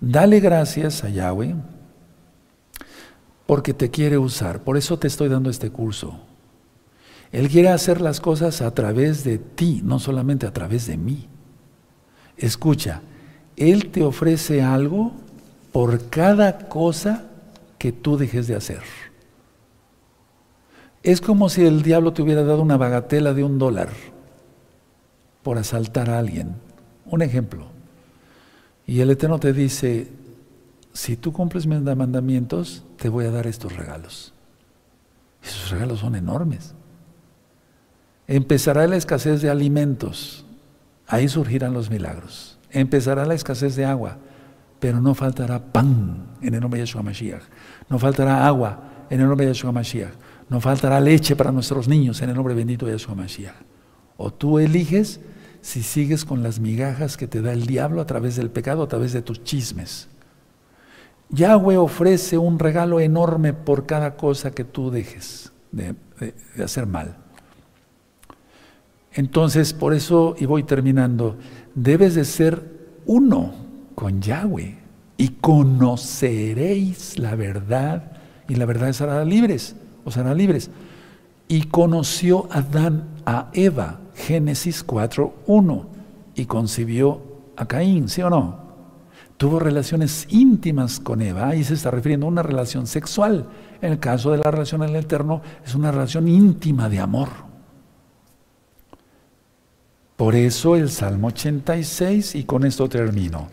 [0.00, 1.54] Dale gracias a Yahweh
[3.46, 4.62] porque te quiere usar.
[4.62, 6.20] Por eso te estoy dando este curso.
[7.32, 11.28] Él quiere hacer las cosas a través de ti, no solamente a través de mí.
[12.36, 13.02] Escucha,
[13.56, 15.12] Él te ofrece algo
[15.72, 17.24] por cada cosa
[17.78, 18.82] que tú dejes de hacer.
[21.08, 23.88] Es como si el diablo te hubiera dado una bagatela de un dólar
[25.42, 26.56] por asaltar a alguien.
[27.06, 27.68] Un ejemplo.
[28.86, 30.12] Y el Eterno te dice,
[30.92, 34.34] si tú cumples mis mandamientos, te voy a dar estos regalos.
[35.42, 36.74] Esos regalos son enormes.
[38.26, 40.44] Empezará la escasez de alimentos,
[41.06, 42.58] ahí surgirán los milagros.
[42.70, 44.18] Empezará la escasez de agua,
[44.78, 47.44] pero no faltará pan en el nombre de Yeshua Mashiach.
[47.88, 50.27] No faltará agua en el nombre de Yeshua Mashiach.
[50.48, 53.54] No faltará leche para nuestros niños en el nombre bendito de Yeshua Mashiach.
[54.16, 55.20] O tú eliges
[55.60, 58.88] si sigues con las migajas que te da el diablo a través del pecado, a
[58.88, 60.08] través de tus chismes.
[61.30, 65.94] Yahweh ofrece un regalo enorme por cada cosa que tú dejes de,
[66.62, 67.16] hacer mal.
[69.12, 71.36] Entonces, por eso, y voy terminando,
[71.74, 73.52] debes de ser uno
[73.94, 74.78] con Yahweh
[75.16, 78.12] y conoceréis la verdad
[78.48, 79.76] y la verdad os hará libres,
[80.08, 80.70] os hará libres.
[81.48, 85.86] Y conoció Adán a Eva, Génesis 4.1,
[86.34, 87.22] y concibió
[87.56, 88.68] a Caín, ¿sí o no?
[89.38, 93.46] tuvo relaciones íntimas con Eva, y se está refiriendo a una relación sexual.
[93.80, 97.28] En el caso de la relación el Eterno, es una relación íntima de amor.
[100.16, 103.48] Por eso el Salmo 86, y con esto termino.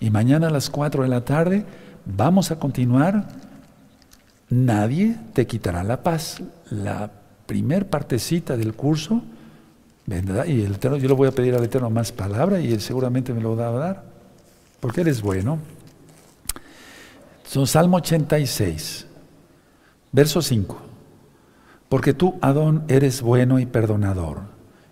[0.00, 1.64] Y mañana a las 4 de la tarde
[2.04, 3.28] vamos a continuar.
[4.50, 6.42] Nadie te quitará la paz.
[6.70, 7.10] La
[7.46, 9.22] primer partecita del curso,
[10.06, 12.80] vendrá, y el Eterno, yo le voy a pedir al Eterno más palabra y él
[12.80, 14.18] seguramente me lo va a dar
[14.80, 15.58] porque eres bueno.
[17.44, 19.06] Son Salmo 86,
[20.12, 20.78] verso 5.
[21.88, 24.42] Porque tú, Adón, eres bueno y perdonador,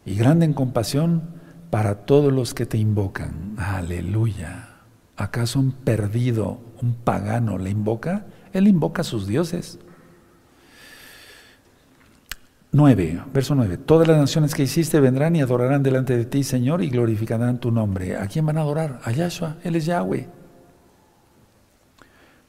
[0.07, 1.23] y grande en compasión
[1.71, 3.55] para todos los que te invocan.
[3.59, 4.71] Aleluya.
[5.17, 8.25] ¿Acaso un perdido, un pagano le invoca?
[8.59, 9.79] Él invoca a sus dioses.
[12.73, 13.79] 9, verso 9.
[13.79, 17.71] Todas las naciones que hiciste vendrán y adorarán delante de ti, Señor, y glorificarán tu
[17.71, 18.17] nombre.
[18.17, 19.01] ¿A quién van a adorar?
[19.03, 20.29] A Yahshua, Él es Yahweh.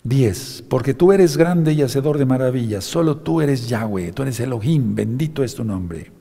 [0.03, 0.65] 10.
[0.69, 4.95] Porque tú eres grande y hacedor de maravillas, solo tú eres Yahweh, tú eres Elohim,
[4.95, 6.11] bendito es tu nombre.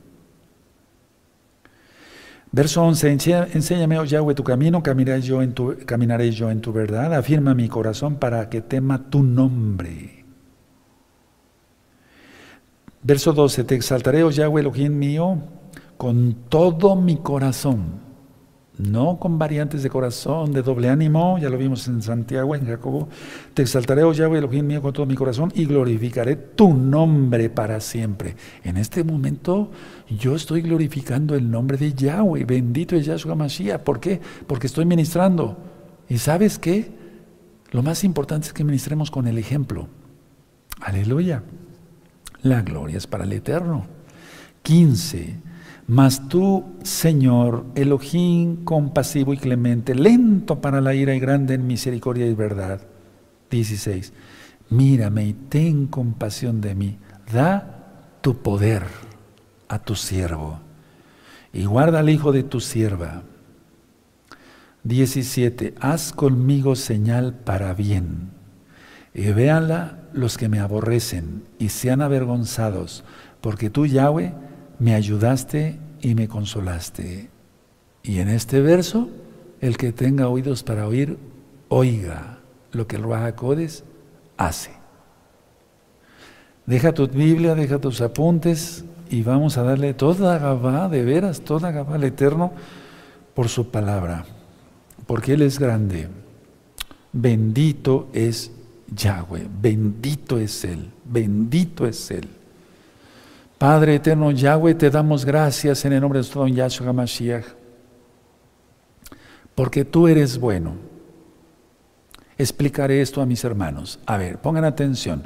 [2.51, 3.11] Verso 11,
[3.53, 7.53] enséñame, oh Yahweh, tu camino, caminaré yo, en tu, caminaré yo en tu verdad, afirma
[7.53, 10.25] mi corazón para que tema tu nombre.
[13.03, 15.37] Verso 12, te exaltaré, oh Yahweh, Elohim mío,
[15.97, 18.06] con todo mi corazón
[18.77, 23.09] no con variantes de corazón, de doble ánimo, ya lo vimos en Santiago, en Jacobo.
[23.53, 27.79] Te exaltaré, oh Yahweh, Elohim mío, con todo mi corazón y glorificaré tu nombre para
[27.79, 28.35] siempre.
[28.63, 29.71] En este momento
[30.09, 33.81] yo estoy glorificando el nombre de Yahweh, bendito es Yahshua Mashiach.
[33.81, 34.21] ¿Por qué?
[34.45, 35.57] Porque estoy ministrando.
[36.07, 36.91] ¿Y sabes qué?
[37.71, 39.87] Lo más importante es que ministremos con el ejemplo.
[40.79, 41.43] Aleluya.
[42.43, 43.85] La gloria es para el Eterno.
[44.61, 45.46] 15.
[45.87, 52.25] Mas tú, Señor, Elohim compasivo y clemente, lento para la ira y grande en misericordia
[52.27, 52.81] y verdad.
[53.49, 54.11] 16.
[54.69, 56.97] Mírame y ten compasión de mí.
[57.31, 58.83] Da tu poder
[59.69, 60.59] a tu siervo
[61.53, 63.23] y guarda al hijo de tu sierva.
[64.83, 65.73] 17.
[65.79, 68.31] Haz conmigo señal para bien.
[69.13, 73.03] Y véanla los que me aborrecen y sean avergonzados,
[73.41, 74.33] porque tú, Yahweh,
[74.79, 77.29] me ayudaste y me consolaste.
[78.03, 79.09] Y en este verso,
[79.61, 81.17] el que tenga oídos para oír,
[81.69, 82.39] oiga
[82.71, 83.83] lo que el Ruajacodes
[84.37, 84.71] hace.
[86.65, 91.71] Deja tu Biblia, deja tus apuntes y vamos a darle toda Gabá, de veras, toda
[91.71, 92.51] Gabá al Eterno
[93.33, 94.25] por su palabra,
[95.05, 96.07] porque Él es grande.
[97.13, 98.51] Bendito es
[98.93, 102.36] Yahweh, bendito es Él, bendito es Él.
[103.57, 107.45] Padre eterno Yahweh, te damos gracias en el nombre de nuestro don Yahshua HaMashiach,
[109.55, 110.75] porque tú eres bueno.
[112.37, 113.99] Explicaré esto a mis hermanos.
[114.05, 115.23] A ver, pongan atención.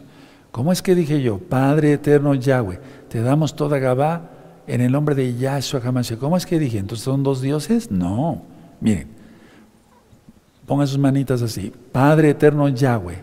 [0.52, 2.80] ¿Cómo es que dije yo, Padre eterno Yahweh,
[3.10, 4.30] te damos toda Gabá
[4.66, 6.18] en el nombre de Yahshua HaMashiach?
[6.18, 6.78] ¿Cómo es que dije?
[6.78, 7.92] ¿Entonces son dos dioses?
[7.92, 8.44] No.
[8.80, 9.10] Miren,
[10.66, 11.74] pongan sus manitas así.
[11.92, 13.22] Padre eterno Yahweh,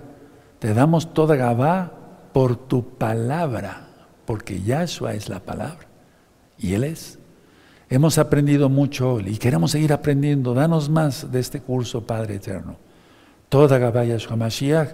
[0.58, 1.92] te damos toda Gabá
[2.34, 3.87] por tu palabra
[4.28, 5.86] porque Yahshua es la palabra
[6.58, 7.18] y Él es.
[7.88, 10.52] Hemos aprendido mucho y queremos seguir aprendiendo.
[10.52, 12.76] Danos más de este curso, Padre Eterno.
[13.48, 14.90] Toda Gabaya Mashiach,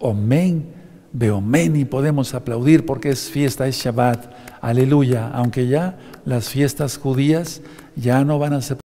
[0.00, 0.66] Omen,
[1.14, 4.26] Beomen, y podemos aplaudir porque es fiesta, es Shabbat.
[4.60, 5.30] Aleluya.
[5.32, 5.96] Aunque ya
[6.26, 7.62] las fiestas judías
[7.96, 8.72] ya no van a ser